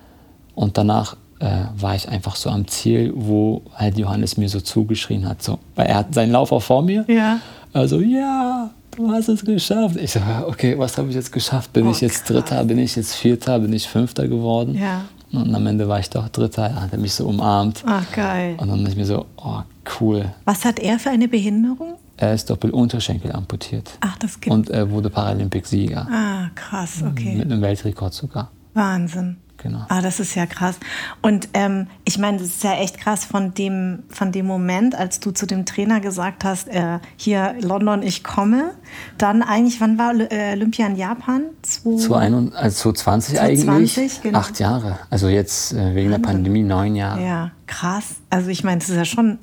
Und 0.54 0.76
danach 0.76 1.16
äh, 1.38 1.64
war 1.76 1.94
ich 1.94 2.08
einfach 2.08 2.36
so 2.36 2.50
am 2.50 2.66
Ziel, 2.66 3.12
wo 3.14 3.62
halt 3.74 3.96
Johannes 3.96 4.36
mir 4.36 4.48
so 4.48 4.60
zugeschrien 4.60 5.28
hat. 5.28 5.42
So, 5.42 5.58
weil 5.76 5.86
er 5.86 5.96
hat 5.96 6.14
seinen 6.14 6.32
Lauf 6.32 6.50
auch 6.52 6.62
vor 6.62 6.82
mir. 6.82 7.04
Ja. 7.08 7.40
Also, 7.72 8.00
ja, 8.00 8.70
du 8.96 9.10
hast 9.10 9.28
es 9.28 9.44
geschafft. 9.44 9.96
Ich 9.96 10.12
so, 10.12 10.20
okay, 10.46 10.76
was 10.78 10.98
habe 10.98 11.08
ich 11.08 11.14
jetzt 11.14 11.32
geschafft? 11.32 11.72
Bin 11.72 11.86
oh, 11.86 11.90
ich 11.90 12.00
jetzt 12.00 12.24
krass. 12.24 12.44
Dritter, 12.44 12.64
bin 12.64 12.78
ich 12.78 12.96
jetzt 12.96 13.14
Vierter, 13.14 13.58
bin 13.58 13.72
ich 13.72 13.88
Fünfter 13.88 14.26
geworden? 14.26 14.74
Ja. 14.74 15.04
Und 15.32 15.54
am 15.54 15.66
Ende 15.66 15.88
war 15.88 16.00
ich 16.00 16.08
doch 16.08 16.28
Dritter, 16.28 16.66
er 16.66 16.82
hat 16.82 16.96
mich 16.98 17.14
so 17.14 17.26
umarmt. 17.26 17.82
Ach, 17.86 18.10
geil. 18.12 18.56
Und 18.58 18.68
dann 18.68 18.86
ist 18.86 18.96
mir 18.96 19.04
so, 19.04 19.26
oh, 19.36 19.60
cool. 20.00 20.32
Was 20.44 20.64
hat 20.64 20.78
er 20.78 20.98
für 20.98 21.10
eine 21.10 21.28
Behinderung? 21.28 21.94
Er 22.16 22.32
ist 22.32 22.48
Doppelunterschenkel 22.48 23.32
amputiert. 23.32 23.98
Ach, 24.00 24.16
das 24.18 24.40
gibt 24.40 24.54
Und 24.54 24.70
er 24.70 24.90
wurde 24.90 25.10
Paralympic-Sieger. 25.10 26.08
Ah, 26.10 26.50
krass, 26.54 27.02
okay. 27.02 27.34
Mit 27.34 27.50
einem 27.50 27.60
Weltrekord 27.60 28.14
sogar. 28.14 28.50
Wahnsinn. 28.72 29.36
Genau. 29.58 29.84
Ah, 29.88 30.02
das 30.02 30.20
ist 30.20 30.34
ja 30.34 30.46
krass. 30.46 30.76
Und 31.22 31.48
ähm, 31.54 31.86
ich 32.04 32.18
meine, 32.18 32.38
das 32.38 32.48
ist 32.48 32.64
ja 32.64 32.74
echt 32.74 32.98
krass 32.98 33.24
von 33.24 33.54
dem, 33.54 34.02
von 34.08 34.32
dem 34.32 34.46
Moment, 34.46 34.94
als 34.94 35.20
du 35.20 35.30
zu 35.30 35.46
dem 35.46 35.64
Trainer 35.64 36.00
gesagt 36.00 36.44
hast, 36.44 36.68
äh, 36.68 36.98
hier 37.16 37.54
London, 37.60 38.02
ich 38.02 38.22
komme. 38.22 38.72
Dann 39.18 39.42
eigentlich, 39.42 39.80
wann 39.80 39.98
war 39.98 40.14
äh, 40.14 40.52
Olympia 40.52 40.86
in 40.86 40.96
Japan? 40.96 41.42
2020 41.62 42.56
also 42.58 42.92
20 42.92 43.40
eigentlich. 43.40 44.22
Genau. 44.22 44.38
Acht 44.38 44.58
Jahre. 44.58 44.98
Also 45.10 45.28
jetzt 45.28 45.72
äh, 45.72 45.94
wegen 45.94 46.10
Wahnsinn. 46.10 46.22
der 46.22 46.28
Pandemie 46.28 46.62
neun 46.62 46.94
Jahre. 46.94 47.24
Ja, 47.24 47.50
krass. 47.66 48.16
Also 48.30 48.50
ich 48.50 48.62
meine, 48.64 48.80
das 48.80 48.90
ist 48.90 48.96
ja 48.96 49.04
schon 49.04 49.38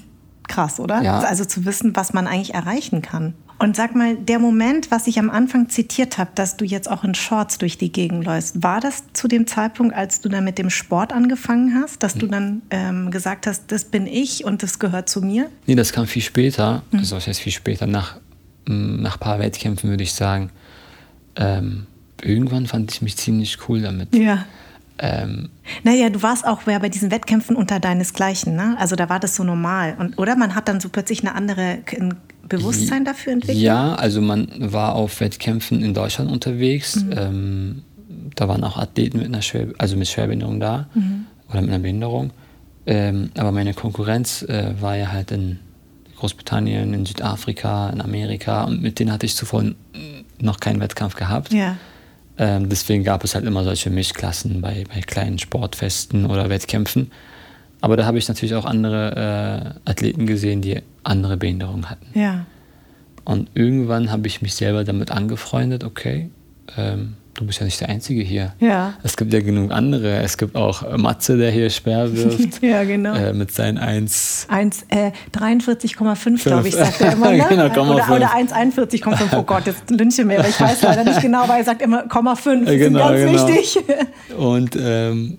krass, 0.48 0.80
oder? 0.80 1.02
Ja. 1.02 1.20
Also 1.20 1.46
zu 1.46 1.66
wissen, 1.66 1.96
was 1.96 2.14
man 2.14 2.28
eigentlich 2.28 2.54
erreichen 2.54 3.02
kann. 3.02 3.34
Und 3.60 3.76
sag 3.76 3.96
mal, 3.96 4.16
der 4.16 4.40
Moment, 4.40 4.92
was 4.92 5.08
ich 5.08 5.20
am 5.20 5.30
Anfang 5.30 5.70
zitiert 5.70 6.18
habe, 6.18 6.32
dass 6.36 6.58
du 6.58 6.66
jetzt 6.66 6.90
auch 6.90 7.04
in 7.04 7.16
Shorts 7.16 7.58
durch 7.58 7.78
die 7.78 7.92
Gegend 7.92 8.26
läufst, 8.26 8.62
war 8.64 8.80
das 8.80 9.04
zu 9.14 9.28
dem 9.28 9.48
Zeitpunkt, 9.48 9.96
als 9.96 10.22
du 10.22 10.30
dann 10.30 10.44
mit 10.44 10.58
dem 10.58 10.70
Sport 10.70 11.14
angefangen 11.14 11.80
hast, 11.82 12.04
dass 12.04 12.16
du 12.16 12.28
dann 12.28 12.62
ähm, 12.72 13.12
gesagt 13.12 13.48
hast, 13.48 13.72
das 13.72 13.86
bin 13.86 14.08
ich 14.08 14.44
und 14.44 14.64
das 14.64 14.80
gehört 14.80 15.08
zu 15.08 15.22
mir? 15.22 15.50
Nee, 15.66 15.76
das 15.76 15.94
kam 15.94 16.08
viel 16.08 16.22
später. 16.22 16.84
Mhm. 16.92 17.00
Also 17.00 17.16
das 17.16 17.28
heißt 17.28 17.40
viel 17.40 17.54
später, 17.54 17.88
nach, 17.88 18.18
nach 18.66 19.16
ein 19.16 19.20
paar 19.20 19.40
Wettkämpfen 19.40 19.90
würde 19.90 20.04
ich 20.04 20.14
sagen. 20.14 20.50
Ähm, 21.36 21.86
irgendwann 22.22 22.68
fand 22.68 22.92
ich 22.92 23.02
mich 23.02 23.18
ziemlich 23.18 23.58
cool 23.70 23.82
damit. 23.82 24.16
Ja. 24.16 24.46
Ähm, 25.00 25.50
naja, 25.84 26.10
du 26.10 26.22
warst 26.22 26.46
auch 26.46 26.64
bei 26.64 26.90
diesen 26.90 27.12
Wettkämpfen 27.12 27.56
unter 27.56 27.80
deinesgleichen, 27.80 28.56
ne? 28.56 28.76
Also 28.78 28.96
da 28.96 29.10
war 29.10 29.20
das 29.20 29.36
so 29.36 29.44
normal. 29.44 29.96
Und, 29.98 30.20
oder 30.20 30.36
man 30.36 30.54
hat 30.54 30.68
dann 30.68 30.80
so 30.80 30.90
plötzlich 30.90 31.22
eine 31.22 31.34
andere 31.34 31.80
ein 32.00 32.16
Bewusstsein 32.48 33.06
dafür 33.06 33.34
entwickelt? 33.34 33.62
Ja, 33.62 33.96
also 33.96 34.22
man 34.22 34.48
war 34.58 34.96
auf 34.96 35.20
Wettkämpfen 35.20 35.82
in 35.82 35.94
Deutschland 35.94 36.32
unterwegs. 36.32 36.98
Mhm. 36.98 37.12
Ähm, 37.16 37.82
da 38.36 38.48
waren 38.48 38.64
auch 38.64 38.78
Athleten 38.78 39.18
mit 39.18 39.28
einer 39.28 39.42
Schwer 39.42 39.68
also 39.78 39.96
mit 39.96 40.08
Schwerbehinderung 40.08 40.60
da. 40.60 40.88
Mhm. 40.94 41.26
oder 41.50 41.62
mit 41.62 41.70
einer 41.70 41.80
Behinderung. 41.80 42.32
Ähm, 42.86 43.32
aber 43.38 43.52
meine 43.52 43.74
Konkurrenz 43.74 44.42
äh, 44.44 44.74
war 44.80 44.98
ja 44.98 45.12
halt 45.12 45.32
in 45.32 45.60
Großbritannien, 46.18 46.94
in 46.94 47.06
Südafrika, 47.06 47.90
in 47.90 48.02
Amerika 48.02 48.64
und 48.64 48.82
mit 48.82 49.00
denen 49.00 49.12
hatte 49.12 49.26
ich 49.26 49.36
zuvor 49.36 49.64
noch 50.40 50.60
keinen 50.60 50.80
Wettkampf 50.80 51.16
gehabt. 51.16 51.54
Ja. 51.54 51.78
Ähm, 52.38 52.70
deswegen 52.70 53.04
gab 53.04 53.24
es 53.24 53.36
halt 53.36 53.46
immer 53.46 53.64
solche 53.64 53.90
Mischklassen 53.90 54.62
bei, 54.62 54.86
bei 54.94 55.02
kleinen 55.02 55.38
Sportfesten 55.40 56.26
oder 56.26 56.50
Wettkämpfen. 56.50 57.12
Aber 57.84 57.98
da 57.98 58.06
habe 58.06 58.18
ich 58.18 58.30
natürlich 58.30 58.56
auch 58.56 58.64
andere 58.64 59.76
äh, 59.86 59.90
Athleten 59.90 60.26
gesehen, 60.26 60.62
die 60.62 60.80
andere 61.04 61.36
Behinderungen 61.36 61.90
hatten. 61.90 62.18
Ja. 62.18 62.46
Und 63.26 63.50
irgendwann 63.56 64.10
habe 64.10 64.26
ich 64.28 64.42
mich 64.42 64.56
selber 64.56 64.86
damit 64.86 65.12
angefreundet, 65.12 65.84
okay, 65.84 66.30
ähm, 66.78 67.16
du 67.34 67.46
bist 67.46 67.60
ja 67.60 67.66
nicht 67.66 67.82
der 67.82 67.90
Einzige 67.90 68.22
hier. 68.22 68.54
Ja. 68.62 68.94
Es 69.04 69.18
gibt 69.18 69.34
ja 69.34 69.42
genug 69.42 69.74
andere. 69.74 70.24
Es 70.24 70.38
gibt 70.38 70.56
auch 70.56 70.98
Matze, 70.98 71.36
der 71.36 71.52
hier 71.52 71.70
Speer 71.70 72.14
wirft. 72.16 72.64
ja, 72.64 72.86
genau. 72.86 73.16
Äh, 73.16 73.34
mit 73.34 73.52
seinen 73.52 73.78
1. 73.78 74.48
1 74.48 74.86
äh, 74.88 75.12
43,5, 75.38 76.42
glaube 76.42 76.70
ich, 76.70 76.76
sagt 76.76 77.02
er 77.02 77.12
immer. 77.12 77.32
Ne? 77.34 77.46
genau, 77.50 77.66
oder, 77.66 78.16
oder 78.16 78.34
1,41,5. 78.34 79.38
Oh 79.38 79.44
Gott, 79.44 79.66
jetzt 79.66 79.90
lynche 79.90 80.24
mir, 80.24 80.40
aber 80.40 80.48
ich 80.48 80.62
weiß 80.62 80.84
leider 80.84 81.04
nicht 81.04 81.20
genau, 81.20 81.50
weil 81.50 81.60
er 81.60 81.66
sagt 81.66 81.82
immer 81.82 82.06
0,5. 82.06 82.64
Das 82.64 82.78
genau, 82.78 83.12
ist 83.12 83.26
ganz 83.26 83.42
genau. 83.42 83.48
wichtig. 83.50 83.78
Und 84.38 84.78
ähm, 84.80 85.38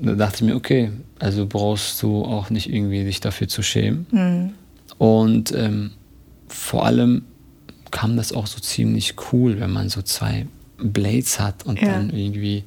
da 0.00 0.14
dachte 0.14 0.36
ich 0.36 0.42
mir, 0.42 0.56
okay, 0.56 0.90
also 1.18 1.46
brauchst 1.46 2.02
du 2.02 2.24
auch 2.24 2.50
nicht 2.50 2.70
irgendwie 2.72 3.04
dich 3.04 3.20
dafür 3.20 3.48
zu 3.48 3.62
schämen. 3.62 4.06
Mhm. 4.10 4.52
Und 4.98 5.52
ähm, 5.54 5.92
vor 6.48 6.86
allem 6.86 7.24
kam 7.90 8.16
das 8.16 8.32
auch 8.32 8.46
so 8.46 8.60
ziemlich 8.60 9.14
cool, 9.32 9.60
wenn 9.60 9.70
man 9.70 9.88
so 9.88 10.02
zwei 10.02 10.46
Blades 10.78 11.40
hat 11.40 11.64
und 11.64 11.80
Ja. 11.80 11.92
dann 11.92 12.10
irgendwie 12.10 12.64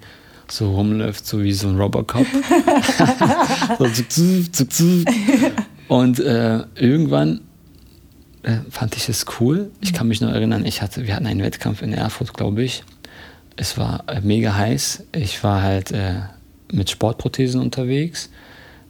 so 0.49 0.73
rumläuft, 0.75 1.27
so 1.27 1.43
wie 1.43 1.53
so 1.53 1.67
ein 1.67 1.77
Robocop. 1.77 2.25
so 3.79 3.85
zuck, 3.87 4.55
zuck, 4.55 4.73
zuck. 4.73 5.07
Und 5.87 6.19
äh, 6.19 6.63
irgendwann 6.75 7.41
äh, 8.43 8.57
fand 8.69 8.95
ich 8.95 9.09
es 9.09 9.25
cool. 9.39 9.69
Ich 9.81 9.93
kann 9.93 10.07
mich 10.07 10.21
noch 10.21 10.29
erinnern, 10.31 10.65
ich 10.65 10.81
hatte, 10.81 11.05
wir 11.05 11.15
hatten 11.15 11.27
einen 11.27 11.41
Wettkampf 11.43 11.81
in 11.81 11.93
Erfurt, 11.93 12.33
glaube 12.33 12.63
ich. 12.63 12.83
Es 13.57 13.77
war 13.77 14.03
äh, 14.07 14.21
mega 14.21 14.55
heiß. 14.55 15.03
Ich 15.13 15.43
war 15.43 15.61
halt 15.61 15.91
äh, 15.91 16.21
mit 16.71 16.89
Sportprothesen 16.89 17.61
unterwegs. 17.61 18.29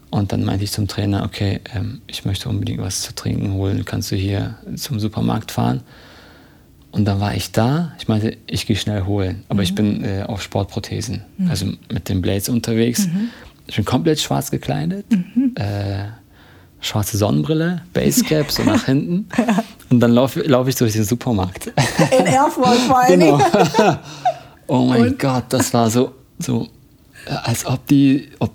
Und 0.10 0.32
dann 0.32 0.44
meinte 0.44 0.64
ich 0.64 0.72
zum 0.72 0.88
Trainer, 0.88 1.24
okay, 1.24 1.60
ähm, 1.76 2.02
ich 2.08 2.26
möchte 2.26 2.50
unbedingt 2.50 2.82
was 2.82 3.02
zu 3.02 3.14
trinken 3.14 3.54
holen. 3.54 3.86
Kannst 3.86 4.12
du 4.12 4.16
hier 4.16 4.58
zum 4.76 5.00
Supermarkt 5.00 5.52
fahren? 5.52 5.82
Und 6.92 7.06
dann 7.06 7.20
war 7.20 7.36
ich 7.36 7.52
da. 7.52 7.94
Ich 8.00 8.08
meinte, 8.08 8.38
ich 8.48 8.66
gehe 8.66 8.76
schnell 8.76 9.06
holen. 9.06 9.44
Aber 9.50 9.62
ich 9.62 9.76
bin 9.76 10.04
äh, 10.04 10.24
auf 10.24 10.42
Sportprothesen, 10.42 11.24
also 11.48 11.68
mit 11.94 12.10
den 12.10 12.22
Blades 12.22 12.50
unterwegs. 12.50 13.08
Ich 13.68 13.76
bin 13.76 13.86
komplett 13.86 14.20
schwarz 14.20 14.50
gekleidet. 14.50 15.06
Äh, 15.54 16.06
schwarze 16.82 17.18
Sonnenbrille, 17.18 17.84
Basecap, 17.94 18.52
so 18.52 18.64
nach 18.66 18.86
hinten. 18.86 19.28
Und 19.92 20.00
dann 20.00 20.12
laufe 20.12 20.42
lauf 20.42 20.68
ich 20.68 20.76
durch 20.76 20.94
den 20.94 21.04
Supermarkt. 21.04 21.68
In 22.18 22.26
Erfurt 22.26 22.78
vor 22.80 23.00
allen 23.00 23.20
Genau. 23.20 23.40
Oh 24.72 24.86
mein 24.86 25.18
Gott, 25.18 25.46
das 25.50 25.74
war 25.74 25.90
so, 25.90 26.14
so 26.38 26.68
als 27.30 27.66
ob 27.66 27.86
die, 27.88 28.30
ob, 28.40 28.52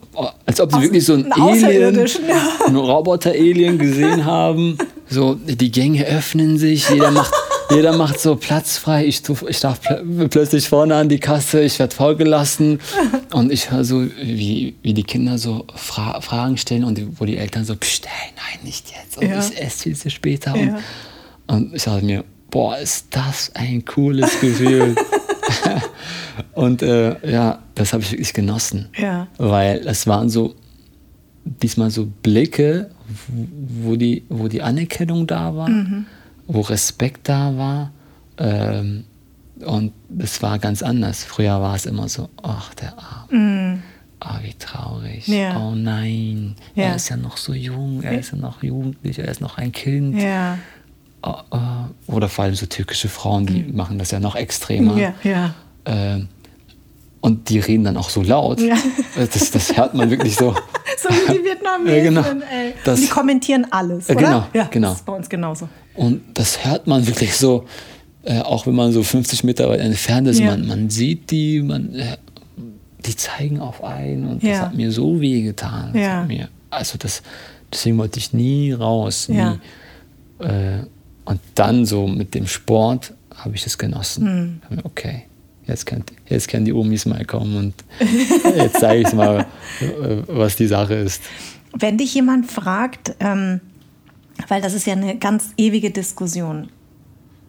als 0.46 0.60
ob 0.60 0.74
Aus- 0.74 0.82
wirklich 0.82 1.04
so 1.04 1.14
ein 1.14 1.30
Alien, 1.32 1.94
ja. 2.28 2.74
Roboter-Alien 2.74 3.78
gesehen 3.78 4.24
haben. 4.24 4.78
So, 5.08 5.34
die 5.34 5.70
Gänge 5.70 6.04
öffnen 6.06 6.58
sich, 6.58 6.88
jeder 6.88 7.10
macht, 7.10 7.32
jeder 7.70 7.96
macht 7.96 8.18
so 8.18 8.36
Platz 8.36 8.78
frei. 8.78 9.04
Ich, 9.06 9.22
ich 9.48 9.60
darf 9.60 9.80
pl 9.82 10.28
plötzlich 10.28 10.68
vorne 10.68 10.96
an 10.96 11.08
die 11.08 11.18
Kasse, 11.20 11.60
ich 11.62 11.78
werde 11.78 11.94
vorgelassen. 11.94 12.80
Und 13.32 13.52
ich 13.52 13.70
höre 13.70 13.84
so, 13.84 14.02
wie, 14.20 14.74
wie 14.82 14.94
die 14.94 15.02
Kinder 15.04 15.38
so 15.38 15.66
Fra 15.74 16.20
Fragen 16.20 16.56
stellen 16.56 16.84
und 16.84 16.96
die, 16.98 17.06
wo 17.18 17.24
die 17.26 17.36
Eltern 17.36 17.64
so, 17.64 17.76
Psst, 17.76 18.06
hey, 18.08 18.32
nein, 18.36 18.64
nicht 18.64 18.86
jetzt. 18.90 19.18
Und 19.18 19.28
Ja. 19.28 19.38
ich 19.40 19.60
esse 19.60 19.82
viel 19.84 19.96
zu 19.96 20.10
später. 20.10 20.56
Ja. 20.56 20.78
Und, 21.46 21.66
und 21.66 21.74
ich 21.76 21.84
dachte 21.84 22.04
mir, 22.04 22.24
boah, 22.50 22.78
ist 22.78 23.06
das 23.10 23.50
ein 23.54 23.84
cooles 23.84 24.40
Gefühl. 24.40 24.94
und 26.54 26.82
äh, 26.82 27.30
ja, 27.30 27.58
das 27.74 27.92
habe 27.92 28.02
ich 28.02 28.12
wirklich 28.12 28.32
genossen. 28.34 28.88
Ja. 28.96 29.26
Weil 29.38 29.86
es 29.86 30.06
waren 30.06 30.28
so, 30.28 30.54
diesmal 31.44 31.90
so 31.90 32.06
Blicke, 32.22 32.90
wo- 33.28 33.96
die, 33.96 34.24
wo 34.28 34.48
die 34.48 34.62
Anerkennung 34.62 35.26
da 35.26 35.54
war, 35.56 35.68
wo 36.46 36.60
Respekt 36.60 37.28
da 37.28 37.56
war. 37.56 37.92
Ähm, 38.38 39.04
und 39.64 39.92
es 40.18 40.42
war 40.42 40.58
ganz 40.58 40.82
anders. 40.82 41.24
Früher 41.24 41.60
war 41.60 41.74
es 41.76 41.86
immer 41.86 42.08
so, 42.08 42.28
ach, 42.42 42.74
der 42.74 42.94
Arme. 42.98 43.78
Ah, 44.20 44.38
wie 44.42 44.54
traurig. 44.54 45.28
Ja. 45.28 45.60
Oh 45.60 45.74
nein, 45.74 46.56
Ja. 46.74 46.84
er 46.84 46.96
ist 46.96 47.10
ja 47.10 47.16
noch 47.16 47.36
so 47.36 47.52
jung, 47.52 48.02
er 48.02 48.18
ist 48.18 48.32
ja 48.32 48.38
noch 48.38 48.62
jugendlich, 48.62 49.18
er 49.18 49.28
ist 49.28 49.40
noch 49.42 49.58
ein 49.58 49.70
Kind. 49.70 50.20
Ja. 50.20 50.58
Oh. 51.26 51.34
Oder 52.06 52.28
vor 52.28 52.44
allem 52.44 52.54
so 52.54 52.66
türkische 52.66 53.08
Frauen, 53.08 53.46
die 53.46 53.62
machen 53.72 53.98
das 53.98 54.10
ja 54.10 54.20
noch 54.20 54.34
extremer. 54.36 54.92
Mhm. 54.92 54.98
Ja, 54.98 55.14
ja. 55.24 55.54
Ähm, 55.86 56.28
und 57.20 57.48
die 57.48 57.58
reden 57.60 57.84
dann 57.84 57.96
auch 57.96 58.10
so 58.10 58.22
laut. 58.22 58.60
Ja. 58.60 58.76
Das, 59.16 59.50
das 59.50 59.74
hört 59.76 59.94
man 59.94 60.10
wirklich 60.10 60.36
so. 60.36 60.54
So 60.96 61.08
wie 61.10 61.38
die 61.38 61.44
Vietnamesen, 61.44 61.96
Ja, 61.96 62.02
genau. 62.02 62.44
ey. 62.50 62.72
Das- 62.84 63.00
die 63.00 63.08
kommentieren 63.08 63.66
alles, 63.70 64.08
oder? 64.08 64.14
genau, 64.20 64.46
Ja, 64.54 64.64
genau. 64.70 64.88
das 64.90 64.98
ist 64.98 65.04
bei 65.06 65.12
uns 65.12 65.28
genauso. 65.28 65.68
Und 65.94 66.22
das 66.34 66.64
hört 66.64 66.86
man 66.86 67.06
wirklich 67.06 67.34
so, 67.36 67.64
äh, 68.22 68.38
auch 68.40 68.66
wenn 68.66 68.74
man 68.74 68.92
so 68.92 69.02
50 69.02 69.44
Meter 69.44 69.68
weit 69.68 69.80
entfernt 69.80 70.28
ist. 70.28 70.38
Ja. 70.38 70.52
Man, 70.52 70.66
man 70.66 70.90
sieht 70.90 71.30
die, 71.30 71.60
man, 71.62 71.94
äh, 71.94 72.16
die 73.04 73.16
zeigen 73.16 73.60
auf 73.60 73.82
einen 73.84 74.26
und 74.28 74.42
das 74.44 74.60
hat 74.60 74.74
mir 74.74 74.92
so 74.92 75.20
weh 75.20 75.42
getan. 75.42 75.90
Das 75.94 76.26
mir, 76.28 76.48
also 76.70 76.96
das, 76.96 77.22
deswegen 77.72 77.98
wollte 77.98 78.18
ich 78.18 78.32
nie 78.32 78.72
raus. 78.72 79.28
Nie. 79.28 79.58
Und 81.24 81.40
dann 81.54 81.86
so 81.86 82.06
mit 82.06 82.34
dem 82.34 82.46
Sport 82.46 83.14
habe 83.34 83.54
ich 83.54 83.64
das 83.64 83.78
genossen. 83.78 84.60
Mir, 84.68 84.84
Okay, 84.84 85.24
jetzt 85.66 85.86
können, 85.86 86.04
jetzt 86.26 86.48
können 86.48 86.64
die 86.64 86.72
Omis 86.72 87.06
mal 87.06 87.24
kommen 87.24 87.56
und 87.56 87.74
jetzt 88.56 88.80
zeige 88.80 89.08
ich 89.08 89.14
mal, 89.14 89.46
äh, 89.80 90.22
was 90.26 90.56
die 90.56 90.66
Sache 90.66 90.94
ist. 90.94 91.22
Wenn 91.72 91.98
dich 91.98 92.14
jemand 92.14 92.50
fragt, 92.50 93.14
ähm, 93.20 93.60
weil 94.48 94.60
das 94.60 94.74
ist 94.74 94.86
ja 94.86 94.92
eine 94.92 95.16
ganz 95.16 95.50
ewige 95.56 95.90
Diskussion, 95.90 96.68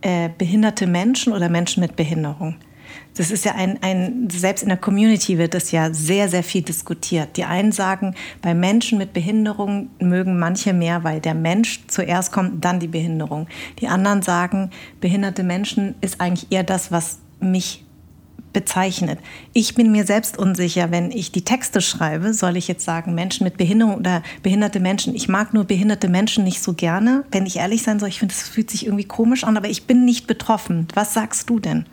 äh, 0.01 0.29
behinderte 0.37 0.87
Menschen 0.87 1.33
oder 1.33 1.49
Menschen 1.49 1.81
mit 1.81 1.95
Behinderung. 1.95 2.55
Das 3.15 3.31
ist 3.31 3.45
ja 3.45 3.55
ein, 3.55 3.81
ein, 3.81 4.27
selbst 4.29 4.61
in 4.61 4.69
der 4.69 4.77
Community 4.77 5.37
wird 5.37 5.53
das 5.53 5.71
ja 5.71 5.93
sehr, 5.93 6.27
sehr 6.27 6.43
viel 6.43 6.61
diskutiert. 6.61 7.37
Die 7.37 7.45
einen 7.45 7.71
sagen, 7.71 8.13
bei 8.41 8.53
Menschen 8.53 8.97
mit 8.97 9.13
Behinderung 9.13 9.89
mögen 9.99 10.37
manche 10.37 10.73
mehr, 10.73 11.03
weil 11.05 11.21
der 11.21 11.33
Mensch 11.33 11.81
zuerst 11.87 12.33
kommt, 12.33 12.63
dann 12.65 12.79
die 12.79 12.87
Behinderung. 12.87 13.47
Die 13.79 13.87
anderen 13.87 14.21
sagen, 14.21 14.69
behinderte 14.99 15.43
Menschen 15.43 15.95
ist 16.01 16.19
eigentlich 16.19 16.51
eher 16.51 16.63
das, 16.63 16.91
was 16.91 17.19
mich 17.39 17.85
bezeichnet. 18.51 19.19
Ich 19.51 19.75
bin 19.75 19.91
mir 19.91 20.05
selbst 20.05 20.37
unsicher, 20.37 20.89
wenn 20.89 21.11
ich 21.11 21.31
die 21.31 21.43
Texte 21.43 21.81
schreibe, 21.81 22.33
soll 22.33 22.55
ich 22.55 22.69
jetzt 22.69 22.85
sagen 22.85 23.13
Menschen 23.13 23.43
mit 23.43 23.57
Behinderung 23.57 23.95
oder 23.95 24.23
behinderte 24.43 24.79
Menschen. 24.79 25.13
Ich 25.13 25.27
mag 25.27 25.53
nur 25.53 25.65
behinderte 25.65 26.07
Menschen 26.07 26.45
nicht 26.45 26.63
so 26.63 26.73
gerne, 26.73 27.25
wenn 27.31 27.45
ich 27.45 27.57
ehrlich 27.57 27.83
sein 27.83 27.99
soll. 27.99 28.09
Ich 28.09 28.19
finde, 28.19 28.33
es 28.33 28.47
fühlt 28.47 28.69
sich 28.69 28.85
irgendwie 28.85 29.03
komisch 29.03 29.43
an, 29.43 29.57
aber 29.57 29.67
ich 29.67 29.87
bin 29.87 30.05
nicht 30.05 30.25
betroffen. 30.25 30.87
Was 30.95 31.13
sagst 31.13 31.49
du 31.49 31.59
denn? 31.59 31.85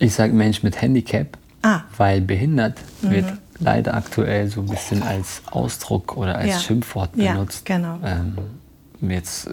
Ich 0.00 0.14
sage 0.14 0.32
Mensch 0.32 0.62
mit 0.62 0.80
Handicap, 0.82 1.36
Ah. 1.62 1.82
weil 1.98 2.20
behindert 2.22 2.78
wird 3.02 3.26
leider 3.58 3.94
aktuell 3.94 4.48
so 4.48 4.62
ein 4.62 4.66
bisschen 4.66 5.02
als 5.02 5.42
Ausdruck 5.50 6.16
oder 6.16 6.36
als 6.36 6.48
Ja. 6.48 6.58
Schimpfwort 6.58 7.10
Ja, 7.16 7.32
benutzt. 7.34 7.66
genau. 7.66 7.98
Ähm, 8.02 8.36
jetzt 9.02 9.46
äh, 9.48 9.50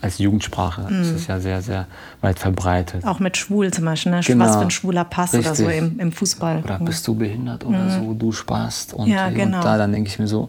als 0.00 0.18
Jugendsprache 0.18 0.82
Mhm. 0.82 1.00
ist 1.02 1.10
es 1.10 1.26
ja 1.26 1.40
sehr, 1.40 1.60
sehr 1.62 1.86
weit 2.20 2.38
verbreitet. 2.38 3.04
Auch 3.04 3.18
mit 3.18 3.36
schwul 3.36 3.72
zum 3.72 3.86
Beispiel, 3.86 4.12
ne? 4.12 4.20
Genau. 4.24 4.44
was 4.44 4.54
für 4.56 4.62
ein 4.62 4.70
schwuler 4.70 5.04
Pass 5.04 5.34
oder 5.34 5.54
so 5.54 5.66
Richtig. 5.66 5.92
im, 5.92 5.98
im 5.98 6.12
Fußball. 6.12 6.62
Oder 6.62 6.78
bist 6.78 7.06
du 7.08 7.16
behindert 7.16 7.64
oder 7.66 7.90
so, 7.90 8.14
du 8.14 8.30
sparst. 8.30 8.94
Und, 8.94 9.06
Mhm. 9.08 9.12
Ja, 9.14 9.30
genau. 9.30 9.56
und 9.58 9.64
da, 9.64 9.76
dann 9.78 9.90
denke 9.92 10.08
ich 10.08 10.18
mir 10.20 10.28
so, 10.28 10.48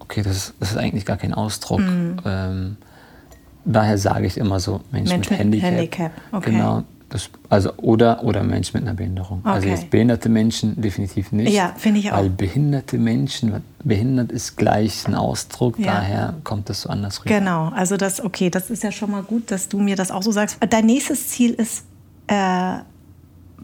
okay, 0.00 0.22
das, 0.22 0.52
das 0.60 0.72
ist 0.72 0.76
eigentlich 0.76 1.06
gar 1.06 1.16
kein 1.16 1.32
Ausdruck. 1.32 1.80
Mhm. 1.80 2.16
Ähm, 2.26 2.76
daher 3.64 3.96
sage 3.96 4.26
ich 4.26 4.36
immer 4.36 4.60
so, 4.60 4.80
Mensch, 4.90 5.08
Mensch 5.10 5.30
mit, 5.30 5.38
mit 5.38 5.38
Handicap. 5.62 5.70
Handicap, 5.70 6.12
okay. 6.32 6.50
Genau. 6.50 6.82
Das, 7.12 7.28
also 7.50 7.74
oder, 7.76 8.24
oder 8.24 8.42
Mensch 8.42 8.72
mit 8.72 8.84
einer 8.84 8.94
Behinderung. 8.94 9.42
Also 9.44 9.66
Okay. 9.68 9.76
jetzt 9.76 9.90
behinderte 9.90 10.30
Menschen 10.30 10.80
definitiv 10.80 11.30
nicht. 11.30 11.52
Ja, 11.52 11.74
finde 11.76 12.00
ich 12.00 12.10
auch. 12.10 12.16
Weil 12.16 12.30
behinderte 12.30 12.96
Menschen, 12.96 13.62
behindert 13.84 14.32
ist 14.32 14.56
gleich 14.56 15.06
ein 15.06 15.14
Ausdruck, 15.14 15.78
Ja. 15.78 15.92
daher 15.92 16.34
kommt 16.42 16.70
das 16.70 16.80
so 16.80 16.88
anders 16.88 17.20
rüber. 17.22 17.34
Genau, 17.38 17.68
also 17.68 17.98
das, 17.98 18.24
okay, 18.24 18.48
das 18.48 18.70
ist 18.70 18.82
ja 18.82 18.90
schon 18.90 19.10
mal 19.10 19.22
gut, 19.22 19.50
dass 19.50 19.68
du 19.68 19.78
mir 19.78 19.94
das 19.94 20.10
auch 20.10 20.22
so 20.22 20.32
sagst. 20.32 20.56
Dein 20.70 20.86
nächstes 20.86 21.28
Ziel 21.28 21.52
ist, 21.52 21.84
äh, 22.28 22.76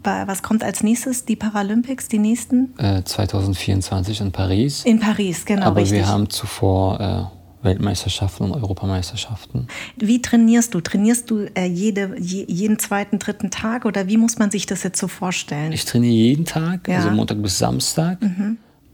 was 0.03 0.43
kommt 0.43 0.63
als 0.63 0.83
nächstes? 0.83 1.25
Die 1.25 1.35
Paralympics, 1.35 2.07
die 2.07 2.19
nächsten? 2.19 2.77
Äh, 2.77 3.03
2024 3.03 4.21
in 4.21 4.31
Paris. 4.31 4.85
In 4.85 4.99
Paris, 4.99 5.43
genau, 5.43 5.65
Aber 5.65 5.81
richtig. 5.81 5.97
wir 5.99 6.07
haben 6.07 6.29
zuvor 6.29 6.99
äh, 7.01 7.38
Weltmeisterschaften 7.61 8.43
und 8.45 8.53
Europameisterschaften. 8.53 9.67
Wie 9.97 10.21
trainierst 10.21 10.73
du? 10.73 10.81
Trainierst 10.81 11.29
du 11.29 11.45
äh, 11.55 11.65
jede, 11.65 12.15
je, 12.19 12.45
jeden 12.47 12.79
zweiten, 12.79 13.19
dritten 13.19 13.51
Tag 13.51 13.85
oder 13.85 14.07
wie 14.07 14.17
muss 14.17 14.37
man 14.39 14.49
sich 14.51 14.65
das 14.65 14.83
jetzt 14.83 14.99
so 14.99 15.07
vorstellen? 15.07 15.71
Ich 15.71 15.85
trainiere 15.85 16.13
jeden 16.13 16.45
Tag, 16.45 16.87
Ja. 16.87 16.99
Mhm. 16.99 17.03
also 17.03 17.15
Montag 17.15 17.41
bis 17.41 17.57
Samstag. 17.57 18.19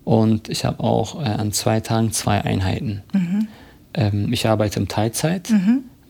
Und 0.03 0.49
ich 0.49 0.65
habe 0.65 0.83
auch 0.83 1.21
äh, 1.21 1.25
an 1.25 1.51
zwei 1.51 1.79
Tagen 1.79 2.11
zwei 2.11 2.41
Einheiten. 2.41 3.01
Mhm. 3.13 3.47
Ähm, 3.93 4.33
ich 4.33 4.47
arbeite 4.47 4.79
im 4.79 4.87
Teilzeit 4.87 5.51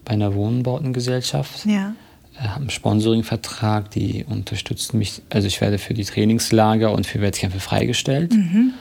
bei 0.03 0.13
einer 0.13 0.33
Wohnbautengesellschaft. 0.35 1.65
Ja. 1.65 1.93
Äh, 2.37 2.47
habe 2.47 2.61
einen 2.61 2.69
Sponsoringvertrag, 2.69 3.91
die 3.91 4.25
unterstützen 4.29 4.97
mich. 4.97 5.21
Also 5.29 5.47
ich 5.47 5.61
werde 5.61 5.77
für 5.77 5.93
die 5.93 6.03
Trainingslager 6.03 6.91
und 6.93 7.05
für 7.05 7.21
Wettkämpfe 7.21 7.59
freigestellt 7.59 8.33
Mhm. 8.33 8.73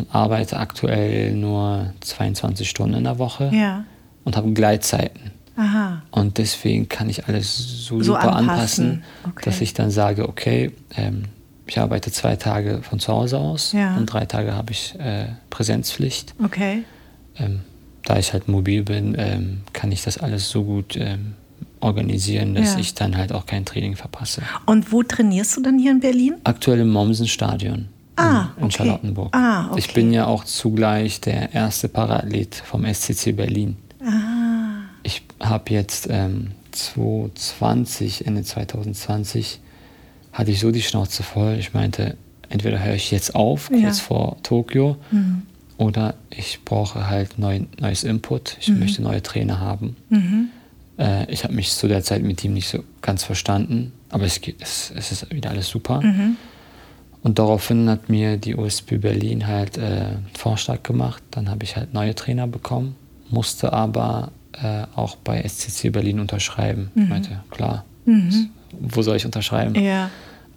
Und 0.00 0.14
arbeite 0.14 0.58
aktuell 0.58 1.32
nur 1.32 1.92
22 2.00 2.68
Stunden 2.68 2.94
in 2.96 3.04
der 3.04 3.18
Woche 3.18 3.50
Ja. 3.52 3.84
und 4.24 4.36
habe 4.36 4.52
Gleitzeiten. 4.52 5.30
Aha. 5.56 6.02
Und 6.10 6.38
deswegen 6.38 6.88
kann 6.88 7.08
ich 7.10 7.26
alles 7.26 7.56
so, 7.86 7.98
So 7.98 8.14
super 8.14 8.34
anpassen. 8.34 8.44
anpassen, 8.90 9.02
Okay. 9.30 9.42
dass 9.44 9.60
ich 9.60 9.74
dann 9.74 9.90
sage, 9.90 10.28
okay, 10.28 10.72
ähm, 10.96 11.24
ich 11.66 11.78
arbeite 11.78 12.10
zwei 12.10 12.36
Tage 12.36 12.80
von 12.82 12.98
zu 12.98 13.12
Hause 13.12 13.38
aus 13.38 13.72
Ja. 13.72 13.96
und 13.96 14.06
drei 14.06 14.24
Tage 14.26 14.54
habe 14.54 14.72
ich 14.72 14.94
äh, 14.98 15.26
Präsenzpflicht. 15.50 16.34
Okay. 16.42 16.84
Ähm, 17.36 17.60
da 18.04 18.18
ich 18.18 18.32
halt 18.32 18.48
mobil 18.48 18.82
bin, 18.82 19.14
ähm, 19.18 19.60
kann 19.72 19.92
ich 19.92 20.02
das 20.02 20.16
alles 20.18 20.48
so 20.48 20.64
gut 20.64 20.96
ähm, 20.96 21.34
organisieren, 21.80 22.54
dass 22.54 22.74
Ja. 22.74 22.80
ich 22.80 22.94
dann 22.94 23.16
halt 23.16 23.32
auch 23.32 23.44
kein 23.46 23.64
Training 23.66 23.96
verpasse. 23.96 24.42
Und 24.66 24.92
wo 24.92 25.02
trainierst 25.02 25.56
du 25.56 25.62
dann 25.62 25.78
hier 25.78 25.90
in 25.92 26.00
Berlin? 26.00 26.34
Aktuell 26.44 26.80
im 26.80 26.90
Mommsen-Stadion 26.90 27.88
Ah, 28.20 28.52
in, 28.56 28.58
in 28.58 28.64
okay. 28.64 28.76
Charlottenburg. 28.76 29.34
Ah, 29.36 29.68
okay. 29.70 29.78
Ich 29.78 29.92
bin 29.94 30.12
ja 30.12 30.26
auch 30.26 30.44
zugleich 30.44 31.20
der 31.20 31.52
erste 31.54 31.88
Paraathlet 31.88 32.54
vom 32.54 32.84
SCC 32.84 33.32
Berlin. 33.32 33.76
Ah. 34.04 34.82
Ich 35.02 35.22
habe 35.40 35.70
jetzt 35.72 36.08
ähm, 36.10 36.52
2020, 36.72 38.26
Ende 38.26 38.42
2020, 38.42 39.60
hatte 40.32 40.50
ich 40.50 40.60
so 40.60 40.70
die 40.70 40.82
Schnauze 40.82 41.22
voll. 41.22 41.56
Ich 41.58 41.74
meinte, 41.74 42.16
entweder 42.48 42.82
höre 42.82 42.94
ich 42.94 43.10
jetzt 43.10 43.34
auf, 43.34 43.68
kurz 43.68 43.80
Ja. 43.82 43.92
vor 44.04 44.36
Tokio, 44.42 44.96
Mhm. 45.10 45.42
oder 45.78 46.14
ich 46.30 46.60
brauche 46.64 47.08
halt 47.08 47.38
neu, 47.38 47.60
neues 47.80 48.04
Input. 48.04 48.56
Ich 48.60 48.68
möchte 48.68 49.02
neue 49.02 49.22
Trainer 49.22 49.60
haben. 49.60 49.96
Mhm. 50.08 50.48
Äh, 50.98 51.30
ich 51.32 51.44
habe 51.44 51.54
mich 51.54 51.70
zu 51.72 51.88
der 51.88 52.02
Zeit 52.02 52.22
mit 52.22 52.44
ihm 52.44 52.52
nicht 52.52 52.68
so 52.68 52.84
ganz 53.02 53.24
verstanden, 53.24 53.92
aber 54.10 54.24
es, 54.24 54.40
es, 54.60 54.92
es 54.94 55.12
ist 55.12 55.32
wieder 55.34 55.50
alles 55.50 55.68
super. 55.68 56.02
Mhm. 57.22 57.26
Und 57.26 57.38
daraufhin 57.38 57.88
hat 57.88 58.08
mir 58.08 58.36
die 58.36 58.56
OSB 58.56 58.98
Berlin 58.98 59.46
halt 59.46 59.78
äh, 59.78 59.80
einen 59.80 60.26
Vorschlag 60.36 60.82
gemacht. 60.82 61.22
Dann 61.30 61.50
habe 61.50 61.64
ich 61.64 61.76
halt 61.76 61.94
neue 61.94 62.14
Trainer 62.14 62.46
bekommen, 62.46 62.96
musste 63.30 63.72
aber 63.72 64.32
äh, 64.52 64.84
auch 64.94 65.16
bei 65.16 65.42
SCC 65.46 65.90
Berlin 65.90 66.20
unterschreiben. 66.20 66.90
Ich 66.94 67.08
meinte, 67.08 67.40
klar, 67.50 67.84
wo 68.78 69.02
soll 69.02 69.16
ich 69.16 69.24
unterschreiben? 69.24 69.72
Mhm. 69.72 69.84
Ja. 69.84 70.10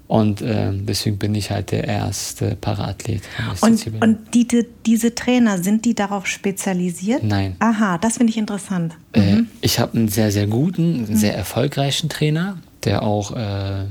Und 0.07 0.41
ähm, 0.41 0.85
deswegen 0.85 1.17
bin 1.17 1.33
ich 1.33 1.49
halt 1.49 1.71
der 1.71 1.85
erste 1.85 2.55
Paraathlet 2.55 3.23
Und, 3.61 3.87
und 4.01 4.33
die, 4.33 4.47
die, 4.47 4.65
diese 4.85 5.15
Trainer, 5.15 5.57
sind 5.57 5.85
die 5.85 5.95
darauf 5.95 6.27
spezialisiert? 6.27 7.23
Nein. 7.23 7.55
Aha, 7.59 7.97
das 7.97 8.17
finde 8.17 8.31
ich 8.31 8.37
interessant. 8.37 8.93
Äh, 9.13 9.43
ich 9.61 9.79
habe 9.79 9.97
einen 9.97 10.09
sehr, 10.09 10.31
sehr 10.31 10.45
guten, 10.45 11.05
einen 11.05 11.15
sehr 11.15 11.35
erfolgreichen 11.35 12.09
Trainer, 12.09 12.57
der 12.83 13.01
auch 13.01 13.35
äh, 13.35 13.85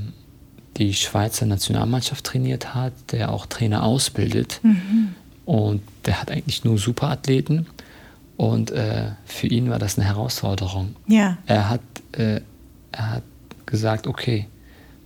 die 0.77 0.93
Schweizer 0.93 1.45
Nationalmannschaft 1.45 2.23
trainiert 2.25 2.73
hat, 2.73 2.93
der 3.11 3.31
auch 3.31 3.45
Trainer 3.45 3.83
ausbildet. 3.83 4.59
Und 5.45 5.81
der 6.05 6.21
hat 6.21 6.31
eigentlich 6.31 6.63
nur 6.63 6.77
Superathleten. 6.77 7.67
Und 8.37 8.71
äh, 8.71 9.11
für 9.25 9.47
ihn 9.47 9.69
war 9.69 9.79
das 9.79 9.97
eine 9.97 10.07
Herausforderung. 10.07 10.95
Ja. 11.07 11.37
Er 11.45 11.69
hat, 11.69 11.81
äh, 12.13 12.41
er 12.91 13.11
hat 13.11 13.23
gesagt, 13.65 14.07
okay, 14.07 14.47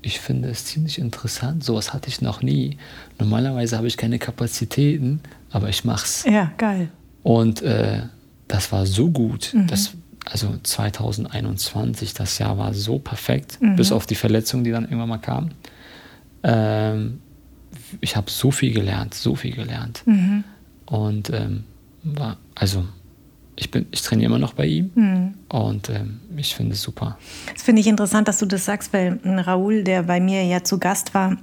ich 0.02 0.20
finde 0.20 0.50
es 0.50 0.66
ziemlich 0.66 1.00
interessant, 1.00 1.64
sowas 1.64 1.94
hatte 1.94 2.08
ich 2.08 2.22
noch 2.22 2.42
nie. 2.42 2.78
Normalerweise 3.20 3.76
habe 3.76 3.88
ich 3.88 3.98
keine 3.98 4.20
Kapazitäten, 4.20 5.20
aber 5.52 5.70
ich 5.70 5.84
mach's. 5.84 6.24
Ja, 6.24 6.52
geil. 6.58 6.90
Und 7.24 7.62
äh, 7.62 8.04
das 8.48 8.72
war 8.72 8.86
so 8.86 9.10
gut. 9.10 9.54
Das, 9.68 9.92
also 10.32 10.56
2021, 10.62 12.14
das 12.14 12.38
Jahr 12.38 12.58
war 12.58 12.74
so 12.74 13.00
perfekt, 13.00 13.60
bis 13.76 13.92
auf 13.92 14.06
die 14.06 14.16
Verletzung, 14.16 14.64
die 14.64 14.72
dann 14.72 14.84
irgendwann 14.84 15.10
mal 15.10 15.18
kam. 15.18 15.50
Ähm, 16.44 17.22
ich 18.02 18.16
habe 18.16 18.30
so 18.30 18.52
viel 18.52 18.74
gelernt, 18.74 19.14
so 19.14 19.36
viel 19.36 19.54
gelernt. 19.56 20.04
Und 20.86 21.30
ähm, 21.30 21.64
war, 22.04 22.38
also 22.56 22.86
ich, 23.56 23.72
bin, 23.72 23.88
ich 23.92 24.02
trainiere 24.02 24.28
immer 24.28 24.40
noch 24.40 24.54
bei 24.54 24.66
ihm 24.66 24.92
und 25.50 25.90
ähm, 25.90 26.20
ich 26.36 26.56
finde 26.56 26.74
es 26.74 26.82
super. 26.82 27.18
Das 27.54 27.64
finde 27.64 27.82
ich 27.82 27.88
interessant, 27.88 28.28
dass 28.28 28.38
du 28.38 28.46
das 28.46 28.66
sagst, 28.66 28.94
weil 28.94 29.20
ein 29.24 29.40
Raoul, 29.40 29.84
der 29.84 30.04
bei 30.04 30.20
mir 30.20 30.44
ja 30.44 30.64
zu 30.64 30.78
Gast 30.78 31.14
war, 31.14 31.38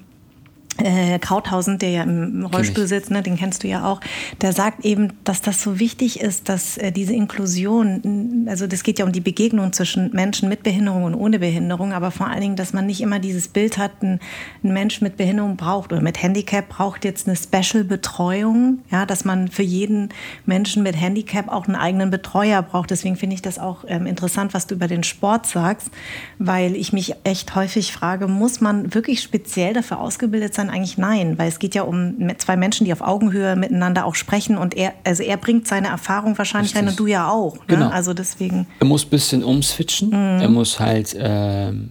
äh, 0.79 1.19
Krauthausen, 1.19 1.79
der 1.79 1.91
ja 1.91 2.03
im 2.03 2.47
Rollstuhl 2.47 2.87
sitzt, 2.87 3.11
ne, 3.11 3.23
den 3.23 3.37
kennst 3.37 3.63
du 3.63 3.69
ja 3.69 3.85
auch, 3.85 4.01
der 4.41 4.53
sagt 4.53 4.85
eben, 4.85 5.13
dass 5.25 5.41
das 5.41 5.63
so 5.63 5.79
wichtig 5.79 6.21
ist, 6.21 6.49
dass 6.49 6.77
äh, 6.79 6.91
diese 6.91 7.15
Inklusion, 7.15 8.47
also 8.49 8.67
das 8.67 8.83
geht 8.83 8.99
ja 8.99 9.05
um 9.05 9.13
die 9.13 9.21
Begegnung 9.21 9.73
zwischen 9.73 10.11
Menschen 10.13 10.49
mit 10.49 10.63
Behinderung 10.63 11.05
und 11.05 11.15
ohne 11.15 11.39
Behinderung, 11.39 11.93
aber 11.93 12.11
vor 12.11 12.29
allen 12.29 12.41
Dingen, 12.41 12.57
dass 12.57 12.73
man 12.73 12.87
nicht 12.87 13.01
immer 13.01 13.21
dieses 13.21 13.49
Bild 13.49 13.79
hat, 13.79 14.03
ein, 14.03 14.19
ein 14.63 14.73
Mensch 14.73 15.01
mit 15.01 15.17
Behinderung 15.17 15.57
braucht 15.57 15.93
oder 15.93 16.03
mit 16.03 16.23
Handicap 16.23 16.69
braucht 16.69 17.05
jetzt 17.05 17.29
eine 17.29 17.37
Special-Betreuung, 17.37 18.81
ja, 18.91 19.07
dass 19.07 19.25
man 19.25 19.49
für 19.49 19.63
jeden 19.63 20.09
Menschen 20.45 20.83
mit 20.83 21.01
Handicap 21.01 21.49
auch 21.49 21.67
einen 21.67 21.77
eigenen 21.77 22.11
Betreuer 22.11 22.63
braucht. 22.63 22.91
Deswegen 22.91 23.17
finde 23.17 23.35
ich 23.35 23.43
das 23.43 23.59
auch 23.59 23.85
ähm, 23.87 24.07
interessant, 24.07 24.55
was 24.55 24.67
du 24.67 24.75
über 24.75 24.89
den 24.89 25.05
Sport 25.05 25.47
sagst, 25.47 25.91
weil 26.39 26.75
ich 26.75 26.93
mich 26.93 27.15
echt 27.25 27.55
häufig 27.55 27.93
frage, 27.93 28.27
muss 28.27 28.61
man 28.61 28.95
wirklich 28.95 29.23
speziell 29.23 29.73
dafür 29.73 30.01
ausgebildet 30.01 30.55
sein? 30.55 30.64
Eigentlich 30.71 30.99
nein, 30.99 31.39
weil 31.39 31.49
es 31.49 31.59
geht 31.59 31.75
ja 31.75 31.83
um 31.83 32.15
zwei 32.39 32.57
Menschen, 32.57 32.85
die 32.85 32.93
auf 32.93 33.01
Augenhöhe 33.01 33.57
miteinander 33.57 34.05
auch 34.05 34.15
sprechen 34.15 34.57
und 34.59 34.75
er, 34.77 34.93
also 35.05 35.23
er 35.23 35.37
bringt 35.37 35.67
seine 35.69 35.89
Erfahrung 35.89 36.37
wahrscheinlich 36.39 36.75
rein 36.77 36.89
und 36.89 36.99
du 36.99 37.07
ja 37.07 37.29
auch. 37.29 37.55
Ne? 37.57 37.63
Genau. 37.69 37.89
Also 37.89 38.15
deswegen, 38.15 38.67
Er 38.81 38.87
muss 38.87 39.05
ein 39.05 39.11
bisschen 39.11 39.45
umswitchen. 39.45 40.09
Mhm. 40.09 40.41
Er 40.41 40.49
muss 40.49 40.81
halt 40.81 41.15
ähm, 41.19 41.91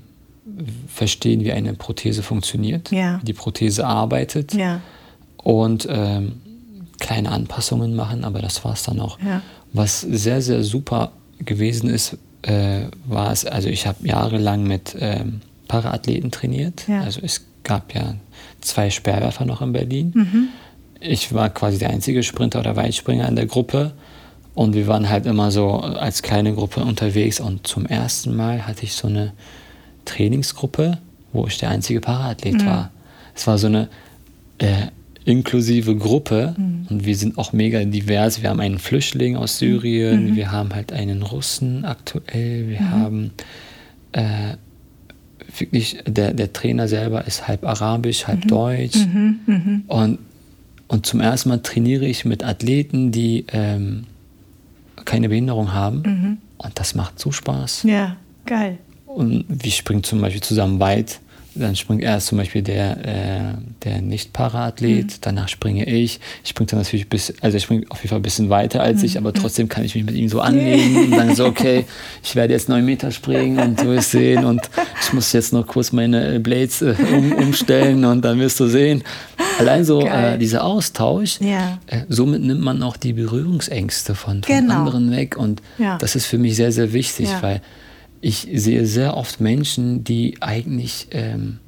verstehen, 0.88 1.44
wie 1.44 1.52
eine 1.52 1.74
Prothese 1.74 2.24
funktioniert, 2.24 2.92
Ja. 2.92 3.20
wie 3.22 3.26
die 3.26 3.34
Prothese 3.34 3.86
arbeitet 3.86 4.54
ja, 4.54 4.82
und 5.38 5.88
ähm, 5.90 6.42
kleine 7.00 7.32
Anpassungen 7.32 7.96
machen, 7.96 8.24
aber 8.24 8.40
das 8.42 8.64
war 8.64 8.74
es 8.74 8.84
dann 8.84 9.00
auch. 9.00 9.20
Ja. 9.20 9.42
Was 9.74 10.02
sehr, 10.02 10.42
sehr 10.42 10.64
super 10.64 11.12
gewesen 11.40 11.90
ist, 11.90 12.18
äh, 12.44 12.84
war 13.06 13.32
es, 13.32 13.46
also 13.46 13.70
ich 13.70 13.88
habe 13.88 14.08
jahrelang 14.08 14.64
mit 14.64 14.96
ähm, 15.00 15.42
Paraathleten 15.68 16.30
trainiert. 16.32 16.88
Ja. 16.88 17.02
Also 17.02 17.22
es 17.24 17.42
gab 17.64 17.94
ja 17.96 18.16
zwei 18.66 18.90
Speerwerfer 18.90 19.46
noch 19.46 19.62
in 19.62 19.74
Berlin. 19.74 20.12
Mhm. 20.16 20.48
Ich 21.00 21.34
war 21.34 21.50
quasi 21.50 21.78
der 21.78 21.90
einzige 21.90 22.24
Sprinter 22.24 22.60
oder 22.60 22.76
Weitspringer 22.76 23.28
in 23.28 23.36
der 23.36 23.46
Gruppe. 23.46 23.94
Und 24.56 24.76
wir 24.76 24.88
waren 24.88 25.10
halt 25.10 25.26
immer 25.26 25.52
so 25.52 25.80
als 25.80 26.22
kleine 26.22 26.54
Gruppe 26.54 26.82
unterwegs. 26.82 27.40
Und 27.40 27.68
zum 27.68 27.86
ersten 27.86 28.36
Mal 28.36 28.68
hatte 28.68 28.84
ich 28.84 28.94
so 28.94 29.08
eine 29.08 29.34
Trainingsgruppe, 30.06 31.00
wo 31.32 31.48
ich 31.48 31.58
der 31.58 31.70
einzige 31.70 32.02
Paraathlet 32.02 32.66
war. 32.66 32.92
Es 33.36 33.48
war 33.48 33.58
so 33.58 33.68
eine 33.68 33.90
äh, 34.60 34.88
inklusive 35.26 35.96
Gruppe 35.96 36.54
und 36.90 37.06
wir 37.06 37.16
sind 37.16 37.38
auch 37.38 37.54
mega 37.54 37.84
divers. 37.84 38.42
Wir 38.42 38.50
haben 38.50 38.60
einen 38.60 38.78
Flüchtling 38.78 39.36
aus 39.36 39.58
Syrien, 39.58 40.36
wir 40.36 40.52
haben 40.52 40.74
halt 40.74 40.92
einen 40.92 41.24
Russen 41.24 41.86
aktuell, 41.86 42.70
wir 42.70 42.92
haben 42.92 43.32
äh, 44.12 44.58
wirklich, 45.60 46.00
der, 46.08 46.34
der 46.34 46.54
Trainer 46.54 46.88
selber 46.88 47.26
ist 47.26 47.48
halb 47.48 47.66
arabisch, 47.66 48.28
halb 48.28 48.48
deutsch. 48.48 48.98
Und, 49.88 50.20
und 50.88 51.06
zum 51.06 51.20
ersten 51.20 51.50
Mal 51.50 51.60
trainiere 51.62 52.06
ich 52.06 52.26
mit 52.26 52.44
Athleten, 52.44 53.12
die 53.12 53.46
ähm, 53.52 54.06
keine 55.06 55.30
Behinderung 55.30 55.74
haben. 55.74 56.40
Und 56.58 56.80
das 56.80 56.96
macht 56.96 57.20
so 57.20 57.32
Spaß. 57.32 57.84
ja, 57.84 58.18
geil. 58.46 58.78
Und 59.06 59.46
wir 59.48 59.72
springen 59.72 60.04
zum 60.04 60.22
Beispiel 60.22 60.42
zusammen 60.42 60.80
weit. 60.80 61.20
Dann 61.56 61.76
springt 61.76 62.02
erst 62.02 62.28
zum 62.28 62.40
Beispiel 62.40 62.64
der, 62.64 62.98
äh, 63.06 63.54
der 63.84 64.02
Nicht-Para-Athlet, 64.02 65.18
danach 65.22 65.50
springe 65.50 65.86
ich. 65.86 66.20
Ich 66.44 66.50
springe 66.50 66.68
dann 66.72 66.80
natürlich 66.80 67.08
bis, 67.10 67.32
also 67.42 67.58
ich 67.58 67.64
springe 67.64 67.86
auf 67.90 68.00
jeden 68.00 68.10
Fall 68.10 68.20
ein 68.20 68.24
bisschen 68.24 68.50
weiter 68.50 68.82
als 68.82 69.04
ich, 69.04 69.18
aber 69.20 69.34
trotzdem 69.34 69.70
kann 69.70 69.84
ich 69.86 69.94
mich 69.94 70.04
mit 70.04 70.16
ihm 70.16 70.30
so 70.30 70.42
anlegen 70.42 70.96
und 71.06 71.12
dann 71.12 71.36
so, 71.36 71.46
okay, 71.46 71.86
ich 72.24 72.36
werde 72.36 72.54
jetzt 72.54 72.70
neun 72.70 72.84
Meter 72.86 73.12
springen 73.12 73.60
und 73.60 73.80
du 73.80 73.86
wirst 73.86 74.12
sehen 74.12 74.46
und 74.46 74.62
ich 75.04 75.14
muss 75.14 75.32
jetzt 75.34 75.54
noch 75.54 75.68
kurz 75.68 75.92
meine 75.92 76.36
äh, 76.36 76.40
Blades 76.40 76.82
äh, 76.82 76.96
um, 77.16 77.32
umstellen 77.34 78.04
und 78.06 78.24
dann 78.26 78.40
wirst 78.40 78.60
du 78.60 78.66
sehen. 78.68 79.04
Allein 79.60 79.86
so 79.86 80.02
äh, 80.08 80.40
dieser 80.40 80.64
Austausch, 80.64 81.40
Ja. 81.40 81.78
äh, 81.86 82.02
somit 82.10 82.42
nimmt 82.42 82.62
man 82.62 82.82
auch 82.82 82.98
die 82.98 83.14
Berührungsängste 83.14 84.16
von, 84.16 84.42
von 84.44 84.56
Genau. 84.56 84.74
anderen 84.80 85.12
weg 85.12 85.38
und 85.38 85.62
Ja. 85.78 85.98
das 86.00 86.16
ist 86.16 86.26
für 86.26 86.40
mich 86.40 86.56
sehr, 86.56 86.72
sehr 86.72 86.94
wichtig, 86.94 87.30
Ja. 87.30 87.42
weil 87.44 87.62
ich 88.24 88.48
sehe 88.54 88.86
sehr 88.86 89.18
oft 89.18 89.42
Menschen, 89.42 90.04
die 90.06 90.36
eigentlich 90.40 91.08
ähm, 91.12 91.60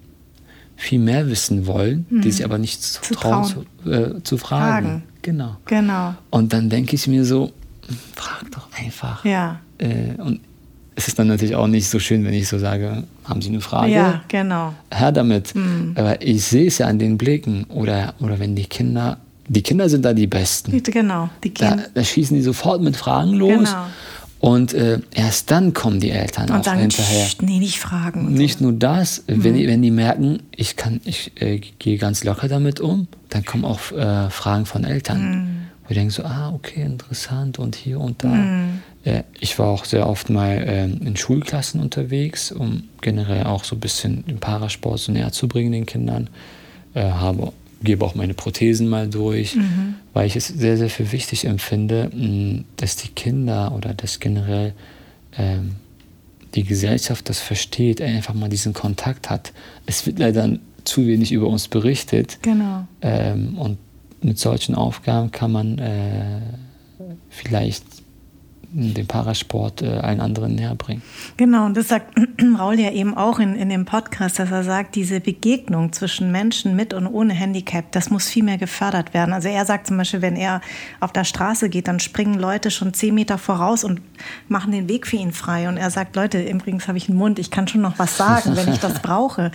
viel 0.78 1.00
mehr 1.00 1.28
wissen 1.28 1.68
wollen, 1.68 2.06
die 2.10 2.32
sich 2.32 2.46
aber 2.46 2.58
nicht 2.58 2.82
zu, 2.82 3.02
Zu 3.02 3.14
trauen, 3.14 3.44
zu, 3.44 3.90
äh, 3.90 4.24
zu 4.24 4.38
fragen. 4.38 4.88
Fragen. 4.88 5.04
Genau. 5.22 5.58
Genau. 5.66 6.16
Und 6.30 6.54
dann 6.54 6.70
denke 6.70 6.96
ich 6.96 7.08
mir 7.08 7.26
so, 7.26 7.52
frag 8.16 8.50
doch 8.52 8.70
einfach. 8.78 9.26
Ja. 9.26 9.60
Äh, 9.80 10.14
und 10.18 10.40
es 10.96 11.10
ist 11.10 11.20
dann 11.20 11.28
natürlich 11.28 11.56
auch 11.56 11.68
nicht 11.68 11.90
so 11.90 12.00
schön, 12.00 12.24
wenn 12.24 12.34
ich 12.34 12.48
so 12.48 12.58
sage, 12.58 13.04
haben 13.26 13.42
Sie 13.42 13.50
eine 13.50 13.60
Frage? 13.60 13.92
Ja, 13.92 14.24
genau. 14.30 14.74
Her 14.92 15.12
damit. 15.12 15.54
Aber 15.96 16.22
ich 16.22 16.46
sehe 16.46 16.68
es 16.68 16.78
ja 16.78 16.88
an 16.88 17.00
den 17.00 17.18
Blicken 17.18 17.66
oder, 17.66 18.14
oder 18.20 18.40
wenn 18.40 18.56
die 18.56 18.66
Kinder 18.66 19.18
die 19.48 19.62
Kinder 19.62 19.90
sind 19.90 20.04
da 20.04 20.14
die 20.14 20.26
Besten. 20.26 20.82
Genau, 20.82 21.30
die 21.44 21.52
Kinder. 21.52 21.76
Da, 21.76 21.84
da 21.94 22.04
schießen 22.04 22.36
die 22.36 22.42
sofort 22.42 22.82
mit 22.82 22.98
Fragen 22.98 23.34
los. 23.34 23.70
Genau. 23.70 23.86
Und 24.46 24.76
äh, 24.76 25.00
erst 25.16 25.50
dann 25.50 25.74
kommen 25.74 26.00
die 26.00 26.12
Eltern 26.12 26.52
und 26.52 26.58
auch 26.58 26.64
sagen, 26.64 26.82
hinterher. 26.82 27.26
Nee, 27.42 27.58
nicht 27.58 27.80
fragen. 27.80 28.32
Nicht 28.32 28.60
so. 28.60 28.66
nur 28.66 28.74
das, 28.74 29.24
mhm. 29.26 29.44
wenn, 29.44 29.56
die, 29.56 29.68
wenn 29.68 29.82
die 29.82 29.90
merken, 29.90 30.44
ich, 30.56 30.76
kann, 30.76 31.02
ich 31.04 31.32
äh, 31.42 31.60
gehe 31.80 31.98
ganz 31.98 32.24
locker 32.24 32.48
damit 32.48 32.80
um, 32.80 33.08
dann 33.30 33.44
kommen 33.44 33.66
auch 33.66 33.92
äh, 33.92 34.30
Fragen 34.30 34.68
von 34.68 34.84
Eltern. 34.84 35.20
Mhm. 35.20 35.48
Wo 35.84 35.90
ich 35.90 35.98
denke 35.98 36.14
so, 36.14 36.24
ah, 36.26 36.52
okay, 36.54 36.84
interessant 36.84 37.58
und 37.58 37.76
hier 37.76 38.00
und 38.00 38.24
da. 38.24 38.28
Mhm. 38.28 38.82
Äh, 39.04 39.24
ich 39.40 39.58
war 39.58 39.66
auch 39.66 39.84
sehr 39.84 40.08
oft 40.08 40.30
mal 40.30 40.64
ähm, 40.64 41.02
in 41.04 41.18
Schulklassen 41.18 41.82
unterwegs, 41.82 42.52
um 42.52 42.84
generell 43.02 43.46
auch 43.46 43.64
so 43.64 43.76
ein 43.76 43.80
bisschen 43.80 44.28
den 44.28 44.38
Parasport 44.38 45.00
so 45.00 45.12
näher 45.12 45.32
zu 45.32 45.48
bringen 45.48 45.72
den 45.72 45.88
Kindern. 45.88 46.30
Äh, 46.94 47.02
habe 47.02 47.52
gebe 47.84 48.06
auch 48.06 48.16
meine 48.16 48.34
Prothesen 48.34 48.88
mal 48.88 49.08
durch, 49.10 49.56
mhm. 49.56 49.96
weil 50.14 50.28
ich 50.28 50.36
es 50.36 50.48
sehr, 50.48 50.78
sehr 50.78 50.90
für 50.90 51.12
wichtig 51.12 51.46
empfinde, 51.46 52.64
dass 52.78 52.96
die 52.96 53.10
Kinder 53.10 53.74
oder 53.76 53.94
dass 53.94 54.20
generell 54.20 54.74
ähm, 55.38 55.76
die 56.56 56.64
Gesellschaft 56.64 57.30
das 57.30 57.40
versteht, 57.40 58.02
einfach 58.02 58.34
mal 58.34 58.50
diesen 58.50 58.74
Kontakt 58.74 59.30
hat. 59.30 59.52
Es 59.86 60.06
wird 60.06 60.20
leider 60.20 60.58
zu 60.86 61.06
wenig 61.06 61.32
über 61.32 61.48
uns 61.48 61.68
berichtet. 61.68 62.40
Genau. 62.42 62.88
Ähm, 63.02 63.58
und 63.58 63.78
mit 64.22 64.40
solchen 64.40 64.76
Aufgaben 64.76 65.32
kann 65.32 65.52
man 65.52 65.78
äh, 65.80 66.42
vielleicht 67.30 67.84
den 68.76 69.08
Parasport 69.08 69.82
äh, 69.82 69.88
allen 70.00 70.20
anderen 70.20 70.56
näher 70.56 70.76
bringen. 70.76 71.02
Genau, 71.38 71.66
und 71.66 71.78
das 71.78 71.88
sagt 71.88 72.14
Raul 72.60 72.80
ja 72.80 72.92
eben 72.92 73.16
auch 73.16 73.40
in, 73.40 73.56
in 73.56 73.70
dem 73.70 73.86
Podcast, 73.86 74.38
dass 74.38 74.52
er 74.52 74.64
sagt, 74.64 74.96
diese 74.96 75.22
Begegnung 75.22 75.94
zwischen 75.94 76.32
Menschen 76.32 76.76
mit 76.76 76.94
und 76.94 77.08
ohne 77.08 77.34
Handicap, 77.34 77.92
das 77.94 78.10
muss 78.10 78.28
viel 78.28 78.44
mehr 78.44 78.58
gefördert 78.58 79.14
werden. 79.14 79.34
Also 79.34 79.48
er 79.48 79.66
sagt 79.66 79.88
zum 79.88 79.98
Beispiel, 79.98 80.22
wenn 80.22 80.36
er 80.36 80.62
auf 81.00 81.14
der 81.14 81.24
Straße 81.24 81.70
geht, 81.70 81.88
dann 81.88 82.00
springen 82.00 82.38
Leute 82.38 82.70
schon 82.70 82.94
zehn 82.94 83.16
Meter 83.16 83.38
voraus 83.38 83.84
und 83.84 84.02
machen 84.50 84.72
den 84.74 84.90
Weg 84.90 85.08
für 85.08 85.16
ihn 85.16 85.32
frei. 85.32 85.70
Und 85.70 85.78
er 85.78 85.90
sagt, 85.90 86.16
Leute, 86.16 86.42
übrigens 86.44 86.88
habe 86.88 86.98
ich 86.98 87.08
einen 87.08 87.18
Mund, 87.18 87.40
ich 87.40 87.52
kann 87.52 87.68
schon 87.68 87.82
noch 87.82 87.98
was 87.98 88.18
sagen, 88.18 88.56
wenn 88.56 88.74
ich 88.74 88.80
das 88.82 89.02
brauche. 89.02 89.52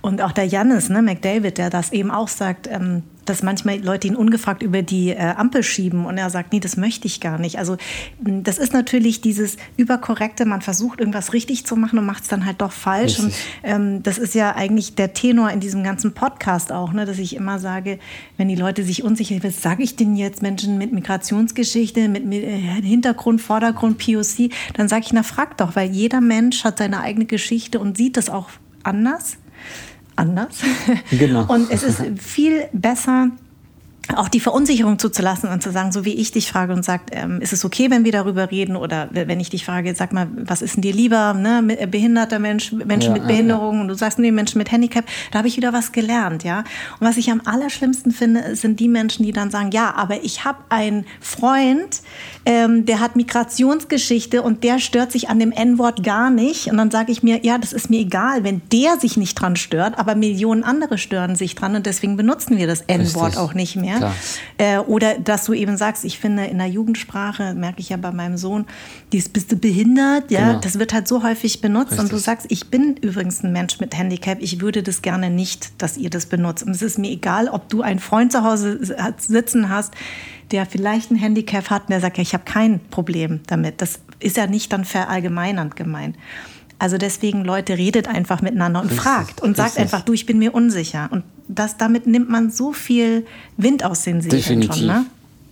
Und 0.00 0.22
auch 0.22 0.32
der 0.32 0.46
Jannis, 0.46 0.88
ne, 0.88 1.02
McDavid, 1.02 1.58
der 1.58 1.70
das 1.70 1.92
eben 1.92 2.10
auch 2.10 2.28
sagt, 2.28 2.68
ähm, 2.68 3.02
dass 3.30 3.44
manchmal 3.44 3.78
Leute 3.78 4.08
ihn 4.08 4.16
ungefragt 4.16 4.62
über 4.62 4.82
die 4.82 5.10
äh, 5.10 5.34
Ampel 5.36 5.62
schieben 5.62 6.04
und 6.04 6.18
er 6.18 6.28
sagt, 6.30 6.52
nee, 6.52 6.58
das 6.58 6.76
möchte 6.76 7.06
ich 7.06 7.20
gar 7.20 7.38
nicht. 7.38 7.58
Also 7.58 7.76
das 8.18 8.58
ist 8.58 8.72
natürlich 8.72 9.20
dieses 9.20 9.56
überkorrekte, 9.76 10.44
man 10.44 10.62
versucht 10.62 10.98
irgendwas 10.98 11.32
richtig 11.32 11.64
zu 11.64 11.76
machen 11.76 11.98
und 11.98 12.06
macht 12.06 12.24
es 12.24 12.28
dann 12.28 12.44
halt 12.44 12.60
doch 12.60 12.72
falsch. 12.72 13.20
Und 13.20 13.32
ähm, 13.62 14.02
das 14.02 14.18
ist 14.18 14.34
ja 14.34 14.56
eigentlich 14.56 14.96
der 14.96 15.12
Tenor 15.12 15.50
in 15.50 15.60
diesem 15.60 15.84
ganzen 15.84 16.12
Podcast 16.12 16.72
auch, 16.72 16.92
ne, 16.92 17.06
dass 17.06 17.18
ich 17.18 17.36
immer 17.36 17.60
sage, 17.60 18.00
wenn 18.36 18.48
die 18.48 18.56
Leute 18.56 18.82
sich 18.82 19.04
unsicher 19.04 19.34
sind, 19.34 19.44
was 19.44 19.62
sage 19.62 19.84
ich 19.84 19.94
denn 19.94 20.16
jetzt 20.16 20.42
Menschen 20.42 20.76
mit 20.76 20.92
Migrationsgeschichte, 20.92 22.08
mit, 22.08 22.26
mit 22.26 22.42
äh, 22.42 22.58
Hintergrund, 22.82 23.40
Vordergrund, 23.40 23.98
POC, 23.98 24.50
dann 24.74 24.88
sage 24.88 25.04
ich, 25.06 25.12
na 25.12 25.22
frag 25.22 25.56
doch, 25.56 25.76
weil 25.76 25.88
jeder 25.90 26.20
Mensch 26.20 26.64
hat 26.64 26.78
seine 26.78 27.00
eigene 27.00 27.26
Geschichte 27.26 27.78
und 27.78 27.96
sieht 27.96 28.16
das 28.16 28.28
auch 28.28 28.50
anders 28.82 29.38
anders. 30.20 30.58
Genau. 31.10 31.44
Und 31.52 31.70
es 31.70 31.82
ist 31.82 32.02
viel 32.18 32.64
besser, 32.72 33.30
auch 34.16 34.28
die 34.28 34.40
Verunsicherung 34.40 34.98
zuzulassen 34.98 35.48
und 35.48 35.62
zu 35.62 35.70
sagen, 35.70 35.92
so 35.92 36.04
wie 36.04 36.14
ich 36.14 36.32
dich 36.32 36.50
frage 36.50 36.72
und 36.72 36.84
sagt, 36.84 37.10
ähm, 37.12 37.40
ist 37.40 37.52
es 37.52 37.64
okay, 37.64 37.90
wenn 37.90 38.04
wir 38.04 38.12
darüber 38.12 38.50
reden? 38.50 38.76
Oder 38.76 39.08
wenn 39.12 39.40
ich 39.40 39.50
dich 39.50 39.64
frage, 39.64 39.94
sag 39.94 40.12
mal, 40.12 40.28
was 40.34 40.62
ist 40.62 40.76
denn 40.76 40.82
dir 40.82 40.92
lieber? 40.92 41.34
Ne? 41.34 41.76
Äh, 41.78 41.86
behinderter 41.86 42.38
Mensch, 42.38 42.72
Menschen 42.72 43.14
ja, 43.14 43.18
mit 43.18 43.26
Behinderung 43.26 43.76
ja. 43.76 43.80
und 43.82 43.88
du 43.88 43.94
sagst, 43.94 44.18
nee, 44.18 44.30
Menschen 44.30 44.58
mit 44.58 44.70
Handicap, 44.72 45.04
da 45.30 45.38
habe 45.38 45.48
ich 45.48 45.56
wieder 45.56 45.72
was 45.72 45.92
gelernt, 45.92 46.44
ja. 46.44 46.60
Und 46.98 47.06
was 47.06 47.16
ich 47.16 47.30
am 47.30 47.42
allerschlimmsten 47.44 48.12
finde, 48.12 48.56
sind 48.56 48.80
die 48.80 48.88
Menschen, 48.88 49.24
die 49.24 49.32
dann 49.32 49.50
sagen, 49.50 49.70
ja, 49.72 49.94
aber 49.94 50.24
ich 50.24 50.44
habe 50.44 50.58
einen 50.68 51.06
Freund, 51.20 52.00
ähm, 52.46 52.86
der 52.86 53.00
hat 53.00 53.16
Migrationsgeschichte 53.16 54.42
und 54.42 54.64
der 54.64 54.78
stört 54.78 55.12
sich 55.12 55.28
an 55.28 55.38
dem 55.38 55.52
N-Wort 55.52 56.02
gar 56.02 56.30
nicht. 56.30 56.68
Und 56.68 56.76
dann 56.78 56.90
sage 56.90 57.12
ich 57.12 57.22
mir, 57.22 57.44
ja, 57.44 57.58
das 57.58 57.72
ist 57.72 57.90
mir 57.90 58.00
egal, 58.00 58.44
wenn 58.44 58.62
der 58.72 58.98
sich 58.98 59.16
nicht 59.16 59.34
dran 59.34 59.56
stört, 59.56 59.98
aber 59.98 60.14
Millionen 60.14 60.64
andere 60.64 60.98
stören 60.98 61.36
sich 61.36 61.54
dran 61.54 61.76
und 61.76 61.86
deswegen 61.86 62.16
benutzen 62.16 62.56
wir 62.56 62.66
das 62.66 62.82
N-Wort 62.82 63.36
auch 63.36 63.54
nicht 63.54 63.76
mehr. 63.76 63.99
Äh, 64.58 64.78
oder 64.78 65.18
dass 65.18 65.44
du 65.44 65.52
eben 65.52 65.76
sagst, 65.76 66.04
ich 66.04 66.18
finde 66.18 66.44
in 66.44 66.58
der 66.58 66.66
Jugendsprache, 66.66 67.54
merke 67.54 67.80
ich 67.80 67.90
ja 67.90 67.96
bei 67.96 68.12
meinem 68.12 68.36
Sohn, 68.36 68.66
dies 69.12 69.28
bist 69.28 69.52
du 69.52 69.56
behindert, 69.56 70.30
ja, 70.30 70.48
genau. 70.48 70.60
das 70.60 70.78
wird 70.78 70.92
halt 70.92 71.08
so 71.08 71.22
häufig 71.22 71.60
benutzt 71.60 71.92
Richtig. 71.92 72.04
und 72.04 72.12
du 72.12 72.18
sagst, 72.18 72.46
ich 72.48 72.68
bin 72.68 72.96
übrigens 72.96 73.42
ein 73.42 73.52
Mensch 73.52 73.80
mit 73.80 73.96
Handicap, 73.96 74.38
ich 74.40 74.60
würde 74.60 74.82
das 74.82 75.02
gerne 75.02 75.30
nicht, 75.30 75.80
dass 75.82 75.96
ihr 75.96 76.10
das 76.10 76.26
benutzt. 76.26 76.62
Und 76.62 76.72
es 76.72 76.82
ist 76.82 76.98
mir 76.98 77.10
egal, 77.10 77.48
ob 77.48 77.68
du 77.68 77.82
einen 77.82 78.00
Freund 78.00 78.32
zu 78.32 78.44
Hause 78.44 78.80
sitzen 79.18 79.68
hast, 79.68 79.94
der 80.50 80.66
vielleicht 80.66 81.10
ein 81.10 81.16
Handicap 81.16 81.70
hat 81.70 81.82
und 81.82 81.90
der 81.90 82.00
sagt, 82.00 82.18
ja, 82.18 82.22
ich 82.22 82.34
habe 82.34 82.44
kein 82.44 82.80
Problem 82.90 83.40
damit. 83.46 83.80
Das 83.80 84.00
ist 84.18 84.36
ja 84.36 84.46
nicht 84.46 84.72
dann 84.72 84.84
verallgemeinernd 84.84 85.76
gemeint. 85.76 86.16
Also 86.80 86.96
deswegen, 86.96 87.44
Leute, 87.44 87.76
redet 87.76 88.08
einfach 88.08 88.40
miteinander 88.40 88.80
und 88.80 88.86
richtig, 88.86 89.04
fragt 89.04 89.42
und 89.42 89.54
sagt 89.54 89.76
einfach, 89.76 90.00
du, 90.00 90.14
ich 90.14 90.24
bin 90.24 90.38
mir 90.38 90.54
unsicher. 90.54 91.10
Und 91.12 91.24
das, 91.46 91.76
damit 91.76 92.06
nimmt 92.06 92.30
man 92.30 92.50
so 92.50 92.72
viel 92.72 93.26
Wind 93.58 93.84
aus 93.84 94.04
den 94.04 94.22
Segeln 94.22 94.62
schon. 94.62 94.86
Ne? 94.86 95.04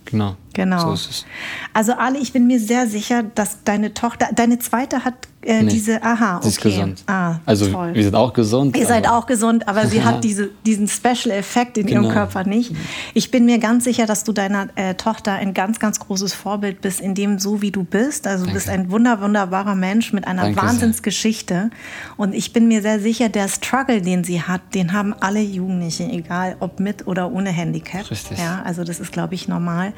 Genau. 0.05 0.35
Genau. 0.53 0.95
So. 0.95 1.25
Also 1.73 1.93
Ali, 1.93 2.19
ich 2.19 2.33
bin 2.33 2.47
mir 2.47 2.59
sehr 2.59 2.87
sicher, 2.87 3.23
dass 3.23 3.63
deine 3.63 3.93
Tochter, 3.93 4.29
deine 4.33 4.59
zweite 4.59 5.05
hat 5.05 5.27
äh, 5.41 5.63
nee, 5.63 5.71
diese, 5.71 6.03
aha, 6.03 6.37
okay. 6.37 6.43
Sie 6.43 6.49
ist 6.49 6.61
gesund. 6.61 7.03
Ah, 7.07 7.35
also 7.45 7.71
toll. 7.71 7.93
wir 7.93 8.03
sind 8.03 8.15
auch 8.15 8.33
gesund. 8.33 8.75
Ihr 8.75 8.85
seid 8.85 9.07
auch 9.07 9.25
gesund, 9.25 9.69
aber 9.69 9.87
sie 9.87 10.03
hat 10.03 10.21
diese, 10.23 10.49
diesen 10.65 10.89
Special-Effekt 10.89 11.77
in 11.77 11.85
genau. 11.85 12.03
ihrem 12.03 12.11
Körper 12.11 12.43
nicht. 12.43 12.75
Ich 13.13 13.31
bin 13.31 13.45
mir 13.45 13.57
ganz 13.57 13.85
sicher, 13.85 14.05
dass 14.05 14.25
du 14.25 14.33
deiner 14.33 14.67
äh, 14.75 14.95
Tochter 14.95 15.33
ein 15.33 15.53
ganz, 15.53 15.79
ganz 15.79 15.99
großes 15.99 16.33
Vorbild 16.33 16.81
bist, 16.81 16.99
in 16.99 17.15
dem 17.15 17.39
so 17.39 17.61
wie 17.61 17.71
du 17.71 17.85
bist. 17.85 18.27
Also 18.27 18.45
du 18.45 18.51
bist 18.51 18.67
ein 18.67 18.91
wunder, 18.91 19.21
wunderbarer 19.21 19.75
Mensch 19.75 20.11
mit 20.11 20.27
einer 20.27 20.43
Danke 20.43 20.61
Wahnsinnsgeschichte. 20.61 21.69
Und 22.17 22.35
ich 22.35 22.51
bin 22.51 22.67
mir 22.67 22.81
sehr 22.81 22.99
sicher, 22.99 23.29
der 23.29 23.47
Struggle, 23.47 24.01
den 24.01 24.25
sie 24.25 24.41
hat, 24.41 24.61
den 24.73 24.91
haben 24.91 25.13
alle 25.13 25.39
Jugendlichen, 25.39 26.09
egal 26.09 26.57
ob 26.59 26.81
mit 26.81 27.07
oder 27.07 27.31
ohne 27.31 27.51
Handicap. 27.51 28.11
Richtig. 28.11 28.37
Ja, 28.37 28.61
also 28.65 28.83
das 28.83 28.99
ist, 28.99 29.13
glaube 29.13 29.35
ich, 29.35 29.47
normal. 29.47 29.93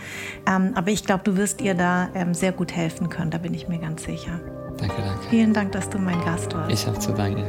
Ähm, 0.52 0.74
aber 0.76 0.91
ich 0.91 1.06
glaube, 1.06 1.24
du 1.24 1.38
wirst 1.38 1.62
ihr 1.62 1.76
da 1.76 2.10
ähm, 2.16 2.34
sehr 2.34 2.52
gut 2.52 2.72
helfen 2.76 3.10
können, 3.10 3.32
da 3.32 3.38
bin 3.38 3.54
ich 3.54 3.68
mir 3.68 3.80
ganz 3.80 4.04
sicher. 4.04 4.39
Danke, 4.78 5.02
danke. 5.02 5.30
Vielen 5.30 5.54
Dank, 5.54 5.72
dass 5.72 5.89
du 5.89 5.97
mein 5.97 6.20
Gast 6.26 6.54
warst. 6.54 6.72
Ich 6.72 6.88
habe 6.88 6.99
zu 6.99 7.12
danken. 7.12 7.43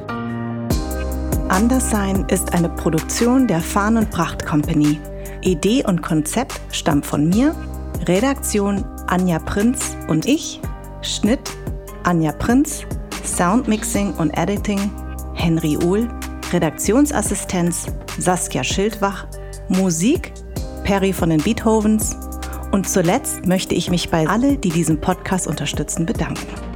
Anderssein 1.49 2.25
ist 2.29 2.55
eine 2.55 2.69
Produktion 2.69 3.47
der 3.47 3.61
Fahn 3.61 3.97
und 3.97 4.11
Pracht 4.11 4.47
Company. 4.47 5.01
Idee 5.43 5.85
und 5.85 6.03
Konzept 6.03 6.61
stammt 6.71 7.05
von 7.05 7.29
mir, 7.29 7.55
Redaktion 8.07 8.85
Anja 9.09 9.39
Prinz 9.39 9.97
und 10.09 10.27
ich, 10.27 10.61
Schnitt 11.03 11.51
Anja 12.05 12.33
Prinz, 12.33 12.85
Soundmixing 13.25 14.15
und 14.15 14.31
Editing 14.31 14.91
Henry 15.35 15.77
Uhl, 15.77 16.09
Redaktionsassistenz 16.53 17.87
Saskia 18.19 18.63
Schildwach, 18.63 19.27
Musik 19.69 20.33
Perry 20.85 21.13
von 21.13 21.31
den 21.31 21.41
Beethovens 21.41 22.17
und 22.73 22.89
zuletzt 22.89 23.47
möchte 23.47 23.75
ich 23.75 23.91
mich 23.91 24.11
bei 24.11 24.27
alle, 24.27 24.57
die 24.57 24.71
diesen 24.71 25.01
Podcast 25.01 25.47
unterstützen, 25.47 26.07
bedanken. 26.07 26.72